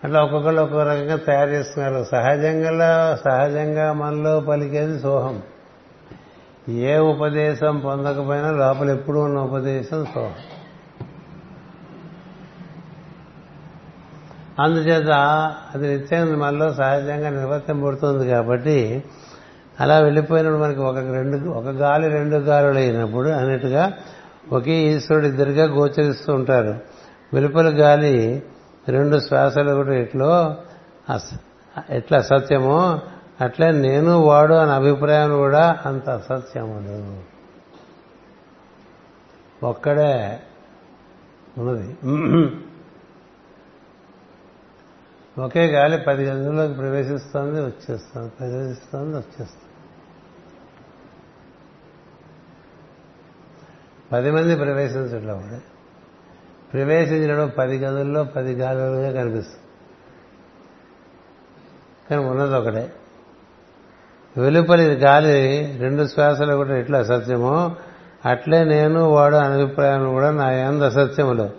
అట్లా 0.03 0.23
ఒక్కొక్కరు 0.23 0.55
ఒక్కొక్క 0.55 0.87
రకంగా 0.87 1.15
తయారు 1.15 1.49
చేస్తున్నారు. 1.49 2.03
సహజంగా 2.03 3.19
సహజంగా 3.25 3.93
మనలో 3.93 4.39
పలికేది 4.39 4.99
సోహం. 4.99 5.41
ఏ 6.69 6.97
ఉపదేశం 6.97 7.79
పొందకపోయినా 7.79 8.51
లోపల 8.51 8.89
ఎప్పుడు 8.89 9.19
ఉన్న 9.19 9.39
ఉపదేశం 9.39 10.05
సోహం. 10.05 10.54
అందుచేత 14.59 15.09
అది 15.75 15.87
నిత్యం 15.87 16.39
మనలో 16.39 16.73
సహజంగా 16.73 17.29
నిర్వర్తింపడుతుంది 17.29 18.29
కాబట్టి 18.29 19.03
అలా 19.79 19.99
వెళ్ళిపోయినప్పుడు 19.99 20.61
మనకి 20.61 20.79
ఒక 20.79 20.97
రెండు 20.97 21.49
ఒక 21.49 21.67
గాలి 21.67 22.07
రెండు 22.07 22.35
గాలులు 22.35 22.77
అయినప్పుడు 22.77 23.29
అన్నట్టుగా 23.29 23.93
ఒకే 24.51 24.71
ఈశ్వరుడు 24.71 25.25
ఇద్దరుగా 25.25 25.65
గోచరిస్తూ 25.65 26.33
ఉంటారు. 26.33 26.79
వెలుపల 27.33 27.69
గాలి 27.81 28.43
రెండు 28.87 29.19
శ్వాసలు 29.19 29.73
కూడా 29.73 29.93
ఎట్లో 29.93 30.57
ఎట్లా 31.89 32.17
అసత్యమో 32.17 32.99
అట్లే 33.41 33.71
నేను 33.71 34.11
వాడు 34.19 34.53
అనే 34.53 34.71
అభిప్రాయం 34.71 35.37
కూడా 35.37 35.79
అంత 35.85 36.09
అసత్యముడు 36.09 36.97
ఒక్కడే 39.65 40.39
ఉన్నది. 41.57 41.87
ఒకే 45.39 45.65
గాలి 45.65 45.97
పది 45.97 46.25
గదుల్లోకి 46.25 46.73
ప్రవేశిస్తోంది 46.73 47.61
వచ్చేస్తుంది. 47.61 48.29
ప్రవేశిస్తోంది 48.29 49.17
వచ్చేస్తుంది. 49.17 49.61
పది 54.11 54.31
మంది 54.31 54.55
ప్రవేశించట్లో 54.55 55.33
కూడా 55.33 55.61
ప్రవేశించడం 56.73 57.51
పది 57.57 57.77
గదుల్లో 57.77 58.23
పది 58.23 58.53
గాలులుగా 58.53 59.11
కనిపిస్తుంది. 59.11 59.61
కానీ 62.09 62.25
ఉన్నది 62.25 62.55
ఒకటే. 62.55 62.93
వెలుపలి 64.37 64.83
గాలి 64.83 65.65
రెండు 65.77 66.07
శ్వాసలు 66.07 66.55
కూడా 66.55 66.77
ఎట్లా 66.77 66.99
అసత్యమో 66.99 67.75
అట్లే 68.25 68.63
నేను 68.63 69.03
వాడు 69.03 69.35
అనే 69.35 69.63
అభిప్రాయం 69.63 70.13
కూడా 70.13 70.31
నా 70.31 70.51
ఎందు 70.51 70.83
అసత్యములు. 70.83 71.49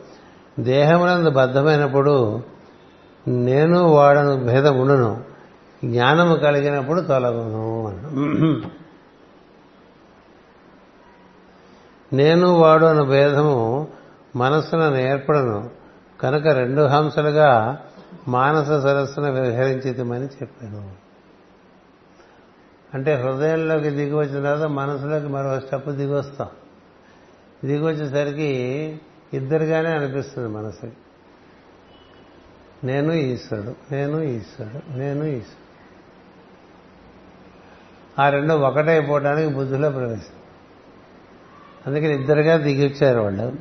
దేహములందు 0.60 1.30
బద్ధమైనప్పుడు 1.30 2.42
నేను 3.28 3.82
వాడను 3.82 4.44
భేదం 4.44 4.78
ఉండను 4.78 5.24
జ్ఞానము 5.84 6.36
కలిగినప్పుడు 6.36 7.00
తొలగును 7.00 7.88
నేను 12.12 12.52
వాడు 12.52 12.84
అను 12.84 13.04
భేదము 13.04 13.88
మనస్సున 14.36 14.96
ఏర్పడను 14.96 15.70
కనుక 16.20 16.46
రెండు 16.46 16.82
హంసలుగా 16.82 17.78
మానస 18.28 18.66
సరస్సున 18.66 19.28
విహరించితమని 19.28 20.26
చెప్పాను. 20.26 20.92
అంటే 22.94 23.14
హృదయంలోకి 23.14 23.90
దిగి 23.90 24.14
వచ్చిన 24.14 24.42
తర్వాత 24.42 24.70
మనసులోకి 24.70 25.26
మరో 25.26 25.60
స్టెప్ 25.60 25.88
దిగి 25.88 26.12
వస్తాం 26.12 26.48
దిగి 27.64 27.84
వచ్చేసరికి 27.84 28.50
ఇద్దరుగానే 29.34 29.90
అనిపిస్తుంది 29.90 30.48
మనసుకి. 30.48 30.92
నేను 32.86 33.12
ఈశ్వరుడు 33.12 33.94
నేను 33.94 34.22
ఈశ్వరుడు 34.22 34.98
నేను 34.98 35.24
ఈశ్వరుడు. 35.24 35.66
ఆ 38.20 38.28
రెండు 38.28 38.54
ఒకటైపోవడానికి 38.54 39.54
బుద్ధిలో 39.54 39.90
ప్రవేశం 39.90 40.36
అందుకని 41.86 42.14
ఇద్దరుగా 42.14 42.56
దిగిచ్చారు 42.56 43.20
వాళ్ళు. 43.20 43.52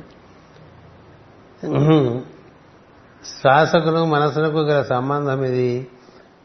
శ్వాసకును 3.24 4.04
మనసునకు 4.04 4.56
గల 4.56 4.82
సంబంధం 4.82 5.44
ఇది. 5.44 5.88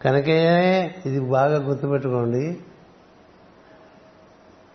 కనుకే 0.01 0.39
ఇది 1.05 1.19
బాగా 1.19 1.57
గుర్తుపెట్టుకోండి. 1.57 2.59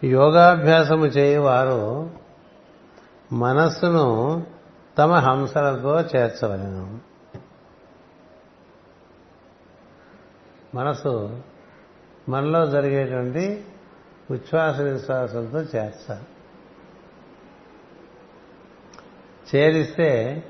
యోగాభ్యాసము 0.05 1.07
చేయవారు 1.07 2.11
మనస్సును 3.33 4.47
తమ 4.99 5.13
హంసలతో 5.13 6.01
చేర్చవలను. 6.01 7.06
మనసు 10.77 11.41
మనలో 12.29 12.67
జరిగేటువంటి 12.67 13.65
ఉచ్ఛ్వాస 14.31 14.81
విశ్వాసంతో 14.81 15.59
చేర్చాలి 15.59 16.27
చేరిస్తే 19.55 20.43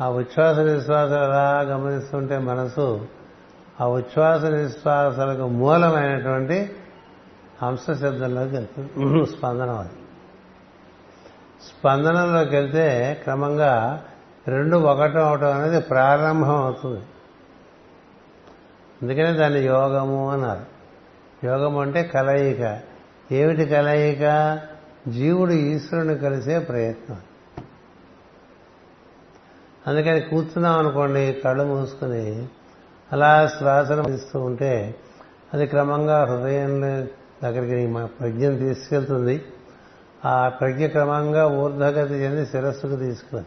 ఆ 0.00 0.08
ఉచ్ఛ్వాస 0.08 0.58
విశ్వాసాలు 0.58 1.24
ఎలా 1.24 1.60
గమనిస్తుంటే 1.60 2.38
మనసు 2.38 3.06
ఆ 3.80 3.86
ఉచ్ఛ్వాస 3.86 4.44
విశ్వాసాలకు 4.44 5.48
మూలమైనటువంటి 5.48 6.72
హంసశబ్దంలోకి 7.62 8.52
వెళ్తుంది. 8.52 9.26
స్పందన 9.26 9.70
అది. 9.70 9.90
స్పందనంలోకి 11.62 12.56
వెళ్తే 12.56 13.20
క్రమంగా 13.22 14.04
రెండు 14.46 14.76
ఒకటం 14.76 15.28
అవటం 15.28 15.52
అనేది 15.52 15.80
ప్రారంభం 15.80 16.54
అవుతుంది 16.54 17.04
అందుకనే 19.02 19.32
దాన్ని 19.32 19.60
యోగము 19.60 20.30
అన్నారు. 20.30 20.64
యోగం 21.46 21.78
అంటే 21.78 22.02
కలయిక. 22.02 22.80
ఏమిటి 23.32 23.66
కలయిక? 23.66 24.58
జీవుడు 25.08 25.52
ఈశ్వరుని 25.52 26.18
కలిసే 26.18 26.58
ప్రయత్నం. 26.58 27.18
అందుకని 29.86 30.20
కూర్చున్నాం 30.20 30.78
అనుకోండి 30.78 31.40
కళ్ళు 31.44 31.64
మూసుకుని 31.64 32.48
అలా 33.12 33.46
శ్వాసను 33.46 34.08
ఇస్తూ 34.08 34.40
ఉంటే 34.40 34.94
అది 35.54 35.66
క్రమంగా 35.66 36.24
హృదయం 36.24 36.80
దగ్గరికి 37.44 37.86
మా 37.86 38.06
ప్రజ్ఞను 38.06 38.58
తీసుకెళ్తుంది. 38.58 39.44
ఆ 40.24 40.48
ప్రజ్ఞ 40.48 40.86
క్రమంగా 40.86 41.46
ఊర్ధగతి 41.46 42.14
చెంది 42.14 42.46
శిరస్సుకు 42.46 42.96
తీసుకుని 42.96 43.44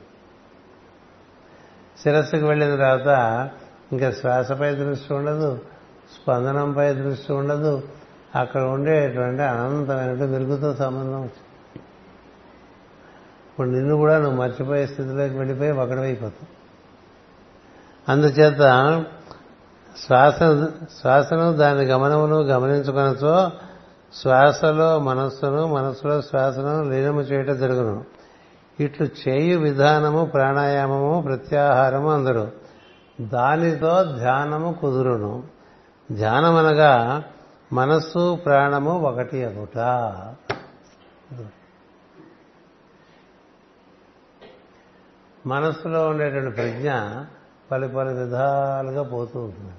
శిరస్సుకు 2.03 2.45
వెళ్ళిన 2.45 2.75
తర్వాత 2.75 3.49
ఇంకా 3.93 4.11
శ్వాసపై 4.11 4.75
దృష్టి 4.75 5.13
ఉండదు 5.13 5.59
స్పందనంపై 6.13 6.93
దృష్టి 6.93 7.33
ఉండదు. 7.33 7.83
అక్కడ 8.35 8.61
ఉండేటువంటి 8.61 9.41
అనంతమైన 9.41 10.11
వెలుగుతో 10.11 10.73
సంబంధం 10.73 11.17
వచ్చింది 11.17 11.41
ఇప్పుడు 13.49 13.67
నిన్ను 13.67 13.95
కూడా 13.95 14.17
నువ్వు 14.17 14.37
మర్చిపోయే 14.41 14.85
స్థితిలోకి 14.85 15.37
వెళ్ళిపోయి 15.37 15.71
ఒకడవైపోతావు 15.71 16.47
అందుచేత 18.11 18.61
శ్వాస 19.97 20.39
శ్వాసను 21.01 21.53
దాని 21.53 21.83
గమనమును 21.85 22.41
గమనించుకొనచో 22.41 23.51
శ్వాసలో 24.21 24.99
మనస్సును 24.99 25.67
మనస్సులో 25.67 26.21
శ్వాసను 26.21 26.89
లీనము 26.89 27.21
చేయటం 27.21 27.59
జరుగును. 27.59 28.05
ఇట్లు 28.79 29.07
చేయు 29.07 29.59
విధానము 29.59 30.25
ప్రాణాయామము 30.25 31.23
ప్రత్యాహారము 31.27 32.11
అందరు. 32.11 32.62
దానితో 33.21 34.03
ధ్యానము 34.03 34.73
కుదురును. 34.73 35.43
ధ్యానం 36.11 36.55
అనగా 36.55 37.23
మనస్సు 37.73 38.35
ప్రాణము 38.35 38.99
ఒకటి 38.99 39.45
అగుట. 39.45 39.77
మనస్సులో 45.47 46.09
ఉండేటువంటి 46.09 46.55
ప్రజ్ఞ 46.55 46.91
పలు 47.71 47.87
పలు 47.87 48.09
విధాలుగా 48.09 49.03
పోతూ 49.03 49.39
ఉంటుంది. 49.39 49.73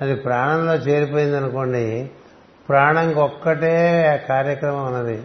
అది 0.00 0.14
ప్రాణంలో 0.14 0.74
చేరిపోయింది 0.74 1.36
అనుకోండి 1.36 2.10
ప్రాణంకి 2.68 3.18
ఒక్కటే 3.18 4.26
కార్యక్రమం 4.28 4.84
అన్నది 4.84 5.22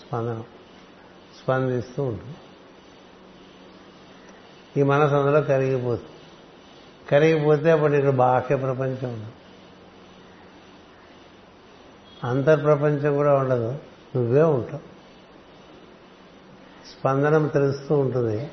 స్పందన 0.00 0.42
స్పందిస్తూ 1.44 2.02
ఉంటుంది. 2.02 2.36
ఈ 4.76 4.82
మనసు 4.82 5.14
అందులో 5.14 5.40
కరిగిపోతుంది. 5.40 6.08
కరిగిపోతే 7.10 7.70
అప్పుడు 7.70 7.92
ఇక్కడ 7.92 8.10
బాహ్య 8.10 8.56
ప్రపంచం 8.56 9.08
ఉండదు 9.08 9.32
అంతర్ప్రపంచం 12.24 13.16
కూడా 13.16 13.34
ఉండదు. 13.34 13.78
నువ్వే 14.16 14.42
ఉంటావు. 14.42 14.90
స్పందనం 16.90 17.46
తెలుస్తూ 17.46 17.98
ఉంటుంది. 17.98 18.50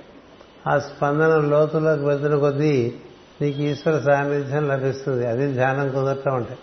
ఆ 0.67 0.79
స్పందనం 0.79 1.49
లోతులోకి 1.49 2.05
వెళ్తున్న 2.05 2.37
కొద్దీ 2.37 2.95
నీకు 3.41 3.59
ఈశ్వర 3.59 3.99
సాన్నిధ్యం 3.99 4.67
లభిస్తుంది. 4.67 5.27
అది 5.27 5.53
ధ్యానం 5.53 5.91
కుదరటం 5.91 6.35
అంటే. 6.35 6.57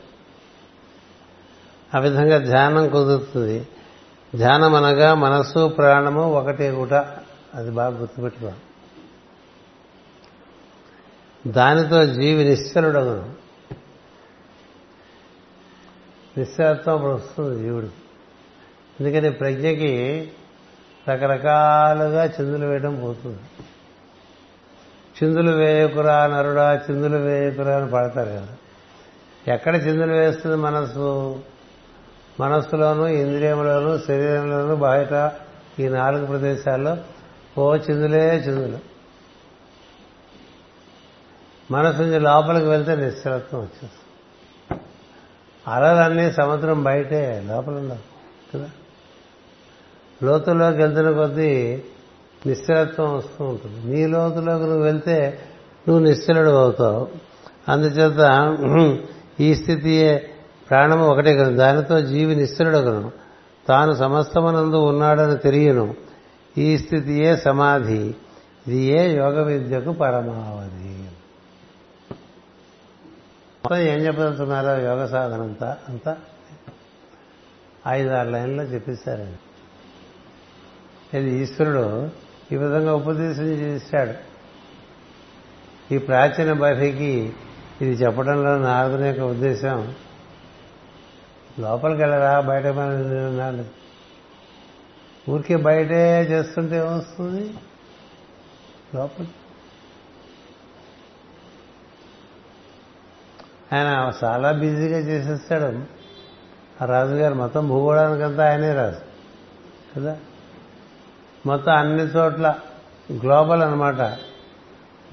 ఆ 1.95 1.99
విధంగా 1.99 2.39
ధ్యానం 2.39 2.89
కుదురుతుంది. 2.89 3.69
ధ్యానం 4.37 4.75
అనగా 4.75 5.15
మనస్సు 5.15 5.69
ప్రాణము 5.69 6.33
ఒకటే 6.33 6.71
గుట 6.71 6.93
అది 7.55 7.71
బాగా 7.71 7.99
గుర్తుపెట్టుకోవాలి. 7.99 8.59
దానితో 11.47 12.07
జీవి 12.07 12.45
నిశ్చలుడగును. 12.45 13.33
నిశ్చలత్వం 16.39 16.95
అప్పుడు 16.95 17.13
వస్తుంది 17.13 17.63
జీవుడు. 17.63 17.89
ఎందుకని 19.01 19.31
ప్రజ్ఞకి 19.31 20.29
రకరకాలుగా 21.09 22.25
చిందులు 22.25 22.67
వేయడం 22.67 23.01
పోతుంది. 23.01 23.39
చిందులు 25.15 25.51
వేయకురా 25.51 26.27
నరుడా 26.27 26.75
చిందులు 26.75 27.17
వేయకురా 27.17 27.77
అని 27.77 27.91
పాడతారు 27.91 28.29
కదా. 28.29 28.47
ఎక్కడ 29.55 29.87
చిందులు 29.87 30.13
వేస్తుంది 30.13 30.57
మనస్సు? 30.57 31.41
మనస్సులోనూ 32.41 33.07
ఇంద్రియంలోనూ 33.07 33.99
శరీరంలోను 33.99 34.77
బయట 34.77 35.33
ఈ 35.81 35.89
నాలుగు 35.89 36.27
ప్రదేశాల్లో 36.27 36.97
ఓ 37.59 37.77
చిందులే 37.77 38.37
చిందులు. 38.37 38.94
మనసు 41.71 42.03
నుంచి 42.03 42.21
లోపలికి 42.21 42.67
వెళ్తే 42.67 42.97
నిశ్చలత్వం 42.97 43.61
వచ్చేస్తుంది. 43.61 44.81
అలలన్నీ 45.69 46.33
సముద్రం 46.33 46.83
బయటే 46.83 47.45
లోపల 47.49 47.73
ఉండవు 47.73 48.15
కదా? 48.55 48.71
లోతులోకి 50.23 50.77
వెళ్తున్న 50.77 51.11
కొద్దీ 51.11 51.83
నిశ్చలత్వం 52.47 53.17
వస్తూ 53.17 53.45
ఉంటుంది. 53.45 53.95
నీ 53.95 54.07
లోతులోకి 54.07 54.65
నువ్వు 54.65 54.83
వెళ్తే 54.83 55.39
నువ్వు 55.89 56.05
నిశ్చలుడు 56.05 56.51
అవుతావు. 56.51 57.09
అందుచేత 57.69 58.59
ఈ 59.41 59.55
స్థితియే 59.55 60.31
ప్రాణము 60.71 61.07
ఒకటే 61.07 61.37
కదా. 61.37 61.51
దానితో 61.51 62.01
జీవి 62.01 62.37
నిశ్చలుడగను 62.37 63.13
తాను 63.69 63.93
సమస్తమనందు 63.93 64.77
ఉన్నాడని 64.77 65.39
తెలియను. 65.39 65.95
ఈ 66.59 66.79
స్థితియే 66.79 67.37
సమాధి. 67.37 68.15
ఇది 68.67 68.77
ఏ 68.77 69.17
యోగ 69.17 69.43
విద్యకు 69.43 69.93
పరమావధి. 69.93 70.84
మొత్తం 73.65 73.79
ఏం 73.79 73.99
చెప్పదలుచున్నారో 73.99 74.81
యోగ 74.81 75.07
సాధన 75.07 75.43
అంతా? 75.43 75.79
అంతా? 75.89 76.17
ఐదారు 77.89 78.31
లైన్లో 78.31 78.63
చెప్పిస్తారండి. 78.63 79.39
ఇది 81.19 81.31
ఈశ్వరుడు 81.31 82.11
ఈ 82.53 82.57
విధంగా 82.57 82.95
ఉపదేశం 82.95 83.43
చేశాడు. 83.43 84.15
ఈ 85.95 85.99
ప్రాచీన 85.99 86.53
బహికి 86.53 87.33
ఇది 87.81 87.93
చెప్పడంలో 87.93 88.59
నారదుని 88.59 89.07
యొక్క 89.07 89.21
ఉద్దేశం. 89.21 89.95
లోపలికి 91.59 92.01
వెళ్ళరా? 92.01 92.41
బయట 92.41 92.65
పని 92.65 93.65
ఊరికే 95.31 95.57
బయటే 95.57 96.23
చేస్తుంటే 96.23 96.77
ఏమొస్తుంది? 96.77 97.55
లోపలికి 98.95 99.33
ఆయన 103.75 104.13
చాలా 104.25 104.53
బిజీగా 104.53 104.99
చేసేస్తాడు. 104.99 105.81
ఆ 106.83 106.87
రాజుగారు 106.87 107.35
మొత్తం 107.35 107.69
భూగోళానికంతా 107.69 108.51
ఆయనే 108.51 108.75
రాజు. 108.75 108.97
కదా? 109.97 110.17
మొత్తం 111.47 111.73
అన్ని 111.73 112.03
చోట్ల 112.03 112.55
గ్లోబల్ 113.13 113.63
అనమాట 113.63 114.01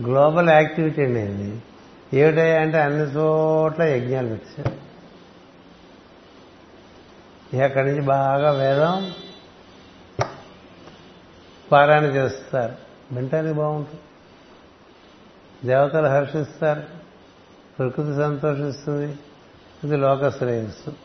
గ్లోబల్ 0.02 0.50
యాక్టివిటీ 0.50 1.02
అండి 1.02 1.20
ఇది 1.20 1.64
ఏమిటయ్యా 2.14 2.62
అంటే 2.62 2.82
అన్ని 2.82 3.04
చోట్ల 3.04 3.84
యజ్ఞాలు 3.84 4.28
పెట్టారు 4.28 4.82
అక్కడి 7.64 7.88
నుంచి 7.88 8.02
బాగా 8.02 8.52
వేదం 8.52 9.12
పారాయణ 11.72 12.04
చేస్తారు. 12.04 12.76
వింటానికి 13.12 13.54
బాగుంటుంది. 13.54 14.00
దేవతలు 15.68 16.08
హర్షిస్తారు. 16.08 17.01
ప్రకృతి 17.80 18.16
సంతోషిస్తుంది 18.16 19.16
ఇది 19.84 19.98
లోక 19.98 20.30
శ్రేయస్సు 20.30 20.96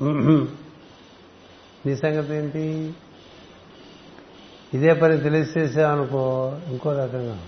నీ 1.87 1.97
సంగతి 1.97 2.35
ఏంటి? 2.35 2.95
ఇదే 4.75 4.93
పని 4.93 5.17
తెలిసేసామనుకో 5.17 6.57
ఇంకో 6.67 6.93
రకంగా. 6.93 7.39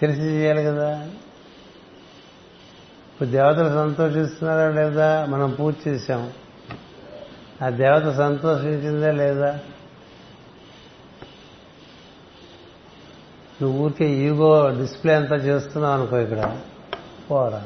తెలిసి 0.00 0.20
చేయాలి 0.20 0.64
కదా? 0.64 1.04
ఇప్పుడు 3.12 3.28
దేవతలు 3.28 3.68
సంతోషిస్తున్నారా 3.68 4.70
లేదా? 4.70 5.26
మనం 5.26 5.56
పూజ 5.60 5.74
చేశాం. 5.88 6.32
ఆ 7.62 7.68
దేవత 7.68 8.16
సంతోషించిందా 8.16 9.10
లేదా? 9.10 9.58
నువ్వు 13.62 13.84
ఊరికే 13.84 14.10
ఈగో 14.10 14.70
డిస్ప్లే 14.70 15.14
అంతా 15.14 15.36
చేస్తున్నావు 15.36 15.94
అనుకో 15.94 16.18
ఇక్కడ. 16.18 16.56
పోరా. 17.30 17.62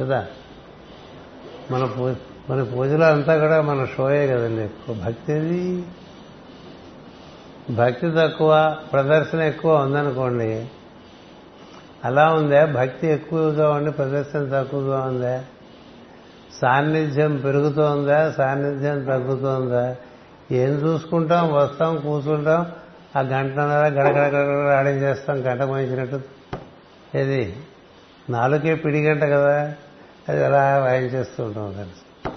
కదా? 0.00 0.26
మన 1.70 1.84
పూ 1.84 2.14
మన 2.50 2.62
పూజలో 2.62 3.06
అంతా 3.06 3.38
కూడా 3.38 3.60
మన 3.60 3.84
షోయే 3.84 4.26
కదండి 4.26 4.62
ఎక్కువ. 4.62 4.94
భక్తిది 4.94 5.84
భక్తి 7.70 8.10
తక్కువ 8.10 8.76
ప్రదర్శన 8.92 9.40
ఎక్కువ 9.40 9.76
ఉందనుకోండి. 9.76 10.68
అలా 12.04 12.32
ఉందే 12.32 12.64
భక్తి 12.64 13.06
ఎక్కువగా 13.06 13.70
ఉండి 13.70 13.90
ప్రదర్శన 13.90 14.48
తక్కువగా 14.52 15.00
ఉందే. 15.00 15.40
సాన్నిధ్యం 16.62 17.36
పెరుగుతోందా? 17.36 18.30
సాన్నిధ్యం 18.30 19.04
తగ్గుతోందా? 19.04 19.96
ఏం 20.52 20.70
చూసుకుంటాం 20.70 21.52
వస్తాం 21.52 21.96
కూర్చుంటాం 21.96 22.66
ఆ 23.16 23.20
గంటన్నర 23.20 23.86
గడగడ 23.86 24.34
ఆడేం 24.72 24.94
చేస్తాం 24.94 25.46
గంట 25.46 25.62
మోయించినట్టు 25.62 26.20
ఏది? 27.14 27.56
నాలుగే 28.30 28.74
పిడి 28.74 29.02
గంట 29.04 29.22
కదా. 29.22 29.74
అది 30.28 30.44
అలా 30.44 30.78
వాయించేస్తూ 30.78 31.44
ఉంటాం 31.44 31.72
కలిసి 31.72 32.32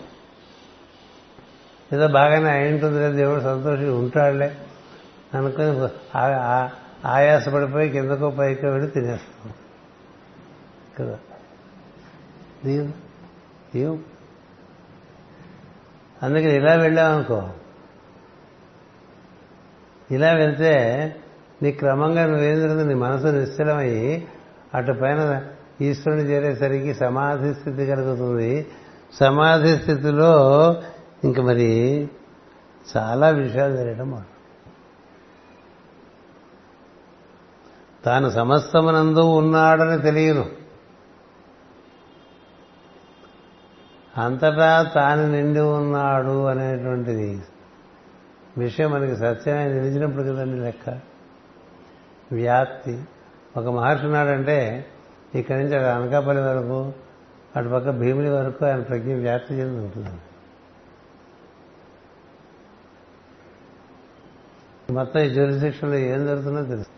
ఏదో 1.95 2.07
బాగానే 2.07 2.49
అయింటుంది 2.49 3.15
దేవుడు 3.15 3.41
సంతోషంగా 3.41 3.97
ఉంటాడులే. 3.97 4.57
అనుకుని 5.33 5.87
ఆయాసపడిపోయి 7.07 7.89
కిందకో 7.89 8.29
పైకి 8.29 8.65
వెళ్ళి 8.65 8.91
తినేస్తాం. 8.91 9.53
కదా. 10.99 11.19
దీవు 12.65 12.87
దీవు 13.75 13.99
అందుకని 16.23 16.55
ఇలా 16.55 16.73
వెళ్ళామనుకో 16.73 17.49
ఇలా 20.11 20.31
వెళ్తే 20.33 20.73
నీ 21.63 21.71
క్రమంగా 21.71 22.25
నువ్వేంద్రుడు 22.25 22.83
నీ 22.83 22.93
మనసు 22.93 23.27
నిశ్చలమయ్యి 23.27 24.27
అటు 24.73 24.91
పైన 24.91 25.41
ఈశ్వరుని 25.81 26.23
చేరేసరికి 26.23 26.93
సమాధి 26.93 27.53
స్థితి 27.53 27.85
కలుగుతుంది. 27.85 28.67
సమాధి 29.13 29.77
స్థితిలో 29.77 30.33
ఇంక 31.23 31.39
మరి 31.39 31.71
చాలా 32.97 33.29
విషయాలు 33.29 33.77
జరగడం 33.77 34.23
తాను 38.05 38.29
సమస్తమునందు 38.29 39.19
ఉన్నాడని 39.19 40.01
తెలియదు. 40.01 40.45
అంతటా 44.17 44.91
తాను 44.95 45.31
నిండి 45.31 45.59
ఉన్నాడు 45.59 46.45
అనేటువంటిది 46.45 47.41
విషయం 48.59 48.91
మనకి 48.91 49.15
సత్యమే 49.15 49.67
నిలిచినప్పుడు 49.67 50.23
కదండి 50.23 50.59
లెక్క? 50.59 50.99
వ్యాప్తి. 52.31 53.03
ఒక 53.57 53.65
మహర్షి 53.65 54.05
ఉన్నాడంటే 54.05 54.85
ఇక్కడి 55.35 55.63
నుంచి 55.63 55.75
అక్కడ 55.75 55.89
అనకాపల్లి 55.89 56.43
వరకు 56.43 56.93
అటు 57.55 57.69
పక్క 57.69 57.89
భీముని 57.89 58.29
వరకు 58.29 58.65
ఆయన 58.65 58.81
ప్రజ్ఞ 58.81 59.15
వ్యాప్తి 59.15 59.53
చెంది 59.53 59.79
ఉంటుంది 59.79 60.09
మొత్తం 64.93 65.19
ఈ 65.19 65.29
జ్యూరిశిక్షణలో 65.29 65.95
ఏం 65.95 66.25
జరుగుతుందో 66.25 66.65
తెలుసు. 66.65 66.89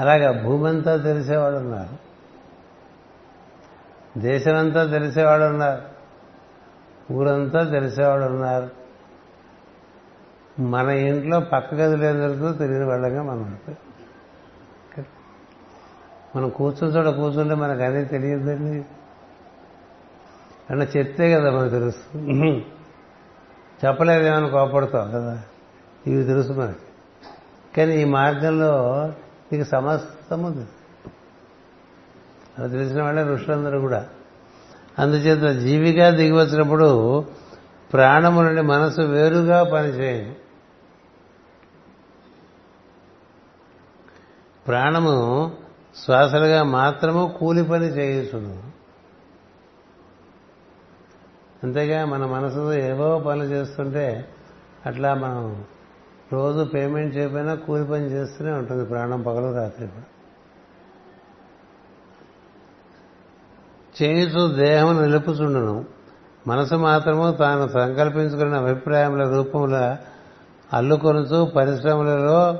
అలాగా 0.00 0.42
భూమంతా 0.42 0.96
తెలిసేవాడు 0.96 1.56
ఉన్నారు. 1.56 2.12
దేశమంతా 4.20 4.86
తెలిసేవాడు 4.86 5.42
ఉన్నారు. 5.42 5.91
ఊరంతా 7.12 7.64
తెలిసేవాడు 7.64 8.24
ఉన్నారు 8.24 8.82
మన 10.60 10.88
ఇంట్లో 10.88 11.40
పక్క 11.40 11.74
గదిలో 11.74 12.08
ఏం 12.08 12.16
జరుగుతుందో 12.20 12.52
తెలియని 12.52 12.84
వాళ్ళగా 12.84 13.22
మనం 13.22 13.58
మనం 16.36 16.48
కూర్చుని 16.48 16.92
చోట 16.92 17.14
కూర్చుంటే 17.14 17.54
మనకు 17.54 17.82
అదే 17.82 18.04
తెలియదండి. 18.04 18.84
అన్న 20.70 20.82
చెప్తే 20.82 21.32
కదా 21.32 21.50
మనకు 21.50 21.68
తెలుస్తుంది. 21.68 22.66
చెప్పలేదేమని 23.86 24.50
కోపడతాం 24.50 25.10
కదా. 25.10 25.42
ఇవి 26.06 26.24
తెలుసు 26.24 26.52
మనకి. 26.52 26.78
కానీ 27.76 27.96
ఈ 27.96 28.04
మార్గంలో 28.04 29.06
నీకు 29.52 29.68
సమస్తము 29.68 30.66
అది 32.58 32.72
తెలిసిన 32.72 33.02
వాళ్ళే 33.02 33.22
ఋషులందరూ 33.22 33.80
కూడా. 33.80 34.08
అందుచేత 34.98 35.58
జీవిగా 35.58 36.10
దిగి 36.10 36.32
వచ్చినప్పుడు 36.32 37.24
ప్రాణము 37.92 38.42
నుండి 38.42 38.62
మనసు 38.62 39.00
వేరుగా 39.00 39.62
పనిచేయదు 39.62 40.34
ప్రాణము 44.66 45.52
శ్వాసలుగా 45.96 46.62
మాత్రము 46.62 47.36
కూలి 47.40 47.64
పని 47.64 47.86
చేయుచును. 47.86 48.62
అంతేగా 51.62 52.04
మన 52.04 52.26
మనసులో 52.26 52.72
ఏవో 52.72 53.18
పనులు 53.18 53.44
చేస్తుంటే 53.44 54.28
అట్లా 54.86 55.14
మనం 55.14 55.64
రోజు 56.32 56.64
పేమెంట్ 56.64 57.16
చేయకపోయినా 57.16 57.54
కూలి 57.54 57.84
పని 57.84 58.04
చేస్తూనే 58.04 58.52
ఉంటుంది 58.52 58.84
ప్రాణం 58.84 59.22
పగలు 59.22 59.54
రాత్రి 59.54 59.86
కూడా. 59.86 60.04
చేయుచు 63.98 64.42
దేహం 64.54 65.02
నిలుపుచుండును. 65.02 65.84
మనసు 66.46 66.74
మాత్రము 66.74 67.32
తాను 67.32 67.68
సంకల్పించుకున్న 67.68 68.54
అభిప్రాయముల 68.54 69.22
రూపముల 69.34 69.96
అల్లుకొనుచు 70.72 71.44
పరిశ్రమలలో 71.56 72.58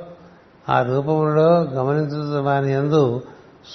ఆ 0.69 0.81
రూపములలో 0.81 1.61
గమనించు 1.61 2.41
వాని 2.41 2.71
ఎందు 2.71 3.21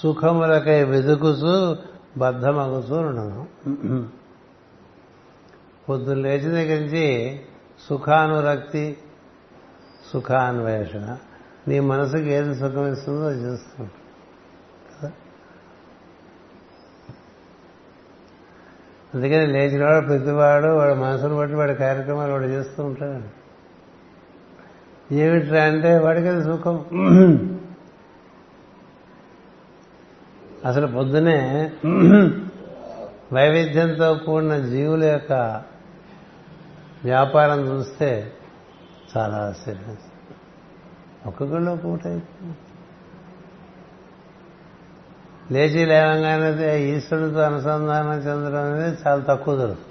సుఖములకై 0.02 0.84
వెదుకుచు 0.84 1.76
బద్ధమగుతూ 2.16 2.94
ఉండను 2.94 3.46
పొద్దున్న 5.88 6.22
లేచిన 6.22 6.52
దగ్గర 6.52 6.78
నుంచి 6.80 7.06
సుఖానురక్తి 7.88 8.96
సుఖాన్వేషణ. 10.12 11.16
నీ 11.68 11.80
మనసుకు 11.80 12.28
ఏది 12.36 12.54
సుఖం 12.54 12.92
ఇస్తుందో 12.92 13.24
అది 13.26 13.42
చేస్తుంటాం 13.42 14.07
అందుకని 19.14 19.46
లేచినవాడు 19.46 20.06
ప్రతివాడు 20.06 20.66
వాడు 20.66 20.94
మనసును 20.94 21.36
బట్టి 21.36 21.56
వాడి 21.56 21.74
కార్యక్రమాలు 21.74 22.32
వాడు 22.32 22.44
చేస్తూ 22.44 22.84
ఉంటాడు. 22.84 23.38
ఏమిట్రా 25.14 25.62
అంటే 25.64 25.98
వాడికి 25.98 26.28
అది 26.28 26.42
సుఖం. 26.44 26.76
అసలు 30.66 30.86
పొద్దునే 30.86 31.72
వైవిధ్యంతో 33.32 34.14
కూడిన 34.14 34.58
జీవుల 34.58 35.04
యొక్క 35.04 35.62
వ్యాపారం 37.04 37.60
చూస్తే 37.60 38.32
చాలా 39.16 39.36
ఆశ్చర్యం. 39.36 39.96
ఒక్కొక్కళ్ళు 41.26 41.70
ఒక్కొక్కటి 41.70 42.22
లేచి 45.52 45.86
లేవంగానే 45.86 46.80
ఈశ్వరుడితో 46.80 47.40
అనుసంధానం 47.40 48.12
చెందడం 48.12 48.72
అనేది 48.72 48.96
చాలా 49.06 49.24
తక్కువ 49.28 49.56
దొరుకుతుంది 49.56 49.88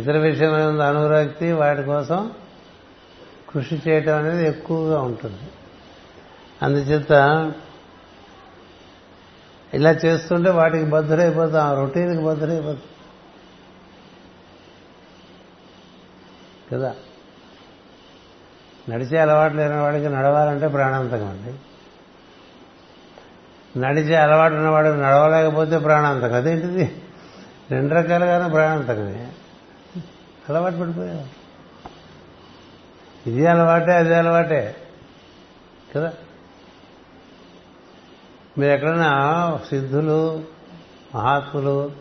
ఇతర 0.00 0.18
విషయమైన 0.18 0.82
అనురక్తి 0.82 1.52
వాటి 1.52 1.82
కోసం 1.82 2.32
కృషి 3.48 3.82
చేయటం 3.88 4.16
అనేది 4.16 4.48
ఎక్కువగా 4.48 5.00
ఉంటుంది. 5.00 5.40
అందుచేత 6.62 7.10
ఇలా 9.74 9.90
చేస్తుంటే 9.90 10.50
వాటికి 10.50 10.84
బద్ధుడైపోతాం 10.84 11.66
ఆ 11.66 11.74
రొటీన్కి 11.74 12.24
బద్ధుడైపోతాం 12.24 12.82
కదా? 16.72 16.94
నడిచే 18.88 19.18
అలవాటు 19.18 19.54
లేని 19.54 19.80
వాడికి 19.80 20.08
నడవాలంటే 20.08 20.68
ప్రాణాంతకం 20.68 21.28
అండి. 21.28 21.54
నడిచే 23.76 24.16
అలవాటు 24.16 24.54
ఉన్నవాడు 24.54 24.88
నడవలేకపోతే 24.88 25.78
ప్రాణాంతకం 25.78 26.34
అదేంటిది? 26.34 27.02
రెండు 27.70 27.94
రకాలుగానే 27.94 28.52
ప్రాణాంతకమే 28.52 29.32
అలవాటు 30.48 30.76
పడిపోయావు 30.76 31.38
ఇది 33.28 33.46
అలవాటే 33.46 33.92
అదే 33.92 34.14
అలవాటే. 34.14 34.76
కదా? 35.96 36.12
మీరు 38.58 38.72
ఎక్కడైనా 38.72 39.10
సిద్ధులు 39.70 40.42
మహాత్ములు 41.14 41.92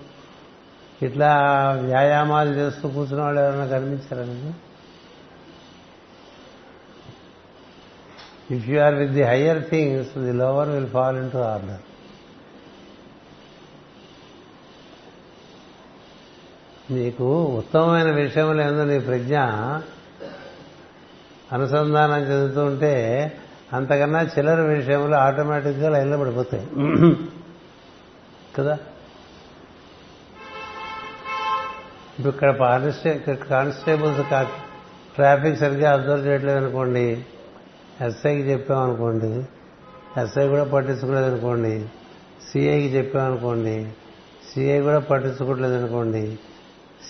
ఇట్లా 1.01 1.37
వ్యాయామాలు 1.81 2.49
చేస్తూ 2.49 2.89
కూర్చున్న 2.89 3.23
వాళ్ళు 3.23 3.41
ఎవరైనా 3.41 3.65
కనిపించారా 3.65 4.25
మీకు? 4.25 4.66
If 8.49 8.69
you 8.69 8.79
are 8.79 8.95
with 8.95 9.11
the 9.11 9.23
higher 9.23 9.63
things 9.69 10.17
the 10.17 10.31
lower 10.33 10.69
will 10.69 10.87
fall 10.87 11.17
into 11.31 11.37
order 11.37 11.83
నీకు 16.91 17.45
ఉత్తమమైన 17.57 18.11
విషయంలో 18.11 18.63
ఏందో 18.63 18.83
నీ 18.83 18.99
ప్రజ్ఞ 18.99 19.35
అనుసంధానం 21.51 22.21
చెందుతూ 22.21 22.65
ఉంటే 22.65 22.93
అంతకన్నా 23.73 24.21
చిల్లర 24.21 24.61
విషయంలో 24.61 25.17
ఆటోమేటిక్గా 25.17 25.89
లైన్లో 25.89 26.17
పడిపోతాయి. 26.17 26.67
కదా? 28.55 28.77
ఇప్పుడు 32.19 32.33
ఇక్కడ 32.33 32.51
కానిస్టే 32.55 33.15
ఇక్కడ 33.15 33.33
కానిస్టేబుల్స్ 33.33 34.21
ట్రాఫిక్ 35.15 35.59
సరిగ్గా 35.59 35.93
అబ్జర్వ్ 35.93 36.27
చేయట్లేదు 36.27 36.57
అనుకోండి 36.57 37.25
ఎస్ఐకి 38.01 38.41
చెప్పామనుకోండి 38.41 39.45
ఎస్ఐ 40.19 40.47
కూడా 40.47 40.63
పట్టించుకోలేదు 40.63 41.25
అనుకోండి 41.25 41.87
సిఐకి 42.49 42.87
చెప్పామనుకోండి 42.87 43.87
సిఐ 44.49 44.81
కూడా 44.81 44.99
పట్టించుకోవట్లేదు 44.99 45.73
అనుకోండి 45.73 46.37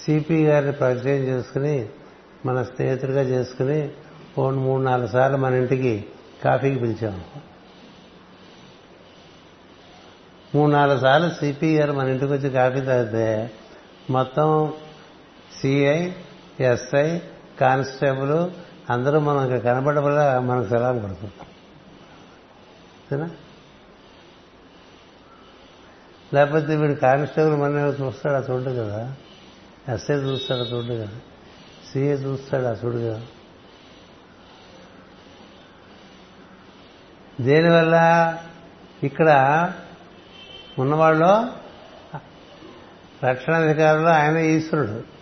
సిపి 0.04 0.46
గారిని 0.46 0.72
పరిచయం 0.72 1.24
చేసుకుని 1.24 1.90
మన 2.46 2.64
స్నేహితుడిగా 2.64 3.22
చేసుకుని 3.22 3.90
ఓ 4.38 4.52
మూడు 4.52 4.84
నాలుగు 4.84 5.08
సార్లు 5.08 5.38
మన 5.38 5.54
ఇంటికి 5.54 6.06
కాఫీకి 6.44 6.80
పిలిచాము 6.80 7.22
మూడు 10.56 10.72
నాలుగు 10.72 11.00
సార్లు 11.00 11.30
సిపి 11.30 11.78
గారు 11.78 11.92
మన 11.92 12.08
ఇంటికి 12.08 12.32
వచ్చి 12.32 12.50
కాఫీ 12.50 12.82
తాగితే 12.82 13.50
మొత్తం 14.10 14.74
సిఐ 15.62 16.12
ఎస్ఐ 16.60 17.20
కానిస్టేబుల్ 17.60 18.67
అందరూ 18.90 19.20
మనకు 19.20 19.62
కనబడబడ 19.62 20.38
మనకు 20.38 20.70
సెలవు 20.70 21.00
పడుతుంది 21.00 21.32
లేకపోతే 26.34 26.76
వీడు 26.76 26.94
కానిస్టేబుల్ 26.94 27.56
మన 27.56 27.94
చూస్తాడు 28.02 28.36
ఆ 28.36 28.40
చూడు 28.40 28.64
కదా. 28.64 29.16
ఎస్ఐ 29.94 30.14
చూస్తాడు 30.14 30.60
ఆ 30.60 30.64
చూడు 30.64 30.94
కదా. 30.94 31.20
సిఏ 31.92 32.14
చూస్తాడు 32.14 32.66
ఆ 32.66 32.72
చూడు 32.72 32.98
కదా. 32.98 33.22
దేనివల్ల 37.42 38.38
ఇక్కడ 39.04 39.30
ఉన్నవాళ్ళు 40.80 41.48
రక్షణాధికారులు 43.26 44.08
ఆయన 44.08 44.38
ఈశ్వరుడు. 44.38 45.17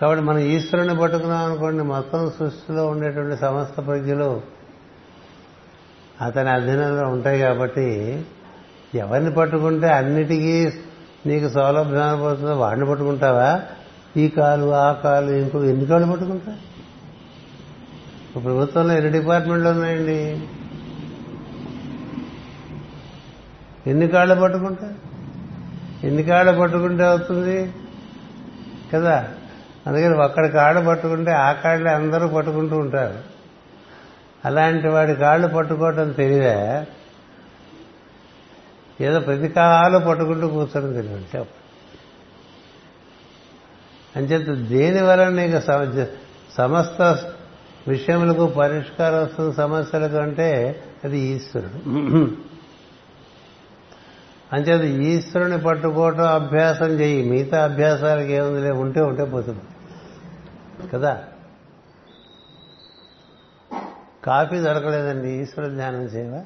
కాబట్టి 0.00 0.24
మనం 0.24 0.38
ఈశ్వరుని 0.38 0.96
పట్టుకున్నాం 0.96 1.44
అనుకోండి 1.44 1.82
మొత్తం 1.82 2.30
సృష్టిలో 2.30 2.86
ఉండేటువంటి 2.86 3.40
సమస్త 3.40 3.86
ప్రజ్ఞలు 3.86 4.42
అతని 6.22 6.50
అధీనంలో 6.50 7.08
ఉంటాయి 7.08 7.38
కాబట్టి 7.38 8.24
ఎవరిని 8.94 9.32
పట్టుకుంటే 9.32 9.88
అన్నిటికీ 9.88 10.70
నీకు 11.26 11.48
సౌలభ్యం 11.48 12.02
అనుభవుతుందో 12.02 12.56
వాడిని 12.56 12.86
పట్టుకుంటావా? 12.86 13.62
ఈ 14.16 14.28
కాలు 14.28 14.70
ఆ 14.70 14.92
కాలు 14.92 15.30
ఇంకో 15.30 15.62
ఎన్ని 15.62 15.86
కాళ్ళు 15.86 16.12
పట్టుకుంటా 16.12 16.56
ప్రభుత్వంలో 18.34 18.94
ఎన్ని 18.94 19.12
డిపార్ట్మెంట్లు 19.12 19.68
ఉన్నాయండి? 19.68 20.48
ఎన్ని 23.86 24.08
కాళ్ళు 24.08 24.34
పట్టుకుంటా 24.34 24.94
ఎన్ని 26.04 26.22
కాళ్ళు 26.22 26.60
పట్టుకుంటే 26.60 27.04
అవుతుంది? 27.04 27.74
కదా? 28.94 29.28
అందుకని 29.86 30.14
ఒక్కడి 30.14 30.48
కాళ్ళు 30.48 30.80
పట్టుకుంటే 30.86 31.32
ఆ 31.32 31.52
కాళ్ళే 31.52 31.90
అందరూ 31.90 32.28
పట్టుకుంటూ 32.28 32.76
ఉంటారు. 32.78 33.18
అలాంటి 34.44 34.88
వాడి 34.88 35.14
కాళ్ళు 35.14 35.48
పట్టుకోవటం 35.48 36.12
తెలివే. 36.12 36.86
ఏదో 39.00 39.20
ప్రతి 39.20 39.48
కాలు 39.48 39.98
పట్టుకుంటూ 39.98 40.48
కూర్చోడం 40.48 40.92
తెలివంటే 40.92 41.44
అంచేత 44.16 44.68
దేని 44.68 45.02
వలన 45.02 45.28
నీకు 45.28 45.58
సమస్త 46.56 47.02
విషయములకు 47.88 48.46
పరిష్కారం 48.46 49.22
వస్తుంది 49.22 49.56
సమస్యలకు 49.56 50.16
అంటే 50.16 50.48
అది 51.04 51.18
ఈశ్వరుడు. 51.18 51.78
అంచేత 54.52 54.84
ఈశ్వరుని 55.08 55.58
పట్టుకోవటం 55.60 56.26
అభ్యాసం 56.28 56.90
చేయి 57.00 57.30
మిగతా 57.30 57.64
అభ్యాసాలకు 57.64 58.28
ఏముందిలే? 58.28 58.70
ఉంటే 58.70 59.00
ఉంటే 59.00 59.24
పోతుంది. 59.24 59.60
కదా? 60.92 61.24
కాఫీ 64.24 64.60
దొరకలేదండి 64.60 65.28
ఈశ్వర 65.28 65.68
ధ్యానం 65.68 66.02
చేయవా. 66.02 66.44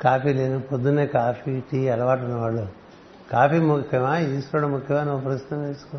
కాఫీ 0.00 0.32
లేని 0.32 0.60
పొద్దున్నే 0.60 1.06
కాఫీ 1.06 1.60
టీ 1.60 1.88
అలవాటు 1.88 2.20
ఉన్నవాళ్ళు. 2.20 2.68
కాఫీ 3.32 3.58
ముఖ్యమా 3.58 4.18
ఈశ్వరుడు 4.18 4.68
ముఖ్యమా 4.68 5.02
నువ్వు 5.02 5.20
ప్రశ్న 5.20 5.56
వేసుకో. 5.56 5.98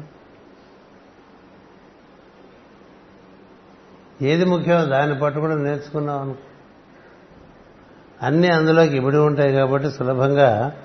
ఏది 4.22 4.45
ముఖ్యమో 4.45 4.86
దాన్ని 4.86 5.20
పట్టుకుని 5.20 5.63
నేర్చుకున్నావు 5.63 6.22
అనుకో. 6.22 6.39
అన్నీ 8.22 8.47
అందులోకి 8.47 8.97
ఇబడి 8.97 9.18
ఉంటాయి 9.18 9.53
కాబట్టి 9.53 9.91
సులభంగా 9.91 10.78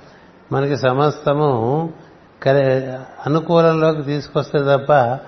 మనకి 0.53 0.77
సమస్తము 0.77 1.93
అనుకూలంలోకి 3.27 4.03
తీసుకొస్తే 4.03 4.59
తప్ప 4.59 5.19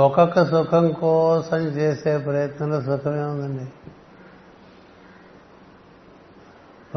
ఒక్కొక్క 0.00 0.44
సుఖం 0.44 0.92
కోసం 0.92 1.56
చేసే 1.56 2.18
ప్రయత్నంలో 2.18 2.80
సుఖమే 2.80 3.22
ఉందండి. 3.22 3.72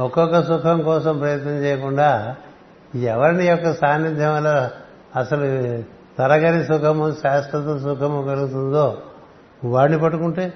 ఒక్కొక్క 0.01 0.43
సుఖం 0.43 0.81
కోసం 0.81 1.17
ప్రయత్నం 1.17 1.51
చేయకుండా 1.51 2.35
ఎవరిని 2.95 3.47
యొక్క 3.47 3.73
సాన్నిధ్యం 3.73 4.35
వల్ల 4.35 4.71
అసలు 5.15 5.41
తరగని 6.17 6.63
సుఖము 6.63 7.15
శాశ్వత 7.23 7.81
సుఖము 7.81 8.23
కలుగుతుందో 8.23 8.97
వాడిని 9.65 9.99
పట్టుకుంటే 9.99 10.53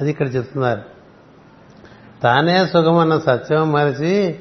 అది 0.00 0.10
ఇక్కడ 0.10 0.34
చెప్తున్నారు. 0.34 0.82
తానే 2.22 2.66
సుఖమన్న 2.66 3.18
సత్యం 3.18 3.72
మరిచి 3.72 4.40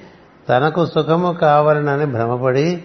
తనకు 0.50 0.86
సుఖము 0.86 1.34
కావాలని 1.34 2.06
భ్రమపడి 2.06 2.84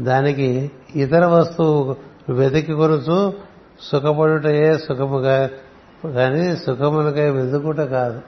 దానికి 0.00 0.70
ఇతర 0.94 1.26
వస్తువు 1.26 1.96
వెతికి 2.32 2.72
కొనుచు 2.72 3.32
సుఖపడుటయే 3.80 4.78
సుఖముగా 4.78 5.50
కానీ 6.14 6.56
సుఖములకై 6.56 7.30
వెతుకుట 7.30 7.76
కాదు. 7.76 8.20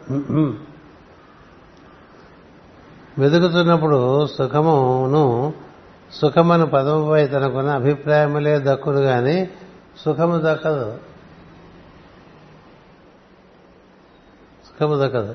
వెతుకుతున్నప్పుడు 3.19 4.27
సుఖమును 4.27 5.53
సుఖమని 6.13 6.67
పదముపై 6.67 7.27
తనకున్న 7.27 7.71
అభిప్రాయములే 7.71 8.59
దక్కును 8.59 9.01
గాని 9.01 9.49
సుఖము 10.05 10.41
దక్కదు. 10.45 10.99
సుఖము 14.65 14.95
దక్కదు. 15.05 15.35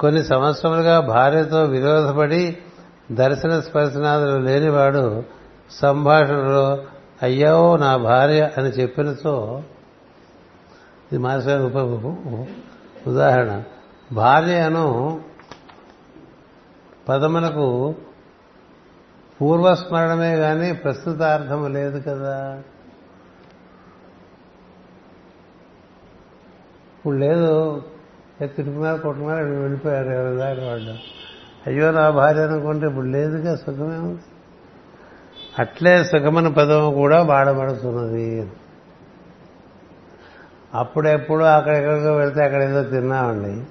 కొన్ని 0.00 0.24
సంవత్సరాలుగా 0.24 1.00
భార్యతో 1.00 1.64
విరోధపడి 1.64 2.58
దర్శన 3.12 3.60
స్పర్శనాదులు 3.60 4.38
లేనివాడు 4.38 5.22
సంభాషణలో 5.70 6.84
అయ్యో 7.22 7.76
నా 7.76 7.96
భార్య 7.96 8.50
అని 8.58 8.68
చెప్పినతో 8.68 9.62
ఇది 11.12 11.18
మాస్టర్ 11.18 11.62
ఉప 11.62 11.76
ఉదాహరణ. 13.08 13.62
భార్యను 14.12 15.20
పదములకు 17.08 17.94
పూర్వస్మరణమే 19.40 20.36
కానీ 20.36 20.72
ప్రస్తుతార్థము 20.72 21.68
లేదు 21.68 21.98
కదా. 21.98 22.62
ఇప్పుడు 26.96 27.16
లేదు 27.16 27.82
తిట్టుకున్నారు 28.40 29.00
కొట్టుకున్నారు 29.02 29.44
వెళ్ళిపోయారు 29.44 30.10
ఎవరి 30.10 30.36
దాకా 30.36 30.66
వాళ్ళు. 30.68 31.23
అయ్యో 31.66 31.90
నా 31.90 32.10
భార్య 32.10 32.42
అనుకుంటే 32.42 32.86
ఇప్పుడు 32.86 33.06
లేదుగా 33.06 33.56
సుఖమే 33.56 33.98
ఉంది. 33.98 34.20
అట్లే 35.58 36.04
సుఖమని 36.04 36.52
పదము 36.52 36.94
కూడా 36.94 37.22
వాడబడుతున్నది 37.22 38.50
అప్పుడెప్పుడు 40.74 41.44
అక్కడెక్కడికో 41.44 42.12
వెళ్తే 42.12 42.44
అక్కడ 42.44 42.62
ఏదో 42.62 42.82
తిన్నామండి. 42.82 43.66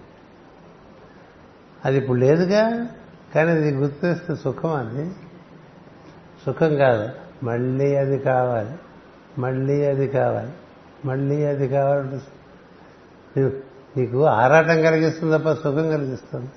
అది 1.86 1.98
ఇప్పుడు 1.98 2.18
లేదుగా 2.18 2.88
కానీ 3.36 3.52
అది 3.52 3.72
గుర్తిస్తే 3.76 4.36
సుఖం 4.36 4.74
అది. 4.74 5.12
సుఖం 6.46 6.76
కాదు. 6.76 7.10
మళ్ళీ 7.44 7.96
అది 7.96 8.20
కావాలి. 8.20 8.72
మళ్ళీ 9.41 9.86
అది 9.86 10.08
కావాలి. 10.08 10.52
మళ్ళీ 11.06 11.46
అది 11.46 11.68
కావాలంటే 11.68 12.22
నీకు- 13.38 13.60
నీకు 13.98 14.26
ఆరాటం 14.26 14.82
కలిగిస్తుంది 14.82 15.38
తప్ప 15.38 15.54
సుఖం 15.54 15.89
కలిగిస్తుంది. 15.89 16.50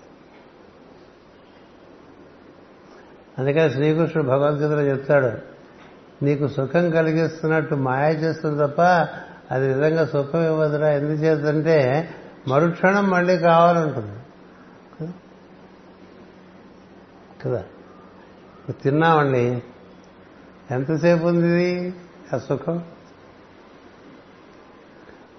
అందుకని 3.39 3.71
శ్రీకృష్ణుడు 3.71 4.29
భగవద్గీతలో 4.29 4.83
చెప్తాడు 4.83 5.57
నీకు 6.25 6.49
సుఖం 6.49 6.91
కలిగిస్తున్నట్టు 6.91 7.75
మాయ 7.75 8.15
చేస్తుంది 8.15 8.67
తప్ప 8.67 8.81
అది 9.51 9.69
నిజంగా 9.69 10.07
సుఖం 10.07 10.45
ఇవ్వదురా. 10.45 10.91
ఎందుచేతంటే 10.91 12.11
మరుక్షణం 12.49 13.11
మళ్ళీ 13.11 13.39
కావాలంటుంది. 13.39 14.19
కదా? 17.45 17.65
తిన్నామండి. 18.83 19.63
ఎంతసేపు 20.71 21.27
ఉంది 21.27 21.47
ఇది? 21.47 21.95
ఆ 22.35 22.39
సుఖం? 22.39 22.85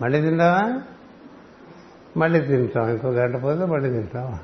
మళ్ళీ 0.02 0.22
తింటావా? 0.22 0.82
మళ్ళీ 2.18 2.40
తింటాం. 2.42 2.90
ఇంకో 2.90 3.10
గంట 3.10 3.44
పోతే 3.44 3.66
మళ్ళీ 3.66 3.90
తింటాం 3.90 4.40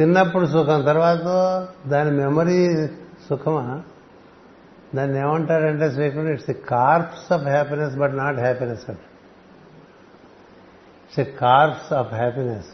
తిన్నప్పుడు 0.00 0.46
సుఖం 0.46 0.82
తర్వాత 0.82 1.24
దాని 1.86 2.10
మెమరీ 2.10 2.86
సుఖమా? 3.28 3.82
దాన్ని 4.94 5.18
ఏమంటారంటే 5.18 5.90
శ్రీకృష్ణుడు 5.90 6.32
it's 6.32 6.46
the 6.46 6.54
corpse 6.54 7.32
of 7.32 7.42
happiness 7.42 7.96
but 7.96 8.16
not 8.16 8.38
happiness 8.38 8.90
అంట 8.90 8.98
ఇట్స్ 11.18 11.38
కార్ప్స్ 11.38 11.92
ఆఫ్ 11.92 12.14
హ్యాపీనెస్ 12.14 12.66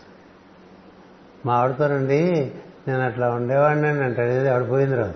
మా 1.47 1.55
ఆవిడతోనండి 1.55 2.55
నేను 2.89 3.03
అట్లా 3.03 3.31
ఉండేవాడిని 3.31 3.89
అని 3.89 4.05
అంటాడు 4.05 4.31
ఏది 4.31 4.49
ఆవిడ 4.49 4.71
పోయింది 4.71 4.97
రాదు. 4.97 5.15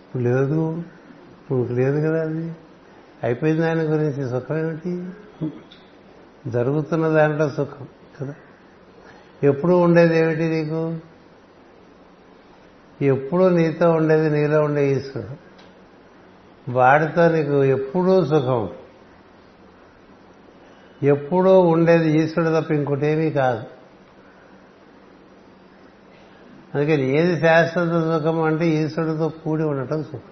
ఇప్పుడు 0.00 0.22
లేదు 0.22 0.82
ఇప్పుడు 1.42 1.72
లేదు 1.72 2.08
కదా 2.08 2.20
అది. 2.22 2.54
అయిపోయింది 3.22 3.62
దాని 3.62 3.82
గురించి 3.82 4.30
సుఖం 4.30 4.58
ఏమిటి? 4.58 5.10
జరుగుతున్న 6.50 7.08
దాంట్లో 7.08 7.48
సుఖం 7.48 7.86
కదా. 8.20 8.34
ఎప్పుడు 9.44 9.72
ఉండేది 9.72 10.18
ఏమిటి 10.18 10.42
నీకు? 10.42 10.98
ఎప్పుడూ 13.02 13.48
నీతో 13.48 13.90
ఉండేది 13.90 14.30
నీలో 14.30 14.60
ఉండే 14.60 14.92
ఈశ్వరుడు. 14.92 15.52
వాడితో 16.70 17.28
నీకు 17.28 17.64
ఎప్పుడూ 17.64 18.24
సుఖం. 18.24 18.68
ఎప్పుడూ 21.02 21.60
ఉండేది 21.60 22.24
ఈశ్వరుడు 22.24 22.60
తప్ప 22.60 22.70
ఇంకోటేమీ 22.70 23.30
కాదు. 23.30 23.64
అందుకని 26.74 27.18
ఏది 27.18 27.40
శాశ్వత 27.40 27.88
సుఖం 27.88 28.42
అంటే 28.42 28.68
ఈశ్వరుడితో 28.68 29.28
కూడి 29.28 29.62
ఉండటం 29.62 30.04
సుఖం. 30.04 30.31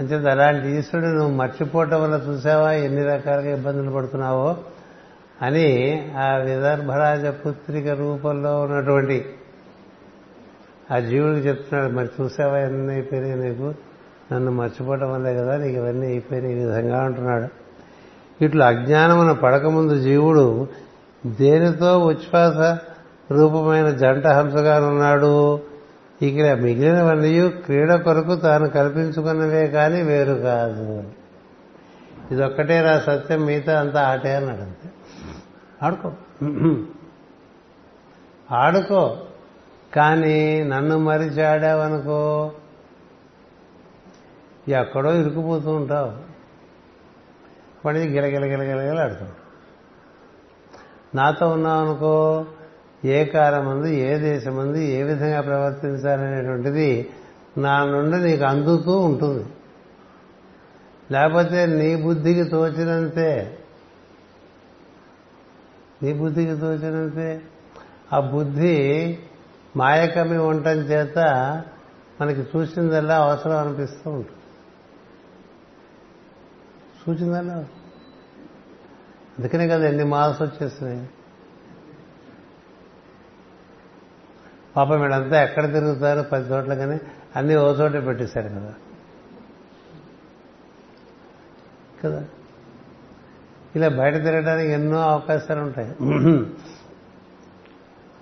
అంచేత 0.00 0.28
అలాంటి 0.28 0.68
ఈశ్వరుడు 0.68 1.10
నువ్వు 1.10 1.34
మర్చిపోవటం 1.34 2.02
వల్ల 2.02 2.20
చూసావా? 2.28 2.72
ఎన్ని 2.72 3.04
రకాలుగా 3.04 3.50
ఇబ్బందులు 3.50 3.90
పడుతున్నావో? 3.90 4.56
అని 5.42 5.98
ఆ 6.18 6.36
విదర్భరాజ 6.36 7.26
పుత్రిక 7.26 7.88
రూపంలో 7.88 8.60
ఉన్నటువంటి 8.60 9.26
ఆ 10.92 10.98
జీవుడికి 10.98 11.48
చెప్తున్నాడు 11.48 11.92
మరి 11.92 12.08
చూసావా 12.20 12.58
ఎన్ని 12.58 12.92
అయిపోయినాయి 12.92 13.36
నీకు? 13.36 13.74
నన్ను 14.32 14.50
మర్చిపోవటం 14.50 15.12
వల్లే 15.12 15.34
కదా 15.34 15.56
నీకు 15.56 15.76
ఇవన్నీ 15.76 16.06
అయిపోయినాయి 16.06 16.54
ఈ 16.54 16.64
విధంగా 16.64 17.02
అంటున్నాడు. 17.02 17.48
ఇట్లా 18.44 18.66
అజ్ఞానమున 18.66 19.32
పడకముందు 19.32 19.98
జీవుడు 19.98 20.68
దేనితో 21.26 21.98
ఉచ్ఛ్వాస 21.98 22.78
రూపమైన 23.32 23.90
జంట 23.90 24.26
హంసగానున్నాడు? 24.26 25.60
ఇక్కడ 26.22 26.52
మిగిలినవన్నీ 26.52 27.48
క్రీడ 27.48 27.94
కొరకు 27.94 28.36
తాను 28.36 28.68
కల్పించుకున్నవే 28.68 29.66
కానీ 29.66 30.02
వేరు 30.02 30.32
కాదు. 30.32 31.04
ఇదొక్కటే 32.30 32.80
రా 32.80 32.98
సత్యం 32.98 33.46
మిగతా 33.46 33.80
అంతా 33.80 34.02
ఆటే 34.02 34.34
అన్నాడు 34.36 34.60
అంతే 34.60 34.90
ఆడుకో. 35.82 36.12
ఆడుకో. 38.52 39.18
కానీ 39.96 40.64
నన్ను 40.64 40.98
మరిచి 40.98 41.42
ఆడావనుకో. 41.44 42.52
ఎక్కడో 44.68 45.12
ఇరుకుపోతూ 45.12 45.70
ఉంటావు. 45.70 46.30
వాడికి 47.84 48.08
గిలగిల 48.08 48.44
గిలగిలగిల 48.44 49.00
ఆడుతావు 49.00 49.40
నాతో 51.16 51.48
ఉన్నావు 51.48 51.84
అనుకో 51.84 52.46
ఏ 53.04 53.24
కాలమందు 53.24 53.86
ఏ 53.86 54.18
దేశమందు 54.18 54.76
ఏ 54.76 55.02
విధంగా 55.02 55.40
ప్రవర్తించాలనేటువంటిది 55.40 57.10
నా 57.58 57.84
నుండి 57.84 58.16
నీకు 58.16 58.44
అందుతూ 58.44 58.98
ఉంటుంది. 58.98 59.46
లేకపోతే 61.10 61.66
నీ 61.66 61.96
బుద్ధికి 61.96 62.44
తోచినంతే. 62.44 63.58
నీ 66.02 66.12
బుద్ధికి 66.12 66.56
తోచినంతే. 66.56 67.42
ఆ 68.12 68.20
బుద్ధి 68.20 69.18
మాయకమి 69.76 70.38
ఉండటం 70.38 70.76
చేత 70.76 71.18
మనకి 72.20 72.40
చూసిందల్లా 72.40 73.16
అవసరం 73.16 73.56
అనిపిస్తూ 73.56 74.10
ఉంటుంది. 74.10 74.40
చూసిందల్లా? 77.08 77.54
అందుకనే 79.38 79.68
కదా 79.68 79.88
ఎన్ని 79.88 80.04
మాల్స్ 80.04 80.42
వచ్చేసినాయి. 80.42 81.08
పాపం 84.76 85.00
వీళ్ళంతా 85.00 85.42
ఎక్కడ 85.42 85.72
తిరుగుతారు? 85.72 86.28
పది 86.28 86.52
చోట్ల 86.52 86.74
కానీ 86.74 87.00
అన్నీ 87.36 87.56
ఓ 87.56 87.72
చోటే 87.72 88.00
పెట్టేశారు 88.00 88.48
కదా. 88.48 88.74
కదా? 92.04 92.24
ఇలా 93.76 93.88
బయట 93.88 94.14
తిరగడానికి 94.14 94.72
ఎన్నో 94.72 94.98
అవకాశాలు 94.98 95.60
ఉంటాయి. 95.60 95.88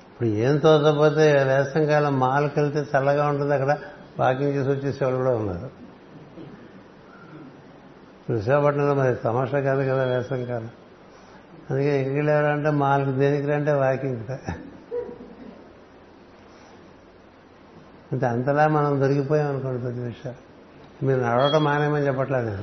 ఇప్పుడు 0.08 0.28
ఏం 0.28 0.56
తోచకపోతే 0.56 1.32
వేసంకాలం 1.44 2.18
మాల్కి 2.18 2.60
వెళ్తే 2.60 2.78
చల్లగా 2.78 3.28
ఉంటుంది. 3.28 3.54
అక్కడ 3.54 3.78
వాకింగ్ 4.20 4.52
చేసి 4.52 4.68
వచ్చేసేవాళ్ళు 4.68 5.18
కూడా 5.18 5.36
ఉన్నారు. 5.36 5.70
విశాఖపట్నంలో 8.32 8.94
మరి 8.94 9.14
తమాషా 9.14 9.60
కాదు 9.60 9.80
కదా 9.82 10.04
వేసంకాలం 10.04 10.70
అందుకే 11.70 12.00
ఎక్కడికి 12.00 12.22
లేవాలంటే 12.22 12.70
మాల్కి 12.70 13.12
దేనికి 13.12 13.46
రంటే 13.46 13.72
వాకింగ్ 13.72 14.38
అంటే 18.12 18.26
అంతలా 18.26 18.68
మనం 18.68 19.00
దొరికిపోయాం 19.00 19.48
అనుకోండి 19.48 19.82
ప్రతి 19.82 20.00
విషయాలు 20.00 20.48
మీరు 21.04 21.20
నడవటం 21.20 21.64
మానేమని 21.64 22.06
చెప్పట్లేదు 22.06 22.62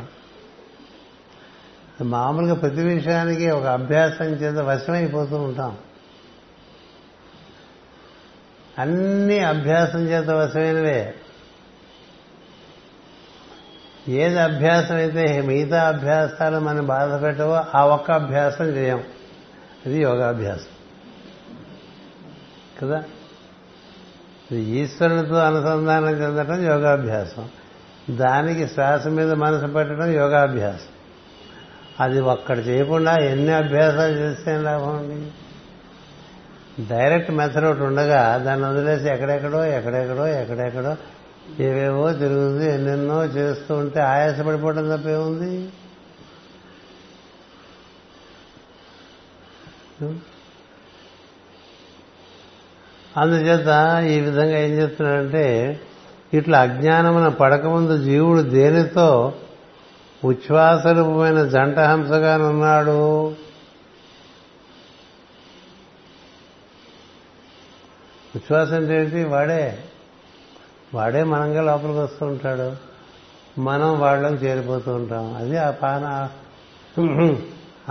మామూలుగా 2.04 2.54
ప్రతి 2.54 2.82
విషయానికి 2.82 3.50
ఒక 3.50 3.64
అభ్యాసం 3.64 4.26
చేత 4.26 4.56
వశమైపోతూ 4.56 5.38
ఉంటాం. 5.38 5.78
అన్ని 8.80 9.40
అభ్యాసం 9.40 10.00
చేత 10.00 10.30
వశమైనవే. 10.30 11.16
ఏది 14.08 14.40
అభ్యాసం 14.40 14.96
అయితే 14.96 15.42
మిగతా 15.42 15.88
అభ్యాసాలు 15.88 16.60
మనం 16.60 16.86
బాధ 16.86 17.24
పెట్టవో 17.24 17.64
ఆ 17.76 17.86
ఒక్క 17.86 18.12
అభ్యాసం 18.12 18.66
చేయం. 18.66 19.04
అది 19.86 20.02
యోగాభ్యాసం. 20.02 20.66
కదా? 22.82 23.04
ఈశ్వరునితో 24.54 25.36
అనుసంధానం 25.36 26.10
చెందడం 26.10 26.64
యోగాభ్యాసం. 26.66 27.50
దానికి 28.16 28.68
శ్వాస 28.68 29.08
మీద 29.08 29.32
మనసు 29.32 29.66
పెట్టడం 29.66 30.12
యోగాభ్యాసం. 30.12 30.96
అది 32.00 32.22
ఒక్కడు 32.22 32.60
చేయకుండా 32.60 33.16
ఎన్ని 33.16 33.54
అభ్యాసాలు 33.54 34.14
చేస్తే 34.14 34.58
లాభం 34.58 34.96
అండి? 34.96 35.32
డైరెక్ట్ 36.88 37.32
మెథడ్ 37.32 37.66
ఒకటి 37.66 37.84
ఉండగా 37.84 38.38
దాన్ని 38.38 38.68
వదిలేసి 38.68 39.10
ఎక్కడెక్కడో 39.10 39.66
ఎక్కడెక్కడో 39.66 40.28
ఎక్కడెక్కడో 40.28 40.96
ఏవేవో 41.60 42.14
తిరుగుతుంది 42.14 42.74
ఎన్నెన్నో 42.74 43.26
చేస్తూ 43.26 43.76
ఉంటే 43.76 44.00
ఆయాసపడిపోవడం 44.00 44.98
తప్పేముంది 44.98 45.70
అందుచేత 53.18 54.04
ఈ 54.04 54.20
విధంగా 54.20 54.60
ఏం 54.60 54.82
చెప్తున్నాడంటే 54.82 55.80
ఇట్లా 56.34 56.60
అజ్ఞానమున 56.60 57.28
పడకముందు 57.28 58.04
జీవుడు 58.04 58.42
దేనితో? 58.42 59.34
ఉచ్ఛ్వాసరూపమైన 60.26 61.44
జంటహంసగానున్నాడు 61.44 63.30
జంట 63.30 63.40
ఉచ్ఛ్వాసం 68.36 68.76
అంటే 68.76 69.02
ఏంటి? 69.02 69.24
వాడే 69.24 69.84
వాడే 70.94 71.24
మనంగా 71.24 71.62
లోపలికి 71.62 72.00
వస్తూ 72.00 72.26
ఉంటాడు. 72.26 72.76
మనం 73.60 74.00
వాళ్ళని 74.00 74.36
చేరిపోతూ 74.36 74.96
ఉంటాం. 74.96 75.36
అది 75.36 75.58
ఆ 75.58 75.72
పాన 75.72 76.30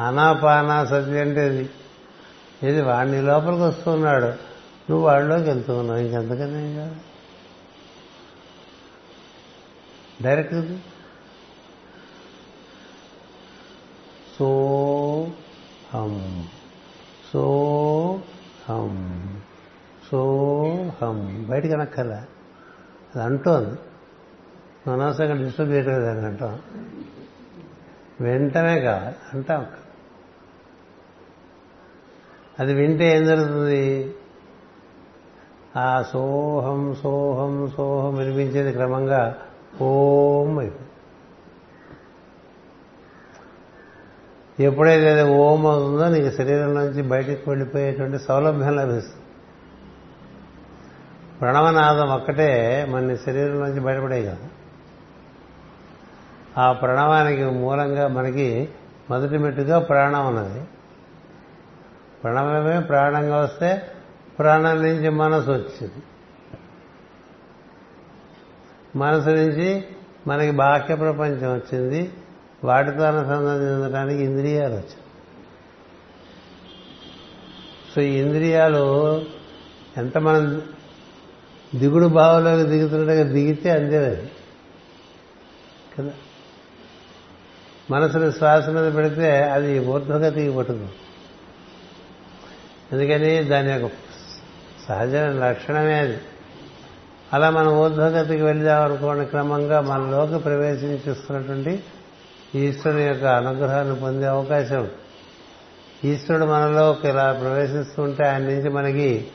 అనాపానా 0.06 0.84
సతి 0.90 1.18
అంటే 1.18 1.44
అది. 1.44 1.70
ఇది 2.62 2.82
వాడిని 2.82 3.22
లోపలికి 3.22 3.62
వస్తున్నాడు 3.62 4.53
నువ్వు 4.90 5.06
వాళ్ళలోకి 5.06 5.44
వెళ్తూ 5.44 5.78
ఉన్నావు 5.78 5.98
ఇంకెంతకన్నా 5.98 6.60
ఏం 6.60 6.76
కాదు. 6.76 6.96
డైరెక్ట్ 10.22 10.78
సో 14.38 14.46
హం. 15.94 16.48
సో 17.32 18.22
హం. 18.68 19.42
సో 20.10 20.64
హం. 21.02 21.46
బయటికి 21.50 21.74
అనక్కల 21.74 22.24
అది 23.14 23.22
అంటోంది. 23.22 23.78
అనవసరంగా 24.90 25.44
డిస్టర్బ్ 25.44 25.72
చేయడం 25.72 26.02
లేదని 26.02 26.26
అంటాం. 26.26 26.62
వెంటనే 28.20 28.80
కావాలి 28.80 29.16
అంటాం. 29.34 29.66
అది 32.58 32.74
వింటే 32.74 33.16
ఏం 33.16 33.24
జరుగుతుంది? 33.24 34.14
ఆ 35.78 36.02
సోహం 36.02 36.96
సోహం 37.02 37.72
సోహం 37.76 38.14
వినిపించేది 38.14 38.72
క్రమంగా 38.72 39.36
ఓం 39.82 40.58
అయిపోయింది 40.58 40.90
ఎప్పుడైతే 44.64 45.22
ఓం 45.22 45.66
అవుతుందో 45.66 46.08
నీకు 46.08 46.36
శరీరం 46.36 46.74
నుంచి 46.74 47.02
బయటికి 47.02 47.50
వెళ్ళిపోయేటువంటి 47.50 48.18
సౌలభ్యం 48.18 48.76
లభిస్తుంది. 48.76 49.22
ప్రణవనాదం 51.40 52.08
ఒక్కటే 52.08 52.84
మన 52.90 53.14
శరీరం 53.14 53.60
నుంచి 53.60 53.80
బయటపడే 53.80 54.22
కదా. 54.22 54.36
ఆ 56.58 56.72
ప్రణవానికి 56.72 57.44
మూలంగా 57.44 58.08
మనకి 58.08 58.68
మొదటి 59.10 59.38
మెట్టుగా 59.38 59.78
ప్రాణం 59.78 60.26
ఉన్నది. 60.26 60.64
ప్రణవమే 62.24 62.80
ప్రాణంగా 62.80 63.40
వస్తే 63.40 63.82
ప్రాణం 64.38 64.82
నుంచి 64.82 65.08
మనసు 65.08 65.50
వచ్చింది. 65.50 66.02
మనసు 68.96 69.28
నుంచి 69.28 69.84
మనకి 70.26 70.50
బాహ్య 70.50 70.94
ప్రపంచం 70.94 71.54
వచ్చింది. 71.54 72.12
వాటితో 72.64 73.02
అనుసంధానం 73.02 73.62
చెందడానికి 73.62 74.22
ఇంద్రియాలు 74.22 74.74
వచ్చాయి 74.74 74.94
సో 77.94 78.00
ఈ 78.00 78.20
ఇంద్రియాలు 78.22 79.24
ఎంత 79.96 80.18
మనం 80.18 80.62
దిగుడు 81.74 82.06
భావంలోకి 82.06 82.62
దిగుతుండగా 82.62 83.22
దిగితే 83.22 83.70
అందేది 83.70 84.30
కదా? 85.98 86.12
మనసును 87.90 88.30
శ్వాస 88.30 88.68
మీద 88.68 88.94
పెడితే 88.94 89.42
అది 89.42 89.78
ఊర్ధ్వగతికి 89.78 90.56
పట్టుకుంది. 90.56 90.92
ఎందుకని? 92.92 93.44
దాని 93.44 93.72
యొక్క 93.72 94.03
సహజ 94.88 95.14
లక్షణమే 95.14 95.94
అది. 95.94 96.18
అలా 97.32 97.50
మనం 97.50 97.78
ఊర్ధ్వగతికి 97.78 98.42
వెళ్దామనుకోండి 98.42 99.26
క్రమంగా 99.26 99.80
మనలోకి 99.80 100.38
ప్రవేశించిస్తున్నటువంటి 100.38 101.82
ఈశ్వరుని 102.54 103.02
యొక్క 103.02 103.24
అనుగ్రహాన్ని 103.24 103.96
పొందే 103.96 104.26
అవకాశం 104.26 104.88
ఈశ్వరుడు 106.04 106.46
మనలోకి 106.46 107.08
ఇలా 107.08 107.32
ప్రవేశిస్తుంటే 107.32 108.26
ఆయన 108.26 108.42
నుంచి 108.42 108.68
మనకి 108.68 109.26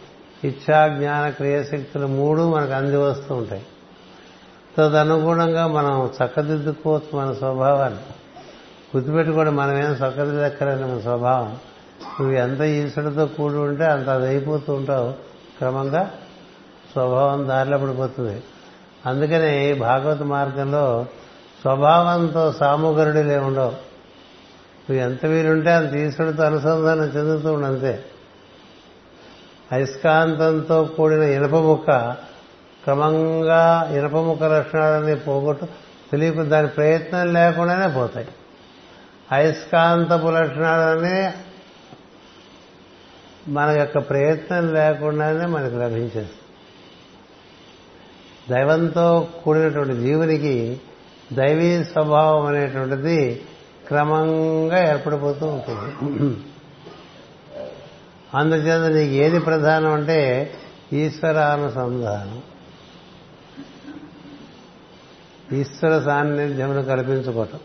ఇచ్చా 0.44 0.88
జ్ఞాన 0.88 1.30
క్రియాశక్తులు 1.30 2.08
మూడు 2.08 2.54
మనకు 2.54 2.72
అంది 2.72 2.98
వస్తూ 2.98 3.36
ఉంటాయి. 3.36 3.66
తదనుగుణంగా 4.78 5.68
మనం 5.68 6.10
చక్కదిద్దుకోవచ్చు 6.26 7.20
మన 7.20 7.34
స్వభావాన్ని. 7.34 8.00
గుర్తుపెట్టుకోండి 8.98 9.52
మనమేం 9.52 9.92
చక్కదిద్దక్కర్లేదు 9.92 10.86
మన 10.86 11.00
స్వభావం. 11.00 11.48
నువ్వు 12.20 12.32
ఎంత 12.32 12.62
ఈశ్వరుడితో 12.62 13.26
కూడి 13.26 13.56
ఉంటే 13.56 13.86
అంత 13.86 14.10
అది 14.10 14.28
అయిపోతూ 14.28 14.74
ఉంటావు. 14.74 15.30
క్రమంగా 15.60 16.12
స్వభావం 16.94 17.48
దారిలో 17.48 17.78
పడిపోతుంది. 17.78 18.44
అందుకనే 19.06 19.70
ఈ 19.70 19.74
భాగవత 19.74 20.22
మార్గంలో 20.22 21.06
స్వభావంతో 21.62 22.52
సాముగరుడులే 22.52 23.38
ఉండవు. 23.38 23.90
నువ్వు 24.90 24.96
ఎంత 24.96 25.26
వీలుంటే 25.26 25.72
అంత 25.72 25.94
ఈశ్వరుడితో 25.94 26.44
అనుసంధానం 26.44 27.04
చెందుతూ 27.04 27.54
ఉండంతే 27.54 28.06
అయస్కాంతంతో 29.72 30.84
కూడిన 30.84 31.22
ఇనప 31.22 31.56
ముక్క 31.56 32.12
క్రమంగా 32.84 33.90
ఇనప 33.94 34.16
ముక్క 34.18 34.44
లక్షణాలన్నీ 34.44 35.16
పోగొట్టు 35.16 35.66
తెలియకు 36.12 36.44
దాని 36.44 36.68
ప్రయత్నం 36.68 37.34
లేకుండానే 37.34 37.94
పోతాయి. 37.94 38.28
అయస్కాంతపు 39.32 40.28
లక్షణాలన్నీ 40.28 41.34
మన 43.50 43.70
యొక్క 43.70 43.98
ప్రయత్నం 43.98 44.74
లేకుండానే 44.74 45.46
మనకు 45.46 45.76
లభించేస్తుంది 45.76 46.30
దైవంతో 48.50 49.28
కూడినటువంటి 49.44 49.96
జీవునికి 49.96 50.82
దైవీ 51.34 51.84
స్వభావం 51.84 52.46
అనేటువంటిది 52.46 53.42
క్రమంగా 53.88 54.90
ఏర్పడిపోతూ 54.90 55.48
ఉంటుంది. 55.48 56.38
అందుచేత 58.34 58.82
నీకు 58.82 59.14
ఏది 59.14 59.40
ప్రధానం 59.40 59.94
అంటే 59.94 60.54
ఈశ్వరానుసంధానం. 60.94 62.42
ఈశ్వర 65.58 66.00
సాన్నిధ్యమును 66.00 66.84
కల్పించుకోవటం. 66.84 67.60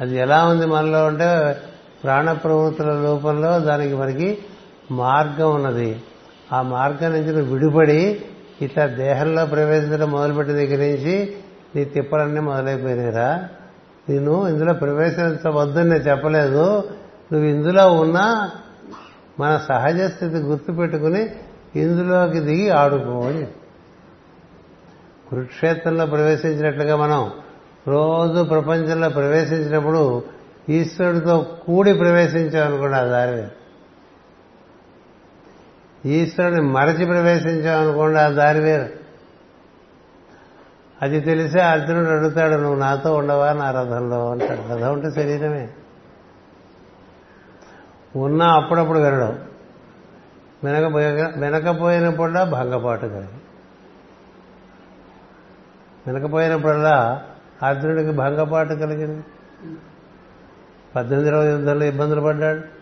అది 0.00 0.16
ఎలా 0.16 0.44
ఉంది 0.46 0.66
మనలో 0.66 1.06
అంటే 1.06 1.56
ప్రాణ 2.02 2.32
ప్రవృత్తుల 2.32 3.06
రూపంలో 3.06 3.58
దానికి 3.58 3.94
మనకి 3.94 4.38
మార్గం 4.90 5.54
ఉన్నది. 5.54 6.02
ఆ 6.52 6.62
మార్గం 6.62 7.12
నుంచి 7.12 7.36
నువ్వు 7.36 7.54
విడిపడి 7.54 8.24
ఇట్లా 8.62 8.86
దేహంలో 8.86 9.46
ప్రవేశించడం 9.46 10.10
మొదలుపెట్టిన 10.10 10.56
దగ్గర 10.56 10.78
నుంచి 10.78 11.36
నీ 11.76 11.84
తిప్పలన్నీ 11.84 12.40
మొదలైపోయినాయిరా. 12.40 13.48
నేను 14.08 14.48
ఇందులో 14.48 14.72
ప్రవేశించవద్దని 14.72 15.90
నేను 15.90 16.02
చెప్పలేదు. 16.02 16.84
నువ్వు 17.32 17.48
ఇందులో 17.48 17.92
ఉన్నా 17.92 18.50
మన 19.40 19.60
సహజ 19.68 20.00
స్థితి 20.00 20.36
గుర్తుపెట్టుకుని 20.36 21.30
ఇందులోకి 21.76 22.40
దిగి 22.40 22.70
ఆడుకోవాలి 22.70 23.48
కురుక్షేత్రంలో 25.30 26.06
ప్రవేశించినట్లుగా 26.06 26.96
మనం 26.96 27.30
రోజు 27.88 28.42
ప్రపంచంలో 28.42 29.08
ప్రవేశించినప్పుడు 29.08 30.22
ఈశ్వరుడితో 30.68 31.46
కూడి 31.66 31.94
ప్రవేశించామనుకోండి 31.94 32.96
ఆ 32.96 33.04
దారి 33.04 33.42
ఈశ్వరుని 36.06 36.60
మరచి 36.60 37.06
ప్రవేశించామనుకోండి 37.06 38.18
ఆ 38.18 38.28
దారి 38.28 38.60
వేరు. 38.60 38.86
అది 41.02 41.20
తెలిసే 41.20 41.60
అర్జునుడు 41.60 42.10
అడుగుతాడు 42.10 42.54
నువ్వు 42.54 42.74
నాతో 42.74 43.14
ఉండవా? 43.14 43.52
నా 43.52 43.70
రథంలో? 43.70 44.30
అంటాడు. 44.30 44.72
రథం 44.72 44.92
అంటే 44.92 45.10
శరీరమే. 45.10 45.68
ఉన్నా 48.16 48.46
అప్పుడప్పుడు 48.46 48.98
వినడం. 48.98 49.38
వెనకపోయ 50.64 51.26
వెనకపోయినప్పుడల్లా 51.36 52.44
భంగపాటు 52.44 53.06
కలిగి. 53.06 53.28
వెనకపోయినప్పుడల్లా 56.06 57.22
అర్జునుడికి 57.62 58.10
భంగపాటు 58.10 58.74
కలిగింది. 58.74 59.24
పద్దెనిమిది 60.96 61.30
రోజుల 61.30 61.52
యుద్ధంలో 61.52 61.84
ఇబ్బందులు 61.84 62.20
పడ్డాడు. 62.20 62.79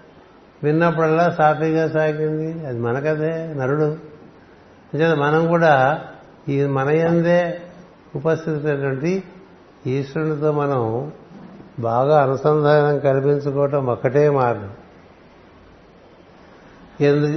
విన్నప్పుడల్లా 0.62 1.30
సాఫీగా 1.30 1.88
సాగింది 1.88 2.66
అది 2.66 2.78
మనకదే 2.78 3.54
నరుడు. 3.54 3.96
అంచేత 4.94 5.18
మనం 5.18 5.48
కూడా 5.48 6.00
ఈ 6.48 6.64
మన 6.64 6.90
యందే 6.90 7.60
ఉపస్థితమైనటువంటి 8.16 9.22
ఈశ్వరునితో 9.86 10.52
మనం 10.52 11.12
బాగా 11.78 12.22
అనుసంధానం 12.22 12.98
కల్పించుకోవటం 12.98 13.86
ఒక్కటే 13.86 14.30
మార్గం. 14.30 14.70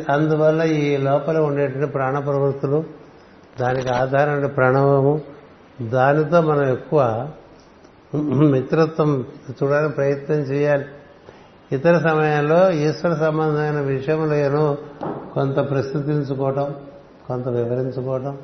అందువల్ల 0.10 0.62
ఈ 0.62 0.98
లోపల 0.98 1.38
ఉండేటువంటి 1.38 1.92
ప్రాణ 1.92 2.20
ప్రవృత్తులు 2.20 2.84
దానికి 3.60 3.90
ఆధారమైన 3.90 4.46
ప్రణవము 4.46 5.22
దానితో 5.82 6.42
మనం 6.42 6.70
ఎక్కువ 6.70 7.30
మిత్రత్వం 8.52 9.26
చూడడానికి 9.50 9.96
ప్రయత్నం 9.96 10.38
చేయాలి. 10.38 10.86
ఇతర 11.72 12.00
సమయంలో 12.00 12.72
ఈశ్వర 12.72 13.16
సంబంధమైన 13.16 13.80
విషయములను 13.80 14.78
కొంత 15.34 15.70
ప్రస్తుతించుకోవటం 15.70 16.76
కొంత 17.28 17.48
వివరించుకోవటం. 17.48 18.38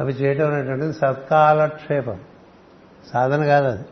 అవి 0.00 0.12
చేయటం 0.12 0.54
అనేటువంటిది 0.54 0.92
సత్కాలక్షేపం. 0.92 2.20
సాధన 3.12 3.44
కాదు 3.44 3.66
అది. 3.66 3.84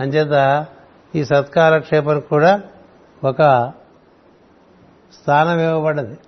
అంచేత 0.00 0.66
ఈ 1.14 1.24
సత్కాలక్షేపం 1.24 2.20
కూడా 2.20 2.62
ఒక 3.24 3.72
స్థానం 5.22 5.60
ఇవ్వబడ్డది. 5.60 6.18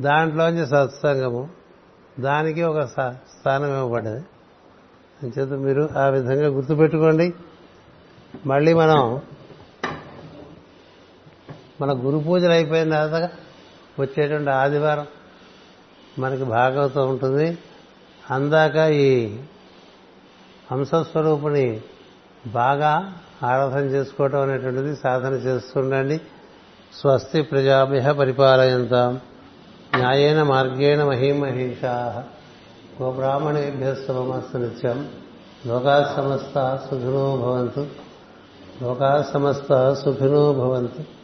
దాంట్లోంచి 0.00 0.66
సత్సంగము 0.66 1.48
దానికి 2.20 2.62
ఒక 2.62 2.80
స్థానం 2.80 3.68
ఇవ్వబడ్డది. 3.68 4.24
అంచేత 5.22 5.48
మీరు 5.48 5.88
ఆ 5.98 6.06
విధంగా 6.06 6.48
గుర్తుపెట్టుకోండి. 6.48 7.34
మళ్ళీ 8.46 8.74
మనం 8.74 9.20
మన 11.80 11.92
గురు 11.92 12.18
పూజలు 12.18 12.52
అయిపోయిన 12.52 12.90
తర్వాత 12.90 13.30
వచ్చేటువంటి 14.00 14.50
ఆదివారం 14.50 15.06
మనకి 16.18 16.44
భాగవతం 16.44 17.10
ఉంటుంది. 17.10 17.58
అందాక 18.30 18.76
ఈ 18.76 19.36
హంసస్వరూపుని 20.72 21.80
బాగా 22.46 23.14
ఆరాధన 23.42 23.80
చేసుకోవటం 23.80 24.40
అనేటువంటిది 24.40 24.96
సాధన 24.96 25.32
చేస్తుండండి. 25.32 26.20
స్వస్తి 27.00 27.42
ప్రజాభ్య 27.42 28.12
పరిపాలయంత. 28.12 28.94
న్యాయేన 29.96 30.42
మార్గేణ 30.42 31.04
మహీమహీషా. 31.04 32.24
గోబ్రాహ్మణేభ్య 33.02 33.94
శుభమస్తు 33.94 34.58
నిత్యం. 34.58 35.08
లోకా 35.66 36.14
సమస్త 36.16 36.78
సుఖినో 36.90 37.36
భవంతు. 37.36 37.86
లోకా 38.82 39.30
సమస్త 39.34 39.94
సుఖినో 39.94 40.52
భవంతు. 40.52 41.23